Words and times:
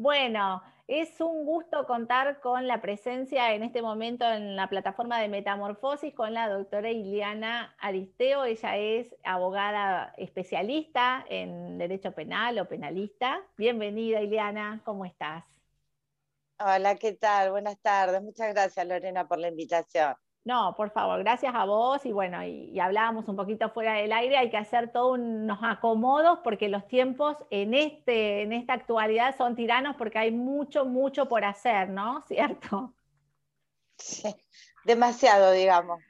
Bueno, 0.00 0.62
es 0.88 1.20
un 1.20 1.44
gusto 1.44 1.86
contar 1.86 2.40
con 2.40 2.66
la 2.66 2.80
presencia 2.80 3.52
en 3.52 3.62
este 3.62 3.82
momento 3.82 4.24
en 4.24 4.56
la 4.56 4.66
plataforma 4.66 5.20
de 5.20 5.28
Metamorfosis 5.28 6.14
con 6.14 6.32
la 6.32 6.48
doctora 6.48 6.90
Iliana 6.90 7.76
Aristeo. 7.78 8.46
Ella 8.46 8.78
es 8.78 9.14
abogada 9.24 10.14
especialista 10.16 11.22
en 11.28 11.76
Derecho 11.76 12.12
Penal 12.12 12.58
o 12.60 12.66
penalista. 12.66 13.42
Bienvenida, 13.58 14.22
Iliana, 14.22 14.80
¿cómo 14.86 15.04
estás? 15.04 15.44
Hola, 16.58 16.96
¿qué 16.96 17.12
tal? 17.12 17.50
Buenas 17.50 17.78
tardes. 17.82 18.22
Muchas 18.22 18.54
gracias, 18.54 18.86
Lorena, 18.86 19.28
por 19.28 19.38
la 19.38 19.48
invitación. 19.48 20.14
No, 20.44 20.74
por 20.74 20.90
favor, 20.90 21.18
gracias 21.18 21.54
a 21.54 21.66
vos 21.66 22.04
y 22.06 22.12
bueno, 22.12 22.42
y, 22.42 22.78
hablábamos 22.80 23.28
un 23.28 23.36
poquito 23.36 23.68
fuera 23.70 23.94
del 23.94 24.10
aire, 24.10 24.38
hay 24.38 24.50
que 24.50 24.56
hacer 24.56 24.90
todos 24.90 25.18
unos 25.18 25.58
acomodos 25.62 26.38
porque 26.42 26.68
los 26.70 26.86
tiempos 26.88 27.36
en, 27.50 27.74
este, 27.74 28.42
en 28.42 28.54
esta 28.54 28.72
actualidad 28.72 29.36
son 29.36 29.54
tiranos 29.54 29.96
porque 29.96 30.18
hay 30.18 30.30
mucho, 30.30 30.86
mucho 30.86 31.28
por 31.28 31.44
hacer, 31.44 31.90
¿no? 31.90 32.24
¿Cierto? 32.26 32.94
Sí, 33.98 34.34
demasiado, 34.84 35.52
digamos. 35.52 36.02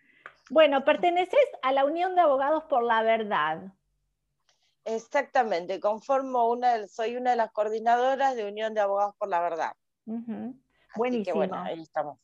Bueno, 0.48 0.84
perteneces 0.84 1.44
a 1.62 1.72
la 1.72 1.84
Unión 1.84 2.14
de 2.14 2.20
Abogados 2.20 2.64
por 2.64 2.84
la 2.84 3.02
Verdad. 3.02 3.72
Exactamente, 4.84 5.80
conformo 5.80 6.48
una, 6.48 6.86
soy 6.86 7.16
una 7.16 7.30
de 7.30 7.36
las 7.36 7.50
coordinadoras 7.50 8.36
de 8.36 8.46
Unión 8.46 8.74
de 8.74 8.80
Abogados 8.80 9.14
por 9.16 9.28
la 9.28 9.40
Verdad. 9.40 9.72
Buenísimo. 10.96 11.36
bueno, 11.36 11.56
ahí 11.56 11.80
estamos. 11.80 12.18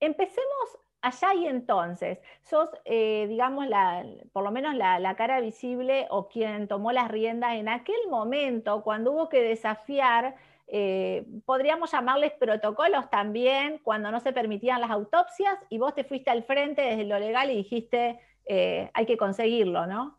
Empecemos 0.00 0.78
allá 1.06 1.34
y 1.34 1.46
entonces, 1.46 2.18
sos, 2.42 2.70
eh, 2.84 3.26
digamos, 3.28 3.66
la, 3.66 4.04
por 4.32 4.44
lo 4.44 4.50
menos 4.50 4.74
la, 4.74 5.14
cara 5.16 5.40
visible 5.40 6.06
o 6.10 6.28
quien 6.28 6.68
tomó 6.68 6.92
las 6.92 7.08
riendas 7.10 7.54
en 7.54 7.68
aquel 7.68 8.08
momento 8.10 8.82
cuando 8.82 9.12
hubo 9.12 9.28
que 9.28 9.40
desafiar, 9.40 10.34
eh, 10.66 11.24
podríamos 11.44 11.92
llamarles 11.92 12.32
protocolos 12.32 13.08
también, 13.08 13.78
cuando 13.78 14.10
no 14.10 14.20
se 14.20 14.32
permitían 14.32 14.80
las 14.80 14.90
autopsias 14.90 15.56
y 15.68 15.78
vos 15.78 15.94
te 15.94 16.04
fuiste 16.04 16.30
al 16.30 16.42
frente 16.42 16.82
desde 16.82 17.04
lo 17.04 17.18
legal 17.18 17.50
y 17.50 17.56
dijiste, 17.56 18.18
eh, 18.46 18.90
hay 18.92 19.06
que 19.06 19.16
conseguirlo, 19.16 19.86
¿no? 19.86 20.18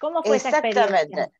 ¿Cómo 0.00 0.22
fue 0.22 0.36
esa 0.36 0.50
experiencia? 0.50 1.30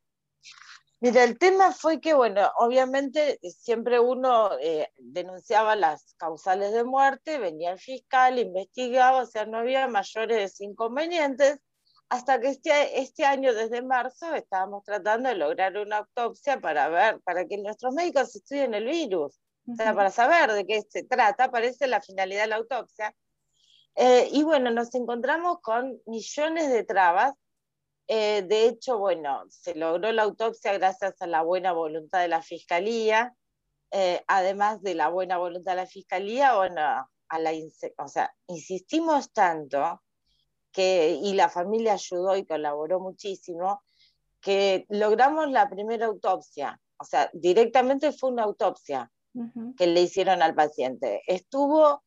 Mira, 0.99 1.23
el 1.23 1.37
tema 1.37 1.71
fue 1.73 2.01
que, 2.01 2.15
bueno, 2.15 2.51
obviamente 2.57 3.37
eh, 3.43 3.51
siempre 3.51 3.99
uno 3.99 4.57
eh, 4.59 4.89
denunciaba 4.97 5.75
las 5.75 6.15
causales 6.17 6.73
de 6.73 6.83
muerte, 6.83 7.37
venía 7.37 7.71
el 7.71 7.79
fiscal, 7.79 8.39
investigaba, 8.39 9.21
o 9.21 9.25
sea, 9.27 9.45
no 9.45 9.59
había 9.59 9.87
mayores 9.87 10.59
inconvenientes, 10.59 11.59
hasta 12.09 12.39
que 12.39 12.47
este, 12.47 12.99
este 12.99 13.25
año, 13.25 13.53
desde 13.53 13.83
marzo, 13.83 14.33
estábamos 14.33 14.83
tratando 14.83 15.29
de 15.29 15.35
lograr 15.35 15.77
una 15.77 15.97
autopsia 15.97 16.59
para 16.59 16.89
ver, 16.89 17.21
para 17.21 17.45
que 17.45 17.57
nuestros 17.57 17.93
médicos 17.93 18.35
estudien 18.35 18.73
el 18.73 18.85
virus, 18.85 19.39
o 19.71 19.75
sea, 19.75 19.93
para 19.93 20.09
saber 20.09 20.51
de 20.53 20.65
qué 20.65 20.81
se 20.89 21.03
trata, 21.03 21.51
parece 21.51 21.85
la 21.87 22.01
finalidad 22.01 22.43
de 22.43 22.47
la 22.47 22.55
autopsia. 22.55 23.13
Eh, 23.95 24.29
y 24.31 24.43
bueno, 24.43 24.71
nos 24.71 24.95
encontramos 24.95 25.59
con 25.61 25.99
millones 26.05 26.69
de 26.69 26.83
trabas 26.83 27.33
eh, 28.07 28.43
de 28.47 28.67
hecho, 28.67 28.97
bueno, 28.97 29.43
se 29.49 29.75
logró 29.75 30.11
la 30.11 30.23
autopsia 30.23 30.73
gracias 30.73 31.21
a 31.21 31.27
la 31.27 31.41
buena 31.41 31.73
voluntad 31.73 32.21
de 32.21 32.29
la 32.29 32.41
Fiscalía, 32.41 33.35
eh, 33.91 34.23
además 34.27 34.81
de 34.81 34.95
la 34.95 35.09
buena 35.09 35.37
voluntad 35.37 35.73
de 35.73 35.77
la 35.77 35.87
Fiscalía, 35.87 36.55
bueno, 36.55 36.81
a 37.29 37.39
la, 37.39 37.51
o 37.97 38.07
sea, 38.07 38.33
insistimos 38.47 39.31
tanto 39.33 40.01
que, 40.71 41.19
y 41.21 41.33
la 41.33 41.49
familia 41.49 41.93
ayudó 41.93 42.37
y 42.37 42.45
colaboró 42.45 42.99
muchísimo, 42.99 43.81
que 44.39 44.85
logramos 44.89 45.49
la 45.51 45.69
primera 45.69 46.05
autopsia, 46.05 46.79
o 46.97 47.03
sea, 47.03 47.29
directamente 47.33 48.11
fue 48.11 48.31
una 48.31 48.43
autopsia 48.43 49.11
que 49.77 49.85
le 49.85 50.01
hicieron 50.01 50.41
al 50.41 50.55
paciente. 50.55 51.21
Estuvo, 51.27 52.01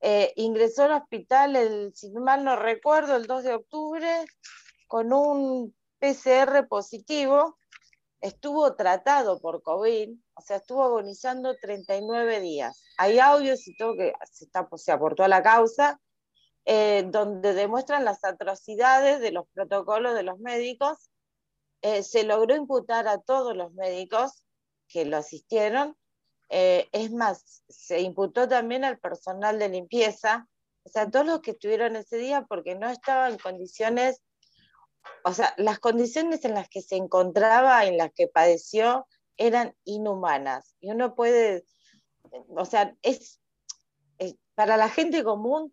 eh, 0.00 0.32
ingresó 0.36 0.84
al 0.84 0.92
hospital, 0.92 1.56
el, 1.56 1.92
si 1.94 2.10
mal 2.12 2.44
no 2.44 2.54
recuerdo, 2.54 3.16
el 3.16 3.26
2 3.26 3.42
de 3.42 3.54
octubre, 3.54 4.24
con 4.86 5.12
un 5.12 5.74
PCR 5.98 6.66
positivo, 6.68 7.58
estuvo 8.20 8.74
tratado 8.74 9.40
por 9.40 9.62
COVID, 9.62 10.10
o 10.34 10.40
sea, 10.40 10.56
estuvo 10.56 10.84
agonizando 10.84 11.56
39 11.56 12.40
días. 12.40 12.82
Hay 12.98 13.18
audios 13.18 13.66
y 13.68 13.76
todo 13.76 13.96
que 13.96 14.12
se, 14.30 14.44
está, 14.44 14.68
se 14.76 14.92
aportó 14.92 15.24
a 15.24 15.28
la 15.28 15.42
causa, 15.42 16.00
eh, 16.64 17.06
donde 17.08 17.54
demuestran 17.54 18.04
las 18.04 18.24
atrocidades 18.24 19.20
de 19.20 19.32
los 19.32 19.46
protocolos 19.54 20.14
de 20.14 20.22
los 20.24 20.38
médicos. 20.38 21.10
Eh, 21.82 22.02
se 22.02 22.24
logró 22.24 22.56
imputar 22.56 23.06
a 23.06 23.18
todos 23.18 23.56
los 23.56 23.72
médicos 23.74 24.42
que 24.88 25.04
lo 25.04 25.16
asistieron. 25.16 25.96
Eh, 26.48 26.88
es 26.92 27.12
más, 27.12 27.62
se 27.68 28.00
imputó 28.00 28.48
también 28.48 28.84
al 28.84 28.98
personal 28.98 29.58
de 29.58 29.68
limpieza, 29.68 30.48
o 30.84 30.88
sea, 30.88 31.10
todos 31.10 31.26
los 31.26 31.40
que 31.40 31.50
estuvieron 31.50 31.96
ese 31.96 32.16
día 32.16 32.46
porque 32.48 32.76
no 32.76 32.88
estaban 32.88 33.32
en 33.32 33.38
condiciones 33.38 34.22
o 35.24 35.32
sea, 35.32 35.54
las 35.56 35.78
condiciones 35.78 36.44
en 36.44 36.54
las 36.54 36.68
que 36.68 36.82
se 36.82 36.96
encontraba, 36.96 37.84
en 37.84 37.96
las 37.96 38.12
que 38.12 38.28
padeció, 38.28 39.06
eran 39.36 39.74
inhumanas. 39.84 40.74
Y 40.80 40.90
uno 40.90 41.14
puede, 41.14 41.64
o 42.48 42.64
sea, 42.64 42.94
es, 43.02 43.40
para 44.54 44.76
la 44.76 44.88
gente 44.88 45.22
común 45.22 45.72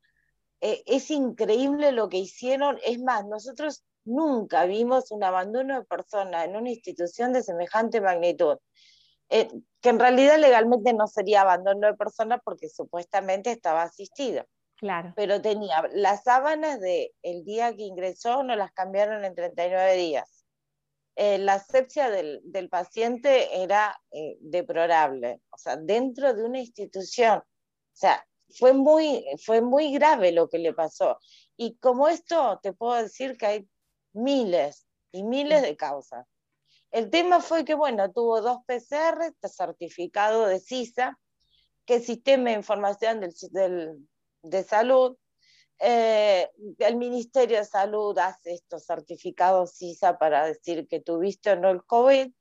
eh, 0.62 0.84
es 0.86 1.10
increíble 1.12 1.92
lo 1.92 2.10
que 2.10 2.18
hicieron. 2.18 2.78
Es 2.86 3.00
más, 3.00 3.26
nosotros 3.26 3.84
nunca 4.06 4.66
vimos 4.66 5.12
un 5.12 5.24
abandono 5.24 5.80
de 5.80 5.86
persona 5.86 6.44
en 6.46 6.56
una 6.56 6.70
institución 6.70 7.34
de 7.34 7.44
semejante 7.44 8.02
magnitud. 8.02 8.58
Eh, 9.30 9.50
que 9.82 9.90
en 9.90 10.00
realidad 10.00 10.38
legalmente 10.38 10.94
no 10.94 11.08
sería 11.08 11.42
abandono 11.42 11.88
de 11.88 11.96
persona 11.96 12.38
porque 12.38 12.70
supuestamente 12.70 13.52
estaba 13.52 13.84
asistido. 13.84 14.46
Pero 15.16 15.42
tenía 15.42 15.84
las 15.94 16.24
sábanas 16.24 16.80
de 16.80 17.14
el 17.22 17.44
día 17.46 17.76
que 17.76 17.84
ingresó, 17.84 18.44
no 18.44 18.56
las 18.56 18.72
cambiaron 18.72 19.24
en 19.24 19.36
39 19.36 19.96
días. 19.96 20.46
Eh, 21.16 21.38
la 21.38 21.56
asepsia 21.56 22.10
del, 22.10 22.42
del, 22.44 22.70
paciente 22.70 23.62
era 23.62 23.96
eh, 24.12 24.36
deplorable, 24.40 25.42
o 25.52 25.58
sea, 25.58 25.78
dentro 25.78 26.34
de 26.34 26.44
una 26.44 26.60
institución. 26.60 27.38
O 27.40 27.96
sea, 27.96 28.26
fue 28.58 28.74
muy, 28.74 29.26
fue 29.46 29.62
muy 29.62 29.94
grave 29.94 30.32
lo 30.32 30.50
que 30.50 30.58
le 30.58 30.74
pasó. 30.74 31.20
Y 31.56 31.76
como 31.78 32.08
esto, 32.08 32.60
te 32.64 32.74
puedo 32.74 33.02
decir 33.02 33.38
que 33.38 33.46
hay 33.46 33.70
miles 34.14 34.88
y 35.12 35.24
miles 35.24 35.62
de 35.62 35.76
causas. 35.78 36.26
El 36.92 37.10
tema 37.10 37.42
fue 37.42 37.66
que, 37.66 37.74
bueno, 37.74 38.12
tuvo 38.12 38.42
dos 38.42 38.60
PCR, 38.68 39.34
certificado 39.48 40.48
de 40.48 40.60
CISA, 40.60 41.20
que 41.86 41.96
es 41.96 42.06
Sistema 42.06 42.52
de 42.52 42.56
Información 42.56 43.20
del, 43.20 43.34
del, 43.52 44.08
de 44.44 44.64
Salud, 44.64 45.18
eh, 45.80 46.50
el 46.80 46.96
Ministerio 46.96 47.58
de 47.58 47.66
Salud 47.66 48.18
hace 48.18 48.54
estos 48.54 48.86
certificados 48.86 49.76
CISA 49.78 50.18
para 50.18 50.46
decir 50.46 50.88
que 50.88 51.00
tuviste 51.00 51.52
o 51.52 51.56
no 51.56 51.70
el 51.72 51.84
COVID. 51.84 52.32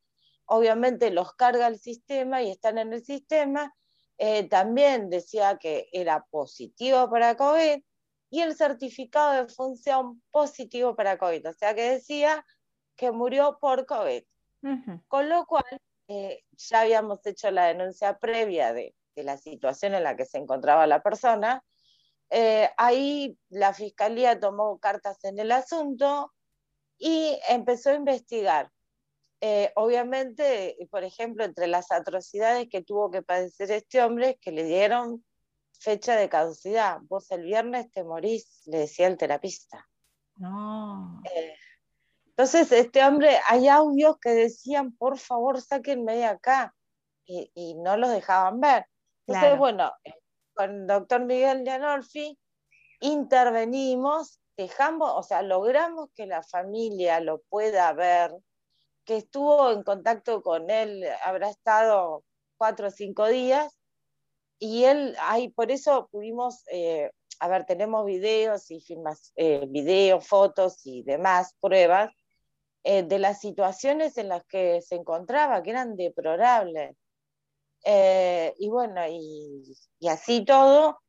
Obviamente 0.47 1.11
los 1.11 1.35
carga 1.35 1.67
el 1.67 1.79
sistema 1.79 2.43
y 2.43 2.51
están 2.51 2.79
en 2.79 2.93
el 2.93 3.05
sistema. 3.05 3.75
Eh, 4.19 4.49
también 4.49 5.11
decía 5.11 5.57
que 5.57 5.89
era 5.93 6.25
positivo 6.31 7.09
para 7.11 7.37
COVID 7.37 7.83
y 8.31 8.41
el 8.41 8.55
certificado 8.55 9.33
de 9.33 9.53
función 9.53 10.23
positivo 10.31 10.95
para 10.95 11.19
COVID. 11.19 11.49
O 11.49 11.53
sea 11.53 11.75
que 11.75 11.91
decía 11.91 12.45
que 12.97 13.11
murió 13.11 13.59
por 13.61 13.87
COVID. 13.87 14.23
Con 15.09 15.29
lo 15.29 15.45
cual, 15.47 15.65
eh, 16.07 16.45
ya 16.53 16.83
habíamos 16.83 17.27
hecho 17.27 17.51
la 17.51 17.67
denuncia 17.67 18.19
previa 18.19 18.73
de, 18.73 18.95
de 19.17 19.25
la 19.25 19.37
situación 19.37 19.95
en 19.95 20.05
la 20.05 20.15
que 20.15 20.25
se 20.25 20.39
encontraba 20.39 20.87
la 20.87 21.03
persona 21.03 21.65
eh, 22.35 22.71
ahí 22.79 23.39
la 23.51 23.75
fiscalía 23.75 24.41
tomó 24.41 24.79
cartas 24.79 25.23
en 25.25 25.39
el 25.39 25.53
asunto 25.53 26.33
y 26.97 27.39
empezó 27.47 27.91
a 27.91 27.95
investigar. 27.95 28.73
Eh, 29.43 29.71
obviamente, 29.75 30.79
por 30.91 31.05
ejemplo, 31.05 31.45
entre 31.45 31.67
las 31.67 31.93
atrocidades 31.93 32.69
que 32.71 32.83
tuvo 32.83 33.11
que 33.11 33.21
padecer 33.21 33.71
este 33.71 34.01
hombre, 34.03 34.39
que 34.41 34.51
le 34.51 34.65
dieron 34.65 35.23
fecha 35.79 36.17
de 36.17 36.31
caducidad. 36.31 37.01
Vos 37.03 37.31
el 37.33 37.43
viernes 37.43 37.91
te 37.91 38.03
morís, 38.03 38.63
le 38.65 38.79
decía 38.79 39.09
el 39.09 39.19
terapista. 39.19 39.87
No. 40.37 41.21
Eh, 41.35 41.55
entonces, 42.29 42.73
este 42.73 43.05
hombre, 43.05 43.39
hay 43.47 43.69
audios 43.69 44.17
que 44.19 44.31
decían, 44.31 44.97
por 44.97 45.19
favor, 45.19 45.61
sáquenme 45.61 46.17
de 46.17 46.25
acá, 46.25 46.75
y, 47.27 47.75
no 47.75 47.99
los 47.99 48.11
dejaban 48.11 48.59
ver. 48.59 48.87
Entonces, 49.27 49.59
bueno, 49.59 49.93
con 50.55 50.71
el 50.71 50.87
doctor 50.87 51.25
Miguel 51.25 51.65
Gianolfi, 51.65 52.39
intervenimos, 53.01 54.41
dejamos, 54.57 55.13
o 55.15 55.23
sea, 55.23 55.43
logramos 55.43 56.11
que 56.15 56.27
la 56.27 56.43
familia 56.43 57.21
lo 57.21 57.43
pueda 57.49 57.93
ver, 57.93 58.33
que 59.05 59.17
estuvo 59.17 59.71
en 59.71 59.83
contacto 59.83 60.43
con 60.43 60.71
él, 60.71 61.05
habrá 61.25 61.51
estado 61.51 62.25
cuatro 62.57 62.89
o 62.89 62.91
cinco 62.91 63.27
días, 63.29 63.77
y 64.59 64.85
él, 64.85 65.17
ahí, 65.19 65.49
por 65.49 65.73
eso 65.73 66.09
pudimos, 66.13 66.63
eh, 66.71 67.11
a 67.41 67.49
ver, 67.49 67.65
tenemos 67.65 68.07
videos 68.07 68.71
y 68.71 68.81
filmas, 68.81 69.33
eh, 69.35 69.67
videos, 69.69 70.25
fotos 70.25 70.87
y 70.87 71.03
demás 71.03 71.57
pruebas 71.61 72.13
eh, 72.85 73.03
de 73.03 73.19
las 73.19 73.41
situaciones 73.41 74.17
en 74.19 74.29
las 74.29 74.45
que 74.45 74.81
se 74.81 74.95
encontraba, 74.95 75.63
que 75.65 75.71
eran 75.71 75.97
deplorables. 75.97 76.97
Eh, 77.85 78.55
y 78.59 78.69
bueno, 78.69 79.01
y, 79.09 79.77
así 80.09 80.45
todo, 80.45 81.01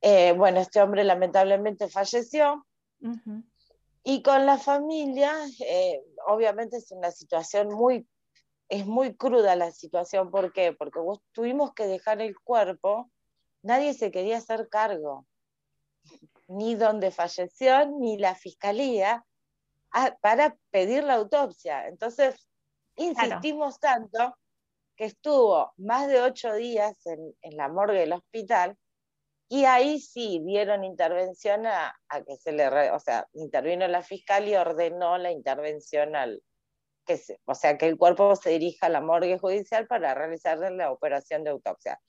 eh, 0.00 0.32
bueno, 0.32 0.60
este 0.60 0.80
hombre 0.80 1.04
lamentablemente 1.04 1.88
falleció. 1.88 2.66
Y 4.04 4.22
con 4.22 4.46
la 4.46 4.58
familia, 4.58 5.32
eh, 5.66 6.00
obviamente 6.26 6.76
es 6.76 6.90
una 6.92 7.10
situación 7.10 7.68
muy, 7.68 8.06
es 8.68 8.86
muy 8.86 9.16
cruda 9.16 9.56
la 9.56 9.70
situación. 9.72 10.30
¿Por 10.30 10.52
qué? 10.52 10.72
Porque 10.72 11.00
tuvimos 11.32 11.74
que 11.74 11.86
dejar 11.86 12.20
el 12.20 12.38
cuerpo, 12.38 13.10
nadie 13.62 13.94
se 13.94 14.10
quería 14.10 14.38
hacer 14.38 14.68
cargo, 14.68 15.26
ni 16.48 16.74
donde 16.74 17.10
falleció, 17.10 17.86
ni 17.86 18.18
la 18.18 18.34
fiscalía, 18.34 19.24
para 20.20 20.56
pedir 20.70 21.04
la 21.04 21.14
autopsia. 21.14 21.86
Entonces, 21.86 22.48
insistimos 22.96 23.78
tanto 23.78 24.34
que 25.02 25.06
estuvo 25.06 25.72
más 25.78 26.06
de 26.06 26.20
ocho 26.20 26.54
días 26.54 26.96
en, 27.06 27.56
la 27.56 27.66
morgue 27.66 27.98
del 27.98 28.12
hospital 28.12 28.76
y 29.48 29.64
ahí 29.64 29.98
sí 29.98 30.40
dieron 30.46 30.84
intervención 30.84 31.66
a, 31.66 31.92
que 32.24 32.36
se 32.36 32.52
le, 32.52 32.68
o 32.92 33.00
sea, 33.00 33.26
intervino 33.32 33.88
la 33.88 34.02
fiscal 34.02 34.46
y 34.46 34.54
ordenó 34.54 35.18
la 35.18 35.32
intervención 35.32 36.14
al, 36.14 36.40
que 37.04 37.20
o 37.46 37.54
sea, 37.56 37.76
que 37.78 37.88
el 37.88 37.98
cuerpo 37.98 38.36
se 38.36 38.50
dirija 38.50 38.86
a 38.86 38.90
la 38.90 39.00
morgue 39.00 39.40
judicial 39.40 39.88
para 39.88 40.14
realizar 40.14 40.58
la 40.58 40.92
operación 40.92 41.42
de 41.42 41.50
autopsia. 41.50 42.00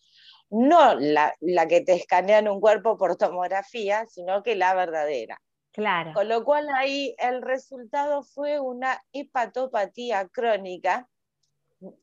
No 0.51 0.94
la, 0.94 1.34
la 1.40 1.68
que 1.68 1.81
te 1.81 1.94
escanean 1.94 2.48
un 2.48 2.62
cuerpo 2.62 2.95
por 2.95 3.16
tomografía, 3.16 4.06
sino 4.06 4.44
que 4.44 4.54
la 4.54 4.75
verdadera. 4.75 5.42
Claro. 5.72 6.13
Con 6.13 6.30
lo 6.30 6.44
cual 6.44 6.69
ahí 6.69 7.16
el 7.18 7.42
resultado 7.42 8.22
fue 8.22 8.60
una 8.60 9.04
hepatopatía 9.13 10.28
crónica. 10.28 11.10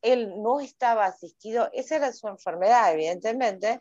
Él 0.03 0.43
no 0.43 0.61
estaba 0.61 1.07
asistido, 1.07 1.69
esa 1.73 1.97
era 1.97 2.13
su 2.13 2.29
enfermedad, 2.29 2.93
evidentemente, 2.93 3.81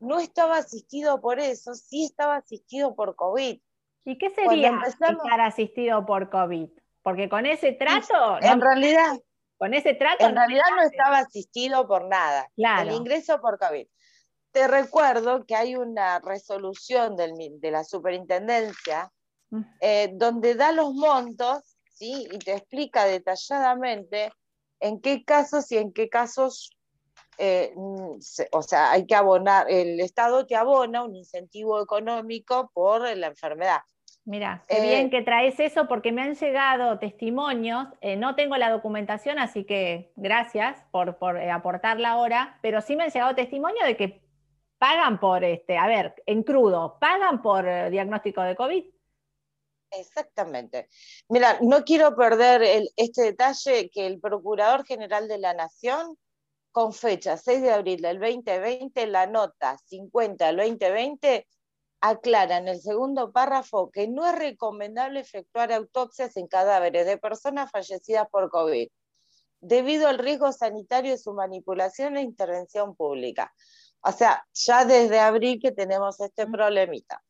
no 0.00 0.18
estaba 0.18 0.58
asistido 0.58 1.20
por 1.20 1.40
eso, 1.40 1.74
sí 1.74 2.04
estaba 2.04 2.36
asistido 2.36 2.94
por 2.94 3.16
COVID. 3.16 3.60
¿Y 4.04 4.18
qué 4.18 4.30
sería 4.30 4.72
estar 4.86 5.40
asistido 5.40 6.06
por 6.06 6.30
COVID? 6.30 6.68
Porque 7.02 7.28
con 7.28 7.46
ese 7.46 7.72
trato... 7.72 8.38
En 8.40 8.60
realidad... 8.60 9.18
Con 9.58 9.74
ese 9.74 9.94
trato... 9.94 10.24
En 10.24 10.36
realidad 10.36 10.64
no 10.76 10.82
estaba 10.82 11.18
asistido 11.18 11.86
por 11.88 12.06
nada. 12.06 12.48
Claro. 12.54 12.90
El 12.90 12.96
ingreso 12.96 13.40
por 13.40 13.58
COVID 13.58 13.86
te 14.52 14.66
recuerdo 14.66 15.44
que 15.46 15.54
hay 15.54 15.76
una 15.76 16.18
resolución 16.20 17.16
de 17.16 17.70
la 17.70 17.84
superintendencia 17.84 19.12
eh, 19.80 20.10
donde 20.14 20.54
da 20.54 20.72
los 20.72 20.94
montos 20.94 21.76
¿sí? 21.92 22.26
y 22.30 22.38
te 22.38 22.54
explica 22.54 23.04
detalladamente 23.04 24.32
en 24.80 25.00
qué 25.00 25.24
casos 25.24 25.70
y 25.72 25.78
en 25.78 25.92
qué 25.92 26.08
casos, 26.08 26.76
eh, 27.38 27.72
o 27.76 28.62
sea, 28.62 28.90
hay 28.90 29.06
que 29.06 29.14
abonar, 29.14 29.66
el 29.70 30.00
Estado 30.00 30.46
te 30.46 30.56
abona 30.56 31.02
un 31.02 31.14
incentivo 31.14 31.82
económico 31.82 32.70
por 32.74 33.16
la 33.16 33.28
enfermedad. 33.28 33.80
Mira, 34.24 34.62
qué 34.68 34.82
bien 34.82 35.06
eh, 35.06 35.10
que 35.10 35.22
traes 35.22 35.58
eso 35.58 35.88
porque 35.88 36.12
me 36.12 36.20
han 36.20 36.34
llegado 36.34 36.98
testimonios, 36.98 37.86
no 38.18 38.34
tengo 38.34 38.56
la 38.56 38.70
documentación, 38.70 39.38
así 39.38 39.64
que 39.64 40.12
gracias 40.16 40.84
por, 40.90 41.16
por 41.16 41.38
aportarla 41.38 42.10
ahora, 42.10 42.58
pero 42.60 42.82
sí 42.82 42.94
me 42.94 43.04
han 43.04 43.10
llegado 43.10 43.34
testimonios 43.34 43.86
de 43.86 43.96
que 43.96 44.28
pagan 44.78 45.18
por, 45.18 45.44
este, 45.44 45.76
a 45.76 45.86
ver, 45.86 46.14
en 46.26 46.42
crudo, 46.42 46.98
pagan 47.00 47.42
por 47.42 47.66
eh, 47.66 47.90
diagnóstico 47.90 48.42
de 48.42 48.56
COVID. 48.56 48.84
Exactamente. 49.90 50.88
Mira, 51.28 51.58
no 51.62 51.84
quiero 51.84 52.14
perder 52.14 52.62
este 52.96 53.22
detalle 53.22 53.90
que 53.90 54.06
el 54.06 54.20
Procurador 54.20 54.84
General 54.84 55.28
de 55.28 55.38
la 55.38 55.54
Nación, 55.54 56.16
con 56.72 56.92
fecha 56.92 57.36
6 57.36 57.62
de 57.62 57.70
abril 57.70 58.00
del 58.00 58.18
2020, 58.20 59.06
la 59.06 59.26
nota 59.26 59.78
50 59.86 60.46
del 60.46 60.56
2020, 60.56 61.46
aclara 62.00 62.58
en 62.58 62.68
el 62.68 62.80
segundo 62.80 63.32
párrafo 63.32 63.90
que 63.90 64.06
no 64.08 64.26
es 64.26 64.36
recomendable 64.38 65.20
efectuar 65.20 65.72
autopsias 65.72 66.36
en 66.36 66.46
cadáveres 66.46 67.06
de 67.06 67.18
personas 67.18 67.70
fallecidas 67.70 68.28
por 68.30 68.50
COVID, 68.50 68.88
debido 69.60 70.08
al 70.08 70.18
riesgo 70.18 70.52
sanitario 70.52 71.12
de 71.12 71.18
su 71.18 71.32
manipulación 71.32 72.16
e 72.16 72.22
intervención 72.22 72.94
pública. 72.94 73.52
O 74.00 74.12
sea, 74.12 74.46
ya 74.52 74.84
desde 74.84 75.18
abril 75.18 75.58
que 75.60 75.72
tenemos 75.72 76.20
este 76.20 76.46
problemita. 76.46 77.20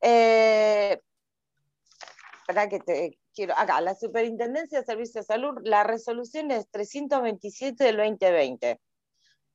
Eh, 0.00 1.00
que 2.68 2.80
te 2.80 3.18
quiero, 3.34 3.54
acá, 3.56 3.80
la 3.80 3.94
Superintendencia 3.94 4.80
de 4.80 4.84
Servicios 4.84 5.26
de 5.26 5.34
Salud, 5.34 5.54
la 5.64 5.84
resolución 5.84 6.50
es 6.50 6.68
327 6.70 7.84
del 7.84 7.96
2020. 7.96 8.80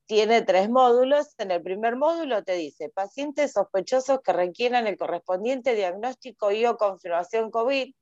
Tiene 0.06 0.42
tres 0.42 0.70
módulos. 0.70 1.34
En 1.38 1.50
el 1.50 1.62
primer 1.62 1.96
módulo 1.96 2.44
te 2.44 2.54
dice 2.54 2.88
pacientes 2.90 3.52
sospechosos 3.52 4.20
que 4.22 4.32
requieran 4.32 4.86
el 4.86 4.96
correspondiente 4.96 5.74
diagnóstico 5.74 6.52
y 6.52 6.64
o 6.66 6.76
confirmación 6.76 7.50
COVID 7.50 7.92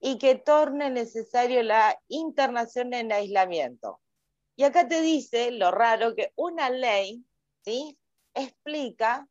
y 0.00 0.18
que 0.18 0.34
torne 0.36 0.90
necesario 0.90 1.62
la 1.62 1.98
internación 2.08 2.94
en 2.94 3.12
aislamiento. 3.12 4.00
Y 4.56 4.64
acá 4.64 4.88
te 4.88 5.00
dice 5.00 5.50
lo 5.50 5.70
raro 5.70 6.14
que 6.14 6.32
una 6.36 6.70
ley 6.70 7.24
¿sí? 7.64 7.98
Explica, 8.34 9.28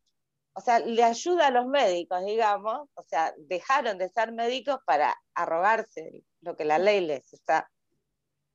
o 0.53 0.61
sea, 0.61 0.79
le 0.79 1.03
ayuda 1.03 1.47
a 1.47 1.51
los 1.51 1.65
médicos, 1.67 2.25
digamos, 2.25 2.89
o 2.93 3.03
sea, 3.03 3.33
dejaron 3.37 3.97
de 3.97 4.09
ser 4.09 4.31
médicos 4.33 4.79
para 4.85 5.15
arrogarse 5.33 6.23
lo 6.41 6.55
que 6.55 6.65
la 6.65 6.77
ley 6.77 7.01
les 7.01 7.31
está. 7.33 7.69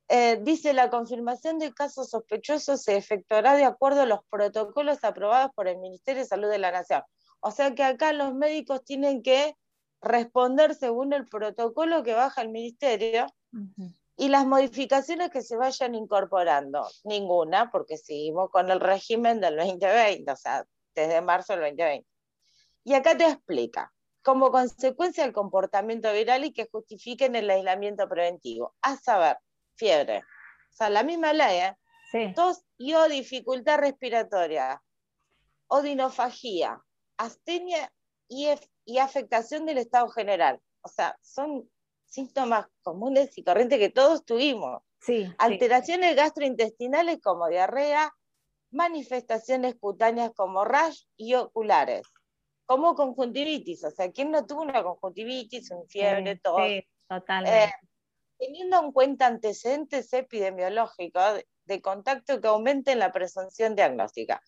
Eh, 0.08 0.38
dice, 0.42 0.72
la 0.72 0.90
confirmación 0.90 1.58
de 1.58 1.72
casos 1.72 2.10
sospechosos 2.10 2.82
se 2.82 2.96
efectuará 2.96 3.54
de 3.54 3.64
acuerdo 3.64 4.02
a 4.02 4.06
los 4.06 4.20
protocolos 4.30 5.02
aprobados 5.02 5.50
por 5.54 5.68
el 5.68 5.78
Ministerio 5.78 6.22
de 6.22 6.28
Salud 6.28 6.48
de 6.48 6.58
la 6.58 6.70
Nación. 6.70 7.02
O 7.40 7.50
sea 7.50 7.74
que 7.74 7.82
acá 7.82 8.12
los 8.12 8.34
médicos 8.34 8.84
tienen 8.84 9.22
que 9.22 9.56
responder 10.00 10.74
según 10.74 11.12
el 11.12 11.26
protocolo 11.26 12.02
que 12.02 12.14
baja 12.14 12.42
el 12.42 12.50
ministerio 12.50 13.26
y 14.16 14.28
las 14.28 14.46
modificaciones 14.46 15.30
que 15.30 15.42
se 15.42 15.56
vayan 15.56 15.94
incorporando, 15.94 16.86
ninguna, 17.04 17.70
porque 17.70 17.96
seguimos 17.96 18.50
con 18.50 18.70
el 18.70 18.80
régimen 18.80 19.40
del 19.40 19.56
2020, 19.56 20.30
o 20.30 20.36
sea, 20.36 20.64
desde 21.02 21.20
marzo 21.20 21.52
del 21.52 21.62
2020. 21.62 22.08
Y 22.84 22.94
acá 22.94 23.16
te 23.16 23.24
explica, 23.24 23.92
como 24.22 24.50
consecuencia 24.50 25.24
del 25.24 25.32
comportamiento 25.32 26.12
viral 26.12 26.44
y 26.44 26.52
que 26.52 26.68
justifiquen 26.70 27.36
el 27.36 27.50
aislamiento 27.50 28.08
preventivo, 28.08 28.74
a 28.82 28.96
saber, 28.96 29.38
fiebre. 29.74 30.18
O 30.18 30.72
sea, 30.76 30.90
la 30.90 31.02
misma 31.02 31.32
ley, 31.32 31.58
¿eh? 31.60 31.76
Sí. 32.12 32.32
Tos 32.34 32.62
y 32.78 32.94
o 32.94 33.08
dificultad 33.08 33.78
respiratoria, 33.78 34.82
odinofagia, 35.68 36.80
astenia 37.16 37.92
y, 38.28 38.48
y 38.84 38.98
afectación 38.98 39.66
del 39.66 39.78
estado 39.78 40.08
general. 40.08 40.60
O 40.82 40.88
sea, 40.88 41.18
son 41.20 41.68
síntomas 42.06 42.66
comunes 42.82 43.36
y 43.36 43.44
corrientes 43.44 43.78
que 43.78 43.90
todos 43.90 44.24
tuvimos. 44.24 44.82
Sí, 45.00 45.28
Alteraciones 45.38 46.16
gastrointestinales 46.16 47.20
como 47.20 47.48
diarrea, 47.48 48.12
manifestaciones 48.76 49.74
cutáneas 49.74 50.30
como 50.36 50.64
rash 50.64 51.02
y 51.16 51.34
oculares, 51.34 52.06
como 52.66 52.94
conjuntivitis. 52.94 53.82
O 53.84 53.90
sea, 53.90 54.12
¿quién 54.12 54.30
no 54.30 54.46
tuvo 54.46 54.62
una 54.62 54.82
conjuntivitis, 54.82 55.70
un 55.72 55.88
fiebre, 55.88 56.36
todo? 56.36 56.58
Sí, 56.58 56.86
totalmente. 57.08 57.64
Eh, 57.64 57.72
teniendo 58.38 58.80
en 58.80 58.92
cuenta 58.92 59.26
antecedentes 59.26 60.12
epidemiológicos 60.12 61.40
de, 61.64 61.82
contacto 61.82 62.40
que 62.40 62.48
aumenten 62.48 62.98
la 62.98 63.12
presunción 63.12 63.74
diagnóstica. 63.74 64.40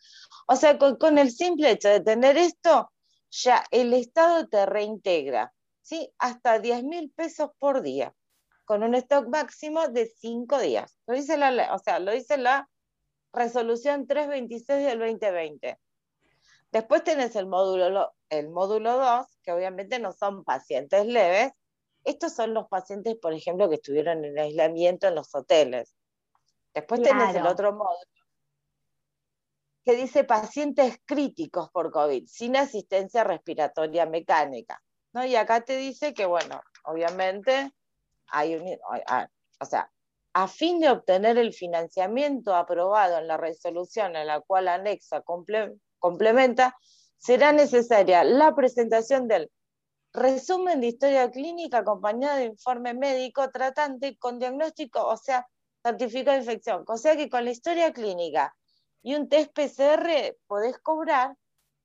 O 0.46 0.54
sea, 0.54 0.78
con 0.78 1.18
el 1.18 1.32
simple 1.32 1.70
hecho 1.70 1.88
de 1.88 2.00
tener 2.00 2.36
esto, 2.36 2.92
ya 3.30 3.64
el 3.70 3.92
Estado 3.92 4.46
te 4.48 4.66
reintegra 4.66 5.52
¿sí? 5.82 6.12
hasta 6.18 6.58
10 6.58 6.84
mil 6.84 7.10
pesos 7.10 7.50
por 7.58 7.82
día, 7.82 8.14
con 8.64 8.82
un 8.82 8.94
stock 8.94 9.26
máximo 9.28 9.88
de 9.88 10.06
5 10.06 10.58
días. 10.58 10.98
Lo 11.06 11.14
dice 11.14 11.36
la, 11.36 11.74
o 11.74 11.78
sea, 11.78 11.98
lo 11.98 12.12
dice 12.12 12.36
la 12.36 12.68
resolución 13.32 14.06
326 14.06 14.84
del 14.84 14.98
2020. 14.98 15.78
Después 16.70 17.04
tenés 17.04 17.34
el 17.36 17.46
módulo, 17.46 18.14
el 18.28 18.50
módulo 18.50 18.98
2, 18.98 19.26
que 19.42 19.52
obviamente 19.52 19.98
no 19.98 20.12
son 20.12 20.44
pacientes 20.44 21.06
leves. 21.06 21.52
Estos 22.04 22.34
son 22.34 22.54
los 22.54 22.68
pacientes, 22.68 23.16
por 23.16 23.32
ejemplo, 23.32 23.68
que 23.68 23.76
estuvieron 23.76 24.24
en 24.24 24.38
aislamiento 24.38 25.08
en 25.08 25.14
los 25.14 25.34
hoteles. 25.34 25.94
Después 26.74 27.02
tenés 27.02 27.34
el 27.34 27.46
otro 27.46 27.72
módulo, 27.72 28.06
que 29.84 29.96
dice 29.96 30.24
pacientes 30.24 31.00
críticos 31.04 31.70
por 31.70 31.90
COVID, 31.90 32.26
sin 32.26 32.56
asistencia 32.56 33.24
respiratoria 33.24 34.04
mecánica. 34.06 34.82
Y 35.26 35.34
acá 35.34 35.62
te 35.62 35.76
dice 35.76 36.12
que, 36.14 36.26
bueno, 36.26 36.60
obviamente 36.84 37.72
hay 38.28 38.54
un, 38.54 38.78
o 39.58 39.64
sea, 39.64 39.90
a 40.40 40.46
fin 40.46 40.78
de 40.78 40.88
obtener 40.88 41.36
el 41.36 41.52
financiamiento 41.52 42.54
aprobado 42.54 43.18
en 43.18 43.26
la 43.26 43.36
resolución 43.36 44.14
en 44.14 44.28
la 44.28 44.40
cual 44.40 44.68
anexa 44.68 45.24
complementa, 45.98 46.76
será 47.16 47.50
necesaria 47.50 48.22
la 48.22 48.54
presentación 48.54 49.26
del 49.26 49.50
resumen 50.12 50.80
de 50.80 50.86
historia 50.86 51.28
clínica 51.32 51.78
acompañado 51.78 52.36
de 52.36 52.44
informe 52.44 52.94
médico 52.94 53.50
tratante 53.50 54.16
con 54.16 54.38
diagnóstico, 54.38 55.04
o 55.04 55.16
sea, 55.16 55.44
certificado 55.82 56.36
de 56.36 56.44
infección. 56.44 56.84
O 56.86 56.96
sea 56.96 57.16
que 57.16 57.28
con 57.28 57.44
la 57.44 57.50
historia 57.50 57.92
clínica 57.92 58.54
y 59.02 59.16
un 59.16 59.28
test 59.28 59.50
PCR 59.52 60.36
podés 60.46 60.78
cobrar 60.78 61.34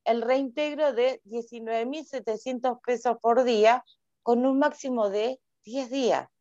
el 0.03 0.21
reintegro 0.21 0.93
de 0.93 1.23
19.700 1.25 2.79
pesos 2.85 3.17
por 3.19 3.45
día 3.45 3.83
con 4.21 4.45
un 4.45 4.59
máximo 4.59 5.09
de 5.09 5.41
10 5.65 5.89
días. 5.89 6.32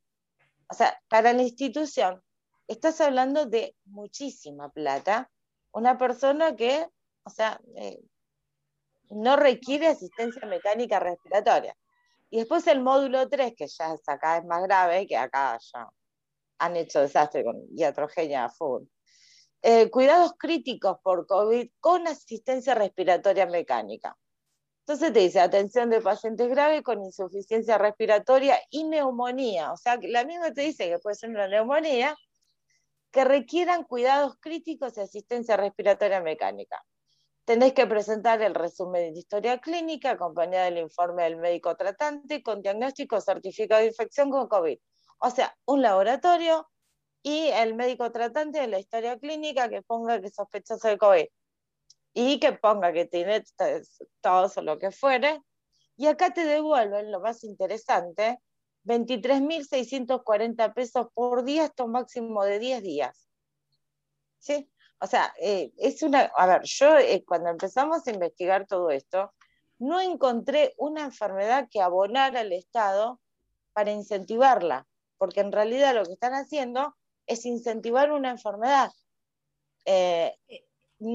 O 0.72 0.74
sea, 0.74 0.98
para 1.10 1.34
la 1.34 1.42
institución 1.42 2.22
estás 2.66 2.98
hablando 3.02 3.44
de 3.44 3.76
muchísima 3.84 4.70
plata. 4.70 5.30
Una 5.70 5.98
persona 5.98 6.56
que, 6.56 6.88
o 7.24 7.28
sea, 7.28 7.60
eh, 7.76 8.00
no 9.10 9.36
requiere 9.36 9.88
asistencia 9.88 10.46
mecánica 10.46 10.98
respiratoria. 10.98 11.76
Y 12.30 12.38
después 12.38 12.66
el 12.68 12.80
módulo 12.80 13.28
3, 13.28 13.52
que 13.54 13.66
ya 13.66 13.92
es 13.92 14.08
acá 14.08 14.38
es 14.38 14.46
más 14.46 14.62
grave, 14.62 15.06
que 15.06 15.18
acá 15.18 15.58
ya 15.74 15.90
han 16.56 16.76
hecho 16.76 17.02
desastre 17.02 17.44
con 17.44 17.60
iatrogenia 17.76 18.48
full. 18.48 18.84
Eh, 19.60 19.90
cuidados 19.90 20.32
críticos 20.38 20.96
por 21.02 21.26
COVID 21.26 21.68
con 21.80 22.06
asistencia 22.06 22.74
respiratoria 22.74 23.44
mecánica. 23.44 24.16
Entonces 24.84 25.12
te 25.12 25.20
dice 25.20 25.38
atención 25.38 25.90
de 25.90 26.00
pacientes 26.00 26.48
graves 26.48 26.82
con 26.82 27.04
insuficiencia 27.04 27.78
respiratoria 27.78 28.58
y 28.68 28.82
neumonía. 28.82 29.72
O 29.72 29.76
sea, 29.76 29.96
la 30.02 30.24
misma 30.24 30.52
te 30.52 30.62
dice 30.62 30.88
que 30.88 30.98
puede 30.98 31.14
ser 31.14 31.30
una 31.30 31.46
neumonía 31.46 32.16
que 33.12 33.24
requieran 33.24 33.84
cuidados 33.84 34.36
críticos 34.40 34.96
y 34.96 35.00
asistencia 35.02 35.56
respiratoria 35.56 36.20
mecánica. 36.20 36.84
Tenés 37.44 37.74
que 37.74 37.86
presentar 37.86 38.42
el 38.42 38.54
resumen 38.56 39.12
de 39.12 39.20
historia 39.20 39.58
clínica 39.58 40.12
acompañado 40.12 40.64
del 40.64 40.78
informe 40.78 41.24
del 41.24 41.36
médico 41.36 41.76
tratante 41.76 42.42
con 42.42 42.60
diagnóstico 42.60 43.20
certificado 43.20 43.82
de 43.82 43.88
infección 43.88 44.30
con 44.30 44.48
COVID. 44.48 44.78
O 45.18 45.30
sea, 45.30 45.56
un 45.64 45.82
laboratorio 45.82 46.68
y 47.22 47.48
el 47.48 47.74
médico 47.74 48.10
tratante 48.10 48.60
de 48.60 48.66
la 48.66 48.80
historia 48.80 49.16
clínica 49.18 49.68
que 49.68 49.82
ponga 49.82 50.20
que 50.20 50.30
sospechoso 50.30 50.88
de 50.88 50.98
COVID 50.98 51.26
y 52.14 52.38
que 52.40 52.52
ponga 52.52 52.92
que 52.92 53.06
tiene 53.06 53.44
todo 54.20 54.50
o 54.54 54.62
lo 54.62 54.78
que 54.78 54.90
fuere. 54.90 55.42
Y 55.96 56.06
acá 56.06 56.32
te 56.32 56.44
devuelven 56.44 57.10
lo 57.10 57.20
más 57.20 57.44
interesante, 57.44 58.38
23.640 58.84 60.74
pesos 60.74 61.06
por 61.14 61.44
día, 61.44 61.66
esto 61.66 61.86
máximo 61.86 62.44
de 62.44 62.58
10 62.58 62.82
días. 62.82 63.28
¿Sí? 64.38 64.68
O 64.98 65.06
sea, 65.06 65.32
eh, 65.40 65.72
es 65.78 66.02
una, 66.02 66.30
a 66.36 66.46
ver, 66.46 66.62
yo 66.64 66.96
eh, 66.98 67.24
cuando 67.26 67.50
empezamos 67.50 68.06
a 68.06 68.10
investigar 68.10 68.66
todo 68.66 68.90
esto, 68.90 69.32
no 69.78 70.00
encontré 70.00 70.74
una 70.76 71.02
enfermedad 71.02 71.68
que 71.70 71.80
abonara 71.80 72.40
al 72.40 72.52
Estado 72.52 73.20
para 73.72 73.90
incentivarla, 73.90 74.86
porque 75.18 75.40
en 75.40 75.50
realidad 75.50 75.94
lo 75.94 76.04
que 76.04 76.12
están 76.12 76.34
haciendo 76.34 76.96
es 77.26 77.46
incentivar 77.46 78.12
una 78.12 78.30
enfermedad. 78.30 78.92
Eh, 79.84 80.36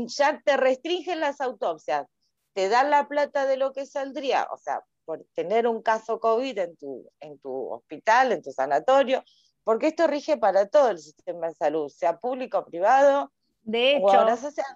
ya 0.08 0.41
te 0.44 0.58
restringen 0.58 1.20
las 1.20 1.41
autopsias, 1.41 2.08
te 2.53 2.70
dan 2.70 2.89
la 2.89 3.08
plata 3.08 3.46
de 3.46 3.58
lo 3.58 3.72
que 3.72 3.86
saldría, 3.86 4.48
o 4.51 4.58
sea, 4.58 4.84
por 5.06 5.25
tener 5.36 5.67
un 5.67 5.82
caso 5.82 6.20
COVID 6.20 6.58
en 6.58 6.75
tu, 6.75 7.10
en 7.20 7.39
tu 7.39 7.70
hospital, 7.70 8.32
en 8.32 8.41
tu 8.41 8.51
sanatorio, 8.51 9.24
porque 9.63 9.88
esto 9.88 10.08
rige 10.08 10.38
para 10.38 10.67
todo 10.67 10.89
el 10.89 10.98
sistema 10.98 11.48
de 11.48 11.53
salud, 11.53 11.89
sea 11.89 12.17
público 12.17 12.60
o 12.60 12.65
privado. 12.65 13.32
De 13.62 13.98
hecho, 13.98 14.25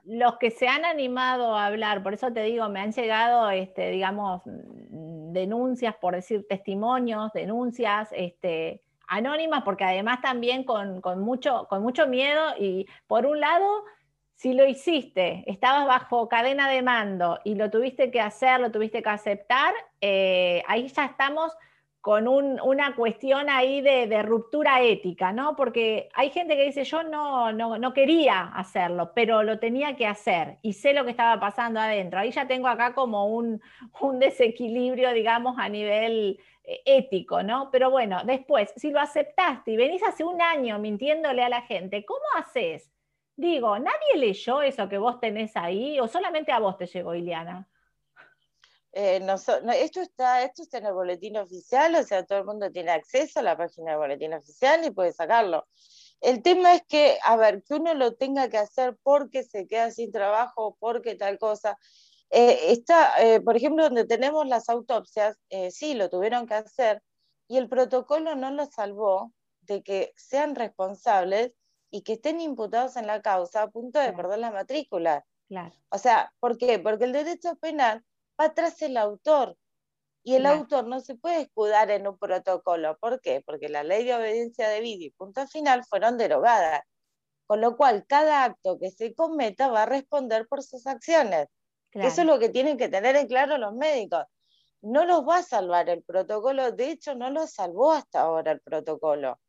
los 0.03 0.37
que 0.37 0.51
se 0.51 0.67
han 0.67 0.83
animado 0.83 1.55
a 1.55 1.65
hablar, 1.65 2.03
por 2.03 2.13
eso 2.13 2.31
te 2.31 2.43
digo, 2.43 2.67
me 2.69 2.81
han 2.81 2.91
llegado, 2.91 3.49
este, 3.49 3.89
digamos, 3.89 4.41
denuncias, 4.45 5.95
por 5.95 6.15
decir 6.15 6.45
testimonios, 6.47 7.31
denuncias, 7.33 8.09
este, 8.11 8.83
anónimas, 9.07 9.63
porque 9.63 9.85
además 9.85 10.21
también 10.21 10.63
con, 10.63 11.01
con, 11.01 11.19
mucho, 11.19 11.67
con 11.69 11.81
mucho 11.83 12.07
miedo 12.07 12.41
y 12.57 12.85
por 13.07 13.25
un 13.25 13.39
lado 13.39 13.83
si 14.41 14.55
lo 14.55 14.65
hiciste, 14.65 15.43
estabas 15.45 15.85
bajo 15.85 16.27
cadena 16.27 16.67
de 16.67 16.81
mando 16.81 17.39
y 17.43 17.53
lo 17.53 17.69
tuviste 17.69 18.09
que 18.09 18.19
hacer, 18.19 18.59
lo 18.59 18.71
tuviste 18.71 19.03
que 19.03 19.09
aceptar, 19.09 19.71
eh, 20.01 20.63
ahí 20.67 20.87
ya 20.87 21.05
estamos 21.05 21.55
con 21.99 22.27
una 22.27 22.95
cuestión 22.95 23.51
ahí 23.51 23.81
de, 23.81 24.23
ruptura 24.23 24.81
ética, 24.81 25.31
¿no? 25.31 25.55
Porque 25.55 26.09
hay 26.15 26.31
gente 26.31 26.55
que 26.55 26.65
dice, 26.65 26.85
yo 26.85 27.03
no, 27.03 27.53
no, 27.53 27.93
quería 27.93 28.41
hacerlo, 28.55 29.11
pero 29.13 29.43
lo 29.43 29.59
tenía 29.59 29.95
que 29.95 30.07
hacer 30.07 30.57
y 30.63 30.73
sé 30.73 30.93
lo 30.93 31.03
que 31.03 31.11
estaba 31.11 31.39
pasando 31.39 31.79
adentro. 31.79 32.19
Ahí 32.19 32.31
ya 32.31 32.47
tengo 32.47 32.67
acá 32.67 32.95
como 32.95 33.27
un, 33.27 33.61
un 33.99 34.17
desequilibrio, 34.17 35.13
digamos, 35.13 35.59
a 35.59 35.69
nivel 35.69 36.39
eh, 36.63 36.81
ético, 36.85 37.43
¿no? 37.43 37.69
Pero 37.71 37.91
bueno, 37.91 38.23
después, 38.25 38.73
si 38.75 38.89
lo 38.89 38.99
aceptaste 38.99 39.69
y 39.69 39.77
venís 39.77 40.01
hace 40.01 40.23
un 40.23 40.41
año 40.41 40.79
mintiéndole 40.79 41.43
a 41.43 41.49
la 41.49 41.61
gente, 41.61 42.03
¿cómo 42.05 42.25
haces? 42.39 42.90
Digo, 43.41 43.79
¿nadie 43.79 44.17
leyó 44.17 44.61
eso 44.61 44.87
que 44.87 44.99
vos 44.99 45.19
tenés 45.19 45.57
ahí 45.57 45.99
o 45.99 46.07
solamente 46.07 46.51
a 46.51 46.59
vos 46.59 46.77
te 46.77 46.85
llegó, 46.85 47.15
Iliana? 47.15 47.67
Eh, 48.91 49.19
esto, 49.79 49.99
está, 49.99 50.43
esto 50.43 50.61
está 50.61 50.77
en 50.77 50.85
el 50.85 50.93
boletín 50.93 51.37
oficial, 51.37 51.95
o 51.95 52.03
sea, 52.03 52.23
todo 52.23 52.37
el 52.37 52.45
mundo 52.45 52.71
tiene 52.71 52.91
acceso 52.91 53.39
a 53.39 53.41
la 53.41 53.57
página 53.57 53.91
del 53.91 53.99
boletín 53.99 54.35
oficial 54.35 54.85
y 54.85 54.91
puede 54.91 55.11
sacarlo. 55.11 55.65
El 56.19 56.43
tema 56.43 56.75
es 56.75 56.83
que, 56.87 57.17
a 57.25 57.35
ver, 57.35 57.63
que 57.63 57.73
uno 57.73 57.95
lo 57.95 58.13
tenga 58.13 58.47
que 58.47 58.59
hacer 58.59 58.95
porque 59.01 59.41
se 59.41 59.65
queda 59.65 59.89
sin 59.89 60.11
trabajo 60.11 60.77
porque 60.79 61.15
tal 61.15 61.39
cosa. 61.39 61.79
Eh, 62.29 62.71
está, 62.71 63.23
eh, 63.23 63.41
por 63.41 63.57
ejemplo, 63.57 63.85
donde 63.85 64.05
tenemos 64.05 64.45
las 64.45 64.69
autopsias, 64.69 65.35
sí, 65.71 65.95
lo 65.95 66.11
tuvieron 66.11 66.45
que 66.45 66.53
hacer 66.53 67.01
y 67.47 67.57
el 67.57 67.67
protocolo 67.67 68.35
no 68.35 68.51
lo 68.51 68.67
salvó 68.67 69.33
de 69.61 69.81
que 69.81 70.13
sean 70.15 70.53
responsables 70.53 71.53
y 71.91 72.01
que 72.01 72.13
estén 72.13 72.41
imputados 72.41 72.95
en 72.95 73.05
la 73.05 73.21
causa 73.21 73.63
a 73.63 73.69
punto 73.69 73.99
de 73.99 74.13
perder 74.13 74.39
la 74.39 74.49
matrícula. 74.49 75.25
Claro. 75.49 75.75
O 75.89 75.97
sea, 75.97 76.33
¿por 76.39 76.57
qué? 76.57 76.79
Porque 76.79 77.03
el 77.03 77.11
derecho 77.11 77.55
penal 77.57 78.03
va 78.39 78.53
tras 78.53 78.81
el 78.81 78.97
autor 78.97 79.57
y 80.23 80.35
el 80.35 80.45
autor 80.45 80.87
no 80.87 81.01
se 81.01 81.15
puede 81.15 81.41
escudar 81.41 81.91
en 81.91 82.07
un 82.07 82.17
protocolo. 82.17 82.97
¿Por 82.99 83.19
qué? 83.21 83.43
Porque 83.45 83.69
la 83.69 83.83
ley 83.83 84.05
de 84.05 84.15
obediencia 84.15 84.69
de 84.69 84.79
vida 84.79 85.03
y 85.05 85.11
punto 85.11 85.45
final 85.47 85.83
fueron 85.83 86.17
derogadas. 86.17 86.81
Con 87.47 87.59
lo 87.59 87.75
cual, 87.75 88.05
cada 88.07 88.45
acto 88.45 88.79
que 88.79 88.91
se 88.91 89.13
cometa 89.13 89.67
va 89.67 89.83
a 89.83 89.85
responder 89.85 90.47
por 90.47 90.63
sus 90.63 90.87
acciones. 90.87 91.47
Eso 91.91 92.21
es 92.21 92.27
lo 92.27 92.39
que 92.39 92.47
tienen 92.47 92.77
que 92.77 92.87
tener 92.87 93.17
en 93.17 93.27
claro 93.27 93.57
los 93.57 93.73
médicos. 93.73 94.23
No 94.81 95.05
los 95.05 95.27
va 95.27 95.39
a 95.39 95.43
salvar 95.43 95.89
el 95.89 96.01
protocolo, 96.03 96.71
de 96.71 96.91
hecho 96.91 97.13
no 97.15 97.29
lo 97.29 97.45
salvó 97.47 97.91
hasta 97.91 98.21
ahora 98.21 98.53
el 98.53 98.61
protocolo. 98.61 99.40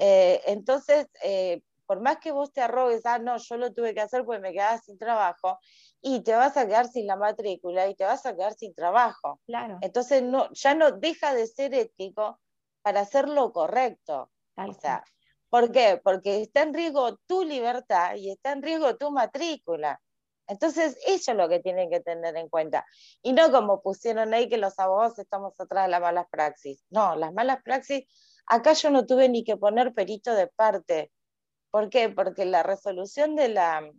Eh, 0.00 0.40
entonces, 0.46 1.08
eh, 1.22 1.62
por 1.86 2.00
más 2.00 2.18
que 2.18 2.32
vos 2.32 2.52
te 2.52 2.60
arrogues, 2.60 3.04
ah, 3.04 3.18
no, 3.18 3.36
yo 3.36 3.56
lo 3.56 3.72
tuve 3.72 3.94
que 3.94 4.00
hacer 4.00 4.24
porque 4.24 4.40
me 4.40 4.52
quedaba 4.52 4.78
sin 4.78 4.98
trabajo, 4.98 5.58
y 6.00 6.20
te 6.20 6.34
vas 6.34 6.56
a 6.56 6.66
quedar 6.66 6.88
sin 6.88 7.06
la 7.06 7.16
matrícula 7.16 7.88
y 7.88 7.94
te 7.94 8.04
vas 8.04 8.26
a 8.26 8.34
quedar 8.34 8.54
sin 8.54 8.74
trabajo. 8.74 9.40
Claro. 9.46 9.78
Entonces, 9.80 10.22
no, 10.22 10.52
ya 10.52 10.74
no 10.74 10.92
deja 10.92 11.34
de 11.34 11.46
ser 11.46 11.74
ético 11.74 12.38
para 12.82 13.00
hacer 13.00 13.28
lo 13.28 13.52
correcto. 13.52 14.30
o 14.56 14.72
sea, 14.74 15.02
¿por 15.48 15.72
qué? 15.72 16.00
Porque 16.02 16.42
está 16.42 16.62
en 16.62 16.74
riesgo 16.74 17.16
tu 17.26 17.42
libertad 17.42 18.16
y 18.16 18.30
está 18.30 18.52
en 18.52 18.62
riesgo 18.62 18.96
tu 18.96 19.10
matrícula. 19.10 20.00
Entonces, 20.46 20.98
eso 21.06 21.30
es 21.30 21.36
lo 21.38 21.48
que 21.48 21.60
tienen 21.60 21.88
que 21.88 22.00
tener 22.00 22.36
en 22.36 22.50
cuenta. 22.50 22.84
Y 23.22 23.32
no 23.32 23.50
como 23.50 23.80
pusieron 23.80 24.34
ahí 24.34 24.48
que 24.48 24.58
los 24.58 24.78
abogados 24.78 25.18
estamos 25.18 25.58
atrás 25.58 25.86
de 25.86 25.90
las 25.90 26.02
malas 26.02 26.26
praxis. 26.30 26.84
No, 26.90 27.16
las 27.16 27.32
malas 27.32 27.62
praxis 27.62 28.04
Acá 28.46 28.72
yo 28.74 28.90
no 28.90 29.06
tuve 29.06 29.28
ni 29.28 29.44
que 29.44 29.56
poner 29.56 29.94
perito 29.94 30.34
de 30.34 30.46
parte. 30.48 31.10
¿Por 31.70 31.88
qué? 31.88 32.08
Porque 32.08 32.44
la 32.44 32.62
resolución 32.62 33.36
de 33.36 33.48
la, 33.48 33.90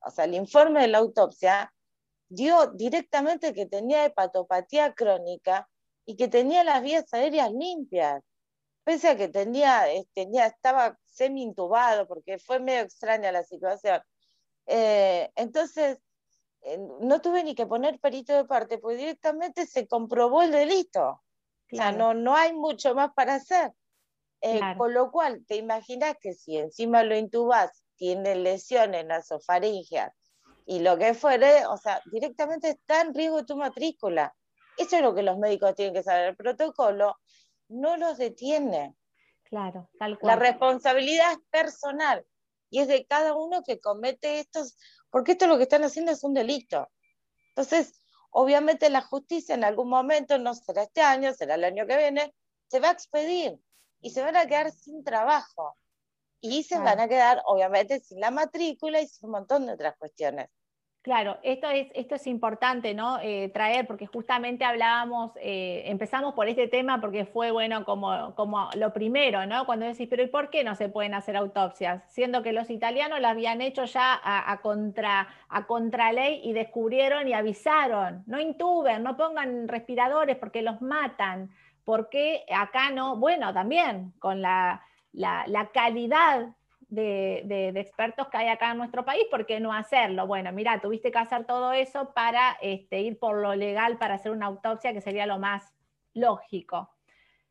o 0.00 0.10
sea, 0.10 0.24
el 0.24 0.34
informe 0.34 0.82
de 0.82 0.88
la 0.88 0.98
autopsia 0.98 1.72
dio 2.28 2.68
directamente 2.68 3.52
que 3.52 3.66
tenía 3.66 4.04
hepatopatía 4.04 4.94
crónica 4.94 5.68
y 6.06 6.16
que 6.16 6.28
tenía 6.28 6.64
las 6.64 6.82
vías 6.82 7.12
aéreas 7.12 7.52
limpias, 7.52 8.22
pese 8.84 9.08
a 9.08 9.16
que 9.16 9.28
tenía, 9.28 9.84
tenía 10.14 10.46
estaba 10.46 10.96
semi 11.04 11.42
intubado, 11.42 12.06
porque 12.06 12.38
fue 12.38 12.60
medio 12.60 12.82
extraña 12.82 13.32
la 13.32 13.44
situación. 13.44 14.00
Eh, 14.66 15.30
entonces, 15.34 15.98
eh, 16.62 16.78
no 17.00 17.20
tuve 17.20 17.44
ni 17.44 17.54
que 17.54 17.66
poner 17.66 17.98
perito 18.00 18.34
de 18.34 18.44
parte, 18.44 18.78
porque 18.78 18.96
directamente 18.96 19.66
se 19.66 19.86
comprobó 19.86 20.42
el 20.42 20.52
delito. 20.52 21.20
O 21.72 21.76
sea, 21.76 21.92
no, 21.92 22.14
no 22.14 22.36
hay 22.36 22.52
mucho 22.52 22.94
más 22.94 23.12
para 23.14 23.34
hacer. 23.34 23.72
Eh, 24.42 24.60
con 24.78 24.94
lo 24.94 25.10
cual, 25.10 25.44
te 25.46 25.56
imaginas 25.56 26.16
que 26.20 26.34
si 26.34 26.56
encima 26.56 27.02
lo 27.02 27.16
intubas, 27.16 27.84
tiene 27.96 28.34
lesiones 28.34 29.04
nasofaringeas 29.04 30.12
y 30.70 30.78
lo 30.78 30.96
que 30.96 31.14
fuere, 31.14 31.66
o 31.66 31.76
sea, 31.76 32.00
directamente 32.12 32.70
está 32.70 33.00
en 33.00 33.12
riesgo 33.12 33.44
tu 33.44 33.56
matrícula. 33.56 34.34
Eso 34.76 34.96
es 34.96 35.02
lo 35.02 35.14
que 35.14 35.22
los 35.22 35.36
médicos 35.36 35.74
tienen 35.74 35.92
que 35.92 36.02
saber. 36.02 36.28
El 36.28 36.36
protocolo 36.36 37.16
no 37.68 37.96
los 37.96 38.18
detiene. 38.18 38.94
Claro, 39.44 39.90
tal 39.98 40.18
cual. 40.18 40.30
La 40.30 40.36
responsabilidad 40.36 41.32
es 41.32 41.38
personal 41.50 42.24
y 42.70 42.78
es 42.78 42.88
de 42.88 43.04
cada 43.04 43.34
uno 43.34 43.62
que 43.64 43.80
comete 43.80 44.38
estos, 44.38 44.76
porque 45.10 45.32
esto 45.32 45.48
lo 45.48 45.56
que 45.56 45.64
están 45.64 45.82
haciendo 45.82 46.12
es 46.12 46.22
un 46.22 46.34
delito. 46.34 46.88
Entonces, 47.48 47.99
obviamente 48.30 48.90
la 48.90 49.02
justicia 49.02 49.54
en 49.54 49.64
algún 49.64 49.88
momento, 49.88 50.38
no 50.38 50.54
será 50.54 50.84
este 50.84 51.02
año, 51.02 51.32
será 51.34 51.54
el 51.56 51.64
año 51.64 51.86
que 51.86 51.96
viene, 51.96 52.34
se 52.68 52.80
va 52.80 52.90
a 52.90 52.92
expedir 52.92 53.60
y 54.00 54.10
se 54.10 54.22
van 54.22 54.36
a 54.36 54.46
quedar 54.46 54.70
sin 54.72 55.04
trabajo. 55.04 55.76
y 56.42 56.62
se 56.64 56.78
van 56.78 57.00
a 57.00 57.08
quedar, 57.08 57.42
obviamente, 57.46 58.00
sin 58.00 58.20
la 58.20 58.30
matrícula 58.30 59.00
y 59.00 59.08
sin 59.08 59.26
un 59.26 59.32
montón 59.32 59.66
de 59.66 59.74
otras 59.74 59.96
cuestiones. 59.98 60.48
Claro, 61.02 61.38
esto 61.42 61.66
es, 61.70 61.88
esto 61.94 62.14
es 62.16 62.26
importante, 62.26 62.92
¿no? 62.92 63.18
Eh, 63.22 63.48
traer, 63.54 63.86
porque 63.86 64.06
justamente 64.06 64.66
hablábamos, 64.66 65.32
eh, 65.40 65.84
empezamos 65.86 66.34
por 66.34 66.46
este 66.46 66.68
tema 66.68 67.00
porque 67.00 67.24
fue, 67.24 67.50
bueno, 67.52 67.86
como, 67.86 68.34
como 68.34 68.68
lo 68.76 68.92
primero, 68.92 69.46
¿no? 69.46 69.64
Cuando 69.64 69.86
decís, 69.86 70.08
pero 70.10 70.22
¿y 70.22 70.26
por 70.26 70.50
qué 70.50 70.62
no 70.62 70.74
se 70.74 70.90
pueden 70.90 71.14
hacer 71.14 71.36
autopsias? 71.38 72.02
Siendo 72.08 72.42
que 72.42 72.52
los 72.52 72.68
italianos 72.68 73.18
lo 73.18 73.28
habían 73.28 73.62
hecho 73.62 73.84
ya 73.86 74.20
a, 74.22 74.60
contra, 74.60 75.26
a 75.48 75.66
contraley 75.66 76.42
y 76.44 76.52
descubrieron 76.52 77.26
y 77.28 77.32
avisaron, 77.32 78.22
no 78.26 78.38
intuben, 78.38 79.02
no 79.02 79.16
pongan 79.16 79.68
respiradores 79.68 80.36
porque 80.36 80.60
los 80.60 80.82
matan. 80.82 81.48
¿Por 81.86 82.10
qué 82.10 82.44
acá 82.54 82.90
no? 82.90 83.16
Bueno, 83.16 83.54
también 83.54 84.12
con 84.18 84.42
la, 84.42 84.82
la, 85.12 85.44
la 85.46 85.68
calidad 85.68 86.48
de, 86.90 87.72
expertos 87.76 88.28
que 88.28 88.36
hay 88.36 88.48
acá 88.48 88.72
en 88.72 88.78
nuestro 88.78 89.04
país, 89.04 89.24
¿por 89.30 89.46
qué 89.46 89.60
no 89.60 89.72
hacerlo? 89.72 90.26
Bueno, 90.26 90.52
mira, 90.52 90.80
tuviste 90.80 91.10
que 91.10 91.18
hacer 91.18 91.46
todo 91.46 91.72
eso 91.72 92.12
para 92.12 92.58
este, 92.60 93.00
ir 93.00 93.18
por 93.18 93.40
lo 93.40 93.54
legal 93.54 93.98
para 93.98 94.14
hacer 94.14 94.32
una 94.32 94.46
autopsia, 94.46 94.92
que 94.92 95.00
sería 95.00 95.26
lo 95.26 95.38
más 95.38 95.72
lógico. 96.14 96.90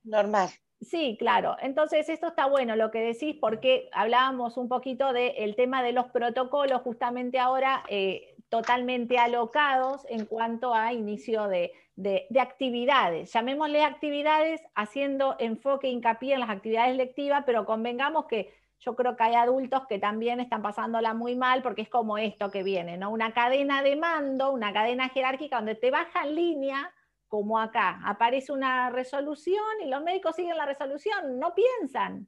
Normal. 0.04 0.50
Sí, 0.82 1.18
claro. 1.20 1.58
Entonces, 1.62 2.08
esto 2.08 2.28
está 2.28 2.46
bueno 2.46 2.76
lo 2.76 2.90
que 2.90 3.00
decís, 3.00 3.36
porque 3.40 3.90
hablábamos 3.92 4.56
un 4.56 4.70
poquito 4.70 5.12
del 5.12 5.56
tema 5.56 5.84
de 5.84 5.92
los 5.92 6.08
protocolos, 6.08 6.82
justamente 6.82 7.38
ahora 7.38 7.84
eh, 7.90 8.36
totalmente 8.48 9.18
alocados 9.18 10.06
en 10.10 10.26
cuanto 10.26 10.74
a 10.74 10.94
inicio 10.94 11.48
de, 11.48 11.74
de, 11.98 12.40
actividades. 12.40 13.34
Llamémosle 13.34 13.84
actividades 13.84 14.62
haciendo 14.74 15.36
enfoque, 15.38 15.90
hincapié 15.90 16.34
en 16.36 16.40
las 16.40 16.50
actividades 16.50 16.96
lectivas, 16.96 17.44
pero 17.46 17.66
convengamos 17.66 18.26
que 18.26 18.54
yo 18.80 18.96
creo 18.96 19.16
que 19.16 19.24
hay 19.24 19.36
adultos 19.36 19.84
que 19.88 20.00
también 20.00 20.40
están 20.40 20.62
pasándola 20.62 21.14
muy 21.14 21.36
mal 21.36 21.62
porque 21.62 21.82
es 21.82 21.90
como 21.90 22.18
esto 22.18 22.50
que 22.50 22.64
viene, 22.64 22.98
¿no? 22.98 23.10
Una 23.12 23.34
cadena 23.34 23.84
de 23.84 23.96
mando, 23.96 24.52
una 24.52 24.72
cadena 24.72 25.10
jerárquica 25.10 25.58
donde 25.58 25.76
te 25.76 25.92
baja 25.92 26.24
en 26.24 26.36
línea, 26.36 26.94
como 27.28 27.60
acá, 27.60 28.00
aparece 28.06 28.52
una 28.52 28.90
resolución 28.90 29.64
y 29.84 29.90
los 29.90 30.02
médicos 30.02 30.36
siguen 30.36 30.58
la 30.58 30.66
resolución, 30.66 31.40
no 31.40 31.54
piensan. 31.54 32.28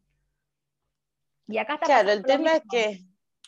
Y 1.48 1.58
acá 1.58 1.76
está 1.76 1.86
Claro, 1.86 2.12
el 2.12 2.24
tema 2.24 2.54
es 2.56 2.64
que, 2.70 3.00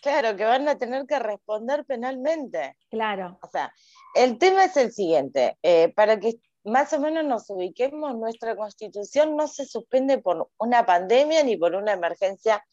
claro, 0.01 0.35
que 0.35 0.45
van 0.45 0.67
a 0.67 0.77
tener 0.77 1.05
que 1.05 1.19
responder 1.19 1.85
penalmente. 1.85 2.77
Claro. 2.89 3.37
O 3.41 3.47
sea, 3.47 3.73
el 4.15 4.37
tema 4.37 4.65
es 4.65 4.77
el 4.77 4.91
siguiente, 4.91 5.57
eh, 5.61 5.93
para 5.93 6.19
que 6.19 6.39
más 6.63 6.93
o 6.93 6.99
menos 6.99 7.25
nos 7.25 7.49
ubiquemos, 7.49 8.15
nuestra 8.15 8.55
constitución 8.55 9.35
no 9.35 9.47
se 9.47 9.65
suspende 9.65 10.19
por 10.19 10.49
una 10.57 10.85
pandemia 10.85 11.43
ni 11.43 11.57
por 11.57 11.75
una 11.75 11.91
emergencia 11.91 12.65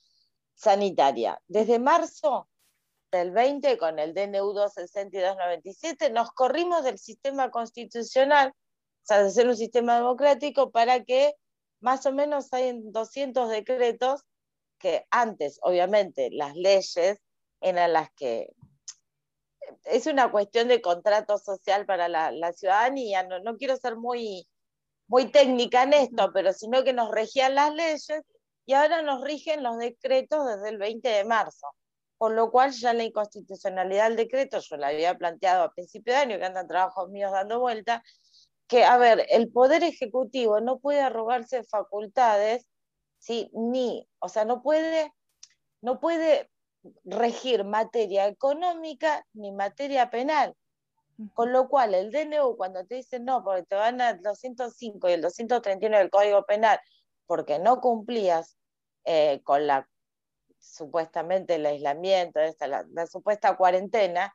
sanitaria. 0.60 1.40
Desde 1.48 1.78
marzo 1.78 2.48
del 3.10 3.30
20, 3.32 3.78
con 3.78 3.98
el 3.98 4.14
DNU 4.14 4.52
26297, 4.52 6.10
nos 6.10 6.30
corrimos 6.32 6.84
del 6.84 6.98
sistema 6.98 7.50
constitucional, 7.50 8.50
o 8.50 8.54
sea, 9.02 9.22
de 9.22 9.30
ser 9.30 9.48
un 9.48 9.56
sistema 9.56 9.96
democrático, 9.96 10.70
para 10.70 11.02
que 11.02 11.34
más 11.80 12.04
o 12.04 12.12
menos 12.12 12.52
hay 12.52 12.78
200 12.78 13.48
decretos 13.48 14.22
que 14.78 15.06
antes, 15.10 15.58
obviamente, 15.62 16.28
las 16.30 16.54
leyes 16.54 17.18
eran 17.60 17.94
las 17.94 18.10
que... 18.12 18.50
Es 19.84 20.06
una 20.06 20.30
cuestión 20.30 20.68
de 20.68 20.82
contrato 20.82 21.38
social 21.38 21.86
para 21.86 22.08
la, 22.08 22.52
ciudadanía, 22.52 23.22
no, 23.22 23.40
no 23.40 23.56
quiero 23.56 23.76
ser 23.76 23.96
muy, 23.96 24.46
muy 25.06 25.30
técnica 25.30 25.84
en 25.84 25.94
esto, 25.94 26.30
pero 26.34 26.52
sino 26.52 26.84
que 26.84 26.92
nos 26.92 27.10
regían 27.10 27.54
las 27.54 27.72
leyes 27.74 28.24
y 28.70 28.72
ahora 28.72 29.02
nos 29.02 29.20
rigen 29.24 29.64
los 29.64 29.78
decretos 29.78 30.46
desde 30.46 30.68
el 30.68 30.78
20 30.78 31.08
de 31.08 31.24
marzo, 31.24 31.66
por 32.18 32.30
lo 32.30 32.52
cual 32.52 32.70
ya 32.70 32.92
la 32.92 33.02
inconstitucionalidad 33.02 34.04
del 34.04 34.16
decreto, 34.16 34.60
yo 34.60 34.76
la 34.76 34.86
había 34.86 35.18
planteado 35.18 35.64
a 35.64 35.72
principio 35.72 36.12
de 36.12 36.20
año, 36.20 36.38
que 36.38 36.44
andan 36.44 36.68
trabajos 36.68 37.10
míos 37.10 37.32
dando 37.32 37.58
vuelta, 37.58 38.04
que, 38.68 38.84
a 38.84 38.96
ver, 38.96 39.26
el 39.30 39.50
Poder 39.50 39.82
Ejecutivo 39.82 40.60
no 40.60 40.78
puede 40.78 41.00
arrogarse 41.00 41.64
facultades, 41.64 42.68
¿sí? 43.18 43.50
ni, 43.54 44.08
o 44.20 44.28
sea, 44.28 44.44
no 44.44 44.62
puede, 44.62 45.12
no 45.80 45.98
puede 45.98 46.48
regir 47.02 47.64
materia 47.64 48.28
económica 48.28 49.26
ni 49.32 49.50
materia 49.50 50.10
penal. 50.10 50.54
Con 51.34 51.50
lo 51.50 51.68
cual, 51.68 51.94
el 51.94 52.12
DNU, 52.12 52.56
cuando 52.56 52.86
te 52.86 52.94
dice 52.94 53.18
no, 53.18 53.42
porque 53.42 53.64
te 53.64 53.74
van 53.74 54.00
a 54.00 54.14
205 54.14 55.08
y 55.08 55.12
el 55.14 55.22
231 55.22 55.98
del 55.98 56.08
Código 56.08 56.44
Penal, 56.44 56.78
porque 57.26 57.58
no 57.58 57.80
cumplías 57.80 58.59
eh, 59.12 59.40
con 59.42 59.66
la 59.66 59.88
supuestamente 60.60 61.56
el 61.56 61.66
aislamiento, 61.66 62.38
esta, 62.38 62.68
la, 62.68 63.06
supuesta 63.08 63.56
cuarentena, 63.56 64.32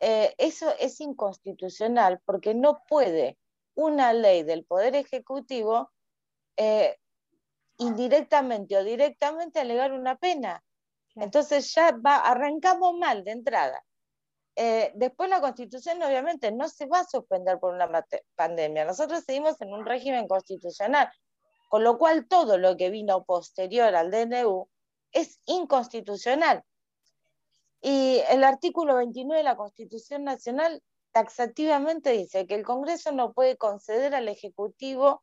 eh, 0.00 0.34
eso 0.36 0.70
es 0.78 1.00
inconstitucional 1.00 2.20
porque 2.26 2.54
no 2.54 2.82
puede 2.86 3.38
una 3.74 4.12
ley 4.12 4.42
del 4.42 4.66
Poder 4.66 4.96
Ejecutivo 4.96 5.92
eh, 6.58 6.98
indirectamente 7.78 8.76
o 8.76 8.84
directamente 8.84 9.60
alegar 9.60 9.92
una 9.92 10.16
pena. 10.16 10.62
Entonces 11.14 11.72
ya 11.74 11.92
va, 11.92 12.16
arrancamos 12.16 12.92
mal 12.98 13.24
de 13.24 13.30
entrada. 13.30 13.82
después 14.94 15.30
la 15.30 15.40
constitución 15.40 16.02
obviamente 16.02 16.52
no 16.52 16.68
se 16.68 16.84
va 16.84 16.98
a 16.98 17.06
suspender 17.06 17.58
por 17.58 17.72
una 17.72 17.90
pandemia. 18.34 18.84
Nosotros 18.84 19.24
seguimos 19.24 19.58
en 19.62 19.72
un 19.72 19.86
régimen 19.86 20.28
constitucional 20.28 21.10
con 21.72 21.84
lo 21.84 21.96
cual 21.96 22.28
todo 22.28 22.58
lo 22.58 22.76
que 22.76 22.90
vino 22.90 23.24
posterior 23.24 23.94
al 23.94 24.10
DNU 24.10 24.68
es 25.10 25.40
inconstitucional. 25.46 26.62
Y 27.80 28.20
el 28.28 28.44
artículo 28.44 28.96
29 28.96 29.38
de 29.38 29.42
la 29.42 29.56
Constitución 29.56 30.22
Nacional 30.22 30.82
taxativamente 31.12 32.10
dice 32.10 32.46
que 32.46 32.56
el 32.56 32.62
Congreso 32.62 33.10
no 33.12 33.32
puede 33.32 33.56
conceder 33.56 34.14
al 34.14 34.28
Ejecutivo 34.28 35.22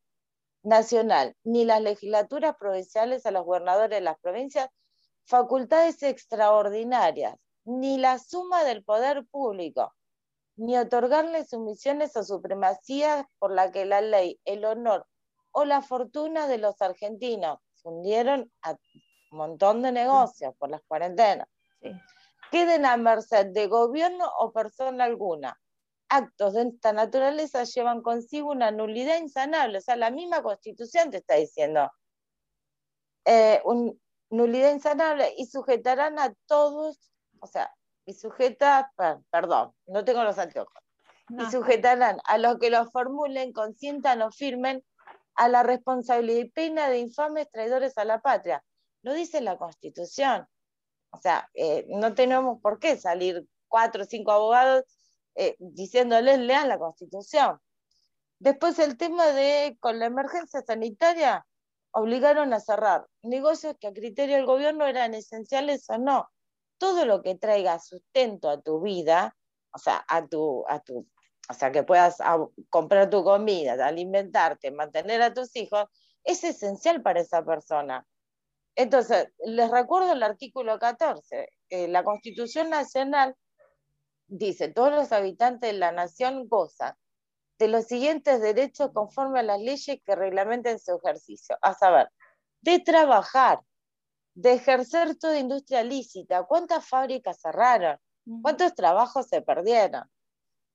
Nacional 0.64 1.36
ni 1.44 1.66
las 1.66 1.84
legislaturas 1.84 2.56
provinciales 2.58 3.28
a 3.28 3.32
los 3.32 3.46
gobernadores 3.46 3.92
de 3.92 4.02
las 4.02 4.18
provincias 4.18 4.70
facultades 5.26 6.02
extraordinarias, 6.02 7.36
ni 7.64 8.00
la 8.00 8.18
suma 8.18 8.64
del 8.64 8.84
poder 8.84 9.24
público, 9.28 9.94
ni 10.56 10.80
otorgarles 10.80 11.50
sumisiones 11.50 12.18
o 12.18 12.24
supremacías 12.24 13.28
por 13.38 13.52
la 13.52 13.72
que 13.72 13.86
la 13.86 14.02
ley, 14.02 14.40
el 14.46 14.66
honor 14.66 15.06
o 15.60 15.66
la 15.66 15.82
fortuna 15.82 16.48
de 16.48 16.58
los 16.58 16.82
argentinos. 16.82 17.60
Fundieron 17.82 18.52
a 18.62 18.72
un 18.72 19.38
montón 19.38 19.82
de 19.82 19.92
negocios 19.92 20.54
por 20.58 20.70
las 20.70 20.82
cuarentenas. 20.88 21.48
Queden 22.52 22.86
a 22.86 22.98
merced 22.98 23.48
de 23.48 23.68
gobierno 23.68 24.26
o 24.40 24.52
persona 24.52 25.04
alguna. 25.04 25.60
Actos 26.10 26.54
de 26.54 26.64
esta 26.64 26.94
naturaleza 26.94 27.64
llevan 27.64 28.02
consigo 28.02 28.52
una 28.52 28.72
nulidad 28.72 29.20
insanable. 29.20 29.78
O 29.78 29.82
sea, 29.82 29.96
la 29.96 30.10
misma 30.10 30.42
constitución 30.42 31.12
te 31.12 31.18
está 31.18 31.36
diciendo. 31.36 31.90
Eh, 33.26 33.62
un, 33.66 34.00
nulidad 34.30 34.72
insanable 34.72 35.34
y 35.38 35.46
sujetarán 35.46 36.20
a 36.20 36.34
todos, 36.48 37.12
o 37.40 37.48
sea, 37.48 37.74
y 38.06 38.14
sujeta, 38.14 38.92
perdón, 39.30 39.74
no 39.88 40.04
tengo 40.04 40.24
los 40.24 40.38
anteojos, 40.38 40.82
y 41.30 41.46
sujetarán 41.52 42.20
a 42.26 42.38
los 42.38 42.58
que 42.58 42.70
lo 42.70 42.90
formulen, 42.90 43.54
consientan 43.54 44.22
o 44.22 44.32
firmen 44.32 44.84
a 45.36 45.48
la 45.50 45.64
responsabilidad 45.64 46.40
y 46.40 46.50
pena 46.50 46.90
de 46.90 47.00
infames 47.00 47.50
traidores 47.52 47.98
a 47.98 48.06
la 48.06 48.22
patria. 48.22 48.64
Lo 49.02 49.14
dice 49.14 49.42
la 49.42 49.58
Constitución. 49.58 50.48
O 51.12 51.18
sea, 51.18 51.50
eh, 51.54 51.86
no 51.90 52.14
tenemos 52.14 52.62
por 52.62 52.80
qué 52.80 52.98
salir 52.98 53.48
cuatro 53.68 54.04
o 54.04 54.06
cinco 54.06 54.32
abogados 54.32 54.84
eh, 55.36 55.56
diciéndoles 55.60 56.40
lean 56.40 56.68
la 56.68 56.78
Constitución. 56.78 57.60
Después 58.40 58.80
el 58.80 58.98
tema 58.98 59.28
de, 59.28 59.78
con 59.80 60.00
la 60.00 60.06
emergencia 60.06 60.62
sanitaria, 60.62 61.46
obligaron 61.92 62.54
a 62.54 62.60
cerrar 62.60 63.08
negocios 63.22 63.76
que 63.80 63.88
a 63.88 63.94
criterio 63.94 64.36
del 64.36 64.46
gobierno 64.46 64.86
eran 64.86 65.14
esenciales 65.14 65.90
o 65.90 65.98
no. 65.98 66.30
Todo 66.78 67.06
lo 67.06 67.22
que 67.22 67.36
traiga 67.36 67.80
sustento 67.80 68.50
a 68.50 68.62
tu 68.62 68.82
vida, 68.82 69.36
o 69.74 69.80
sea, 69.80 70.06
a 70.08 70.26
tu, 70.28 70.66
a 70.68 70.80
tu 70.80 71.08
o 71.50 71.54
sea, 71.54 71.72
que 71.72 71.84
puedas 71.84 72.18
comprar 72.70 73.10
tu 73.10 73.24
comida, 73.24 73.86
alimentarte, 73.86 74.70
mantener 74.72 75.22
a 75.24 75.34
tus 75.34 75.56
hijos, 75.56 75.86
es 76.24 76.44
esencial 76.44 77.02
para 77.02 77.22
esa 77.22 77.44
persona. 77.44 78.06
Entonces, 78.76 79.30
les 79.46 79.72
recuerdo 79.72 80.14
el 80.14 80.22
artículo 80.22 80.78
14. 80.78 81.50
Eh, 81.70 81.88
la 81.88 82.04
Constitución 82.04 82.70
Nacional 82.70 83.36
dice, 84.28 84.70
todos 84.70 84.92
los 84.92 85.12
habitantes 85.12 85.72
de 85.72 85.78
la 85.78 85.92
nación 85.92 86.48
gozan 86.48 86.94
de 87.58 87.68
los 87.68 87.86
siguientes 87.86 88.42
derechos 88.42 88.92
conforme 88.94 89.40
a 89.40 89.44
las 89.44 89.60
leyes 89.60 90.00
que 90.06 90.16
reglamenten 90.16 90.80
su 90.80 90.98
ejercicio, 91.04 91.58
a 91.62 91.74
saber, 91.74 92.10
de 92.62 92.80
trabajar, 92.80 93.60
de 94.36 94.54
ejercer 94.54 95.18
toda 95.18 95.40
industria 95.40 95.84
lícita, 95.84 96.44
cuántas 96.44 96.88
fábricas 96.88 97.42
cerraron, 97.42 97.98
cuántos 98.42 98.76
trabajos 98.76 99.28
se 99.28 99.42
perdieron, 99.42 100.04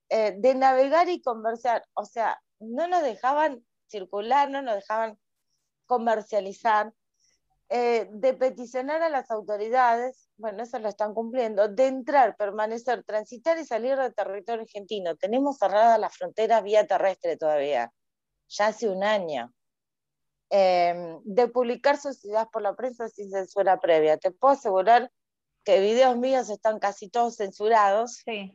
eh, 0.08 0.34
de 0.38 0.54
navegar 0.54 1.08
y 1.08 1.22
conversar. 1.22 1.84
O 1.94 2.04
sea, 2.04 2.40
no 2.60 2.86
nos 2.88 3.02
dejaban 3.02 3.64
circular, 3.86 4.50
no 4.50 4.62
nos 4.62 4.76
dejaban 4.76 5.18
comercializar. 5.86 6.92
eh, 7.70 8.08
de 8.12 8.34
peticionar 8.34 9.02
a 9.02 9.08
las 9.08 9.30
autoridades, 9.30 10.28
bueno, 10.36 10.62
eso 10.62 10.78
lo 10.78 10.88
están 10.88 11.14
cumpliendo, 11.14 11.66
de 11.66 11.86
entrar, 11.86 12.36
permanecer, 12.36 13.02
transitar 13.04 13.58
y 13.58 13.64
salir 13.64 13.96
del 13.96 14.14
territorio 14.14 14.62
argentino. 14.62 15.16
Tenemos 15.16 15.56
cerrada 15.58 15.96
la 15.98 16.10
frontera 16.10 16.60
vía 16.60 16.86
terrestre 16.86 17.36
todavía, 17.38 17.90
ya 18.48 18.66
hace 18.68 18.88
un 18.88 19.02
año. 19.02 19.52
Em, 20.50 21.20
de 21.24 21.48
publicar 21.48 21.98
ideas 22.22 22.46
por 22.52 22.62
la 22.62 22.76
prensa 22.76 23.08
sin 23.08 23.30
censura 23.30 23.80
previa. 23.80 24.18
Te 24.18 24.30
puedo 24.30 24.54
asegurar 24.54 25.10
que 25.64 25.80
videos 25.80 26.16
míos 26.16 26.48
están 26.50 26.78
casi 26.78 27.08
todos 27.08 27.36
censurados. 27.36 28.22
Sí. 28.24 28.54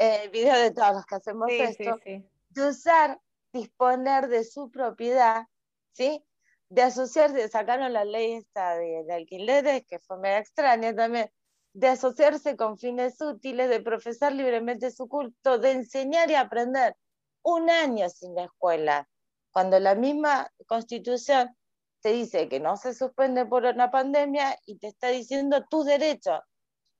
Eh, 0.00 0.28
videos 0.32 0.58
de 0.58 0.70
todos 0.70 0.94
los 0.94 1.06
que 1.06 1.16
hacemos 1.16 1.48
esto. 1.50 1.98
de 2.04 2.68
usar, 2.68 3.20
disponer 3.52 4.28
de 4.28 4.44
su 4.44 4.70
propiedad, 4.70 5.48
¿sí? 5.90 6.24
de 6.68 6.82
asociarse, 6.82 7.48
sacaron 7.48 7.92
la 7.92 8.04
ley 8.04 8.34
esta 8.34 8.76
de, 8.76 9.12
alquileres, 9.12 9.84
que 9.88 9.98
fue 9.98 10.18
medio 10.18 10.38
extraña 10.38 10.94
también, 10.94 11.32
de 11.72 11.88
asociarse 11.88 12.56
con 12.56 12.78
fines 12.78 13.20
útiles, 13.20 13.68
de 13.68 13.80
profesar 13.80 14.32
libremente 14.32 14.92
su 14.92 15.08
culto, 15.08 15.58
de 15.58 15.72
enseñar 15.72 16.30
y 16.30 16.36
aprender. 16.36 16.96
Un 17.42 17.68
año 17.68 18.08
sin 18.08 18.36
la 18.36 18.44
escuela, 18.44 19.08
cuando 19.50 19.80
la 19.80 19.96
misma 19.96 20.48
constitución 20.68 21.56
te 22.02 22.12
dice 22.12 22.48
que 22.48 22.60
no 22.60 22.76
se 22.76 22.94
suspende 22.94 23.46
por 23.46 23.64
una 23.64 23.90
pandemia 23.90 24.56
y 24.64 24.78
te 24.78 24.86
está 24.86 25.08
diciendo 25.08 25.64
tus 25.68 25.86
derechos, 25.86 26.40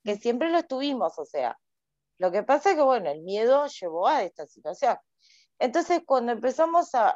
que 0.03 0.17
siempre 0.17 0.51
los 0.51 0.67
tuvimos, 0.67 1.17
o 1.17 1.25
sea. 1.25 1.57
Lo 2.19 2.31
que 2.31 2.43
pasa 2.43 2.71
es 2.71 2.77
que, 2.77 2.83
bueno, 2.83 3.11
el 3.11 3.23
miedo 3.23 3.67
llevó 3.67 4.09
a 4.09 4.23
esta 4.23 4.47
situación. 4.47 4.97
Entonces, 5.59 6.03
cuando 6.05 6.33
empezamos 6.33 6.95
a, 6.95 7.15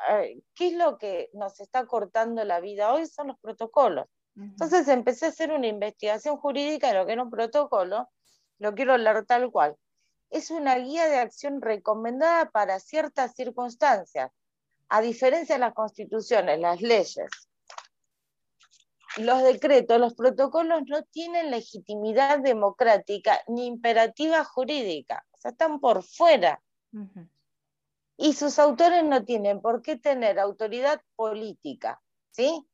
¿qué 0.54 0.68
es 0.68 0.74
lo 0.74 0.98
que 0.98 1.30
nos 1.32 1.60
está 1.60 1.86
cortando 1.86 2.44
la 2.44 2.60
vida 2.60 2.92
hoy? 2.92 3.06
Son 3.06 3.28
los 3.28 3.38
protocolos. 3.38 4.06
Entonces 4.34 4.88
empecé 4.88 5.26
a 5.26 5.28
hacer 5.28 5.52
una 5.52 5.66
investigación 5.66 6.38
jurídica 6.38 6.88
de 6.88 6.94
lo 6.94 7.06
que 7.06 7.12
era 7.12 7.22
un 7.22 7.30
protocolo, 7.30 8.08
lo 8.58 8.74
quiero 8.74 8.96
leer 8.96 9.26
tal 9.26 9.50
cual. 9.50 9.76
Es 10.30 10.50
una 10.50 10.76
guía 10.76 11.06
de 11.08 11.18
acción 11.18 11.60
recomendada 11.60 12.50
para 12.50 12.80
ciertas 12.80 13.34
circunstancias, 13.34 14.30
a 14.88 15.00
diferencia 15.02 15.56
de 15.56 15.60
las 15.60 15.74
constituciones, 15.74 16.58
las 16.58 16.80
leyes. 16.80 17.28
Los 19.18 19.42
decretos, 19.42 20.00
los 20.00 20.14
protocolos 20.14 20.82
no 20.86 21.02
tienen 21.04 21.50
legitimidad 21.50 22.38
democrática 22.38 23.40
ni 23.46 23.66
imperativa 23.66 24.44
jurídica, 24.44 25.24
o 25.32 25.38
sea, 25.38 25.50
están 25.50 25.80
por 25.80 26.02
fuera 26.02 26.62
y 28.16 28.34
sus 28.34 28.58
autores 28.58 29.04
no 29.04 29.24
tienen 29.24 29.60
por 29.60 29.82
qué 29.82 29.96
tener 29.96 30.38
autoridad 30.38 31.00
política, 31.16 32.00
¿sí? 32.30 32.66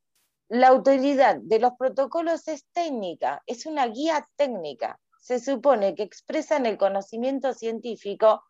La 0.49 0.69
autoridad 0.69 1.37
de 1.41 1.59
los 1.59 1.73
protocolos 1.79 2.49
es 2.49 2.67
técnica, 2.73 3.43
es 3.47 3.67
una 3.67 3.87
guía 3.87 4.29
técnica. 4.37 4.99
Se 5.21 5.41
supone 5.41 5.95
que 5.95 6.03
expresan 6.03 6.67
el 6.67 6.79
conocimiento 6.79 7.53
científico 7.53 8.45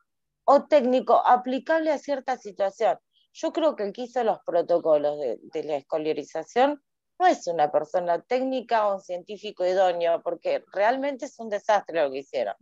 o 0.44 0.64
técnico 0.64 1.26
aplicable 1.26 1.90
a 1.90 1.98
cierta 1.98 2.36
situación. 2.36 2.98
Yo 3.32 3.52
creo 3.52 3.76
que 3.76 3.84
el 3.84 3.92
que 3.92 4.02
hizo 4.02 4.22
los 4.24 4.38
protocolos 4.44 5.18
de, 5.18 5.38
de 5.40 5.64
la 5.64 5.76
escolarización 5.76 6.82
no 7.18 7.26
es 7.26 7.46
una 7.46 7.70
persona 7.70 8.22
técnica 8.22 8.88
o 8.88 8.94
un 8.94 9.00
científico 9.00 9.64
idóneo, 9.66 10.22
porque 10.22 10.64
realmente 10.72 11.26
es 11.26 11.38
un 11.38 11.48
desastre 11.48 12.02
lo 12.02 12.10
que 12.10 12.18
hicieron. 12.18 12.54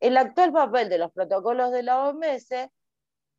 El 0.00 0.16
actual 0.16 0.52
papel 0.52 0.88
de 0.88 0.98
los 0.98 1.12
protocolos 1.12 1.70
de 1.70 1.82
la 1.82 2.08
OMS 2.08 2.70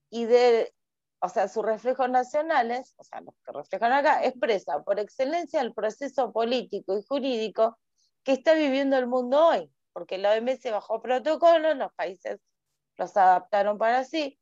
y 0.10 0.26
de, 0.26 0.74
o 1.20 1.30
sea, 1.30 1.48
sus 1.48 1.66
reflejos 1.66 2.10
nacionales, 2.10 2.94
o 2.98 3.04
sea, 3.04 3.22
los 3.22 3.36
que 3.44 3.52
reflejan 3.52 3.92
acá, 3.92 4.24
expresa 4.24 4.84
por 4.84 5.00
excelencia 5.00 5.62
el 5.62 5.74
proceso 5.74 6.32
político 6.32 6.98
y 6.98 7.04
jurídico 7.04 7.78
que 8.24 8.34
está 8.34 8.54
viviendo 8.54 8.98
el 8.98 9.08
mundo 9.08 9.48
hoy, 9.48 9.72
porque 9.94 10.18
la 10.18 10.34
OMS 10.34 10.72
bajó 10.72 11.02
protocolos, 11.02 11.76
los 11.76 11.94
países 11.94 12.40
los 12.98 13.16
adaptaron 13.18 13.78
para 13.78 14.04
sí. 14.04 14.40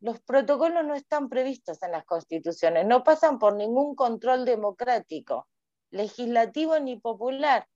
Los 0.00 0.20
protocolos 0.20 0.84
no 0.84 0.94
están 0.94 1.28
previstos 1.28 1.82
en 1.82 1.92
las 1.92 2.04
constituciones, 2.04 2.86
no 2.86 3.02
pasan 3.02 3.38
por 3.38 3.54
ningún 3.56 3.94
control 3.94 4.44
democrático, 4.44 5.48
legislativo 5.90 6.78
ni 6.78 6.98
popular. 6.98 7.66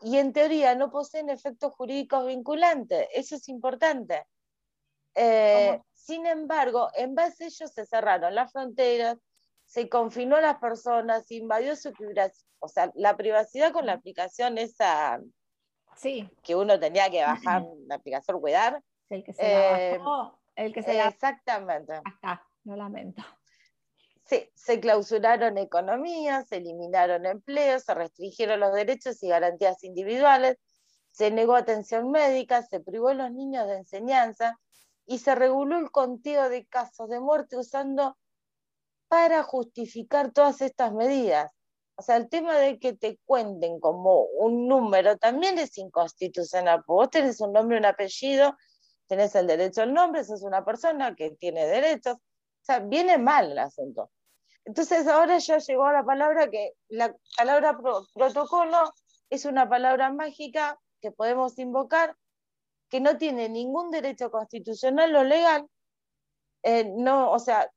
Y 0.00 0.18
en 0.18 0.32
teoría 0.32 0.74
no 0.74 0.90
poseen 0.90 1.30
efectos 1.30 1.72
jurídicos 1.74 2.26
vinculantes. 2.26 3.08
Eso 3.12 3.36
es 3.36 3.48
importante. 3.48 4.26
Eh, 5.14 5.80
sin 5.92 6.26
embargo, 6.26 6.88
en 6.94 7.14
base 7.14 7.44
a 7.44 7.46
ellos 7.46 7.72
se 7.72 7.86
cerraron 7.86 8.34
las 8.34 8.50
fronteras, 8.50 9.18
se 9.64 9.88
confinó 9.88 10.36
a 10.36 10.40
las 10.40 10.58
personas, 10.58 11.26
se 11.26 11.36
invadió 11.36 11.76
su 11.76 11.92
privacidad, 11.92 12.32
o 12.58 12.68
sea, 12.68 12.90
la 12.94 13.16
privacidad 13.16 13.72
con 13.72 13.86
la 13.86 13.94
aplicación 13.94 14.58
esa 14.58 15.20
sí. 15.96 16.28
que 16.42 16.56
uno 16.56 16.78
tenía 16.78 17.08
que 17.10 17.22
bajar 17.22 17.62
la 17.86 17.94
aplicación 17.96 18.40
cuidar. 18.40 18.82
El 19.08 19.22
que 19.22 19.32
se 19.32 19.42
la 19.42 19.80
eh, 19.80 19.98
bajó, 19.98 20.41
el 20.56 20.72
que 20.72 20.82
se 20.82 20.94
la... 20.94 21.08
Exactamente. 21.08 21.94
Acá, 22.04 22.46
lo 22.64 22.76
lamento. 22.76 23.22
Sí, 24.24 24.48
se 24.54 24.80
clausuraron 24.80 25.58
economías, 25.58 26.48
se 26.48 26.56
eliminaron 26.56 27.26
empleos, 27.26 27.82
se 27.82 27.94
restringieron 27.94 28.60
los 28.60 28.72
derechos 28.72 29.22
y 29.22 29.28
garantías 29.28 29.82
individuales, 29.84 30.58
se 31.10 31.30
negó 31.30 31.54
atención 31.54 32.10
médica, 32.10 32.62
se 32.62 32.80
privó 32.80 33.08
a 33.08 33.14
los 33.14 33.32
niños 33.32 33.66
de 33.66 33.76
enseñanza, 33.76 34.58
y 35.06 35.18
se 35.18 35.34
reguló 35.34 35.78
el 35.78 35.90
conteo 35.90 36.48
de 36.48 36.66
casos 36.66 37.08
de 37.08 37.20
muerte 37.20 37.56
usando 37.56 38.16
para 39.08 39.42
justificar 39.42 40.32
todas 40.32 40.60
estas 40.62 40.92
medidas. 40.92 41.52
O 41.96 42.02
sea, 42.02 42.16
el 42.16 42.28
tema 42.28 42.56
de 42.56 42.78
que 42.78 42.94
te 42.94 43.18
cuenten 43.24 43.78
como 43.78 44.22
un 44.22 44.66
número 44.66 45.18
también 45.18 45.58
es 45.58 45.76
inconstitucional. 45.76 46.82
Vos 46.86 47.10
tenés 47.10 47.40
un 47.40 47.52
nombre 47.52 47.76
un 47.76 47.84
apellido, 47.84 48.56
tenés 49.12 49.34
el 49.34 49.46
derecho 49.46 49.82
al 49.82 49.92
nombre, 49.92 50.24
sos 50.24 50.42
una 50.42 50.64
persona 50.64 51.14
que 51.14 51.32
tiene 51.32 51.66
derechos. 51.66 52.14
O 52.14 52.64
sea, 52.64 52.78
viene 52.78 53.18
mal 53.18 53.52
el 53.52 53.58
asunto. 53.58 54.10
Entonces 54.64 55.06
ahora 55.06 55.36
ya 55.36 55.58
llegó 55.58 55.84
a 55.84 55.92
la 55.92 56.02
palabra 56.02 56.48
que 56.48 56.72
la 56.88 57.14
palabra 57.36 57.78
protocolo 58.14 58.90
es 59.28 59.44
una 59.44 59.68
palabra 59.68 60.10
mágica 60.10 60.78
que 61.02 61.10
podemos 61.10 61.58
invocar 61.58 62.16
que 62.88 63.00
no 63.00 63.18
tiene 63.18 63.50
ningún 63.50 63.90
derecho 63.90 64.30
constitucional 64.30 65.14
o 65.14 65.24
legal, 65.24 65.66
eh, 66.62 66.90
no, 66.96 67.32
o 67.32 67.38
sea, 67.38 67.70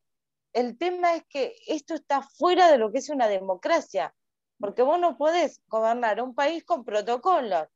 el 0.54 0.78
tema 0.78 1.16
es 1.16 1.24
que 1.28 1.54
esto 1.68 1.96
está 1.96 2.22
fuera 2.22 2.72
de 2.72 2.78
lo 2.78 2.94
que 2.94 3.00
es 3.00 3.10
una 3.10 3.28
democracia, 3.28 4.16
porque 4.58 4.84
vos 4.84 5.00
no 5.00 5.18
podés 5.18 5.60
gobernar 5.68 6.22
un 6.22 6.34
país 6.34 6.64
con 6.64 6.86
protocolos. 6.86 7.68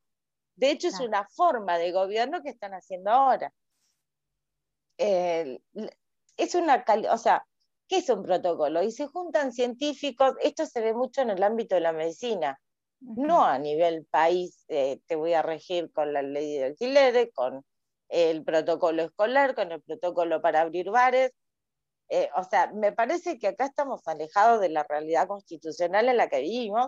De 0.60 0.72
hecho, 0.72 0.90
es 0.90 1.00
una 1.00 1.28
forma 1.30 1.78
de 1.78 1.92
gobierno 1.92 2.42
que 2.44 2.50
están 2.50 2.74
haciendo 2.74 3.12
ahora. 3.12 3.54
es 4.98 6.56
una, 6.56 6.86
o 7.12 7.18
sea, 7.18 7.46
¿qué 7.88 7.98
es 7.98 8.10
un 8.10 8.24
protocolo? 8.24 8.84
Y 8.84 8.92
se 8.92 9.08
juntan 9.08 9.52
científicos, 9.54 10.36
esto 10.42 10.66
se 10.66 10.82
ve 10.82 10.94
mucho 10.94 11.22
en 11.22 11.32
el 11.32 11.44
ámbito 11.44 11.76
de 11.76 11.82
la 11.82 11.94
medicina 11.94 12.60
no 13.02 13.44
a 13.46 13.58
nivel 13.58 14.06
país, 14.06 14.66
eh, 14.68 15.00
te 15.08 15.16
voy 15.16 15.34
a 15.34 15.42
regir 15.42 15.92
con 15.92 16.14
la 16.14 16.22
ley 16.22 16.58
de 16.58 16.66
alquileres, 16.66 17.30
con 17.34 17.66
el 18.10 18.44
protocolo 18.44 19.04
escolar, 19.04 19.56
con 19.56 19.72
el 19.72 19.82
protocolo 19.82 20.42
para 20.42 20.62
abrir 20.62 20.90
bares. 20.90 21.32
Eh, 22.10 22.30
o 22.36 22.44
sea, 22.44 22.72
me 22.74 22.92
parece 22.92 23.38
que 23.40 23.48
acá 23.48 23.66
estamos 23.66 24.08
alejados 24.08 24.60
de 24.62 24.70
la 24.70 24.84
realidad 24.84 25.28
constitucional 25.28 26.10
en 26.10 26.18
la 26.18 26.28
que 26.28 26.42
vivimos. 26.42 26.88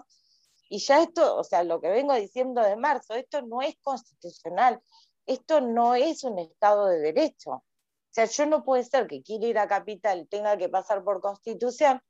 Y 0.73 0.79
ya 0.79 1.03
esto, 1.03 1.35
o 1.35 1.43
sea, 1.43 1.65
lo 1.65 1.81
que 1.81 1.89
vengo 1.89 2.13
diciendo 2.13 2.61
de 2.61 2.77
marzo, 2.77 3.13
esto 3.13 3.41
no 3.41 3.61
es 3.61 3.75
constitucional, 3.81 4.81
esto 5.25 5.59
no 5.59 5.95
es 5.95 6.23
un 6.23 6.39
Estado 6.39 6.87
de 6.87 6.99
Derecho. 6.99 7.51
O 7.51 7.63
sea, 8.09 8.23
yo 8.23 8.45
no 8.45 8.63
puede 8.63 8.85
ser 8.85 9.05
que 9.05 9.21
quiera 9.21 9.47
ir 9.47 9.59
a 9.59 9.67
capital, 9.67 10.29
tenga 10.29 10.55
que 10.55 10.69
pasar 10.69 11.03
por 11.03 11.19
constitución 11.19 12.01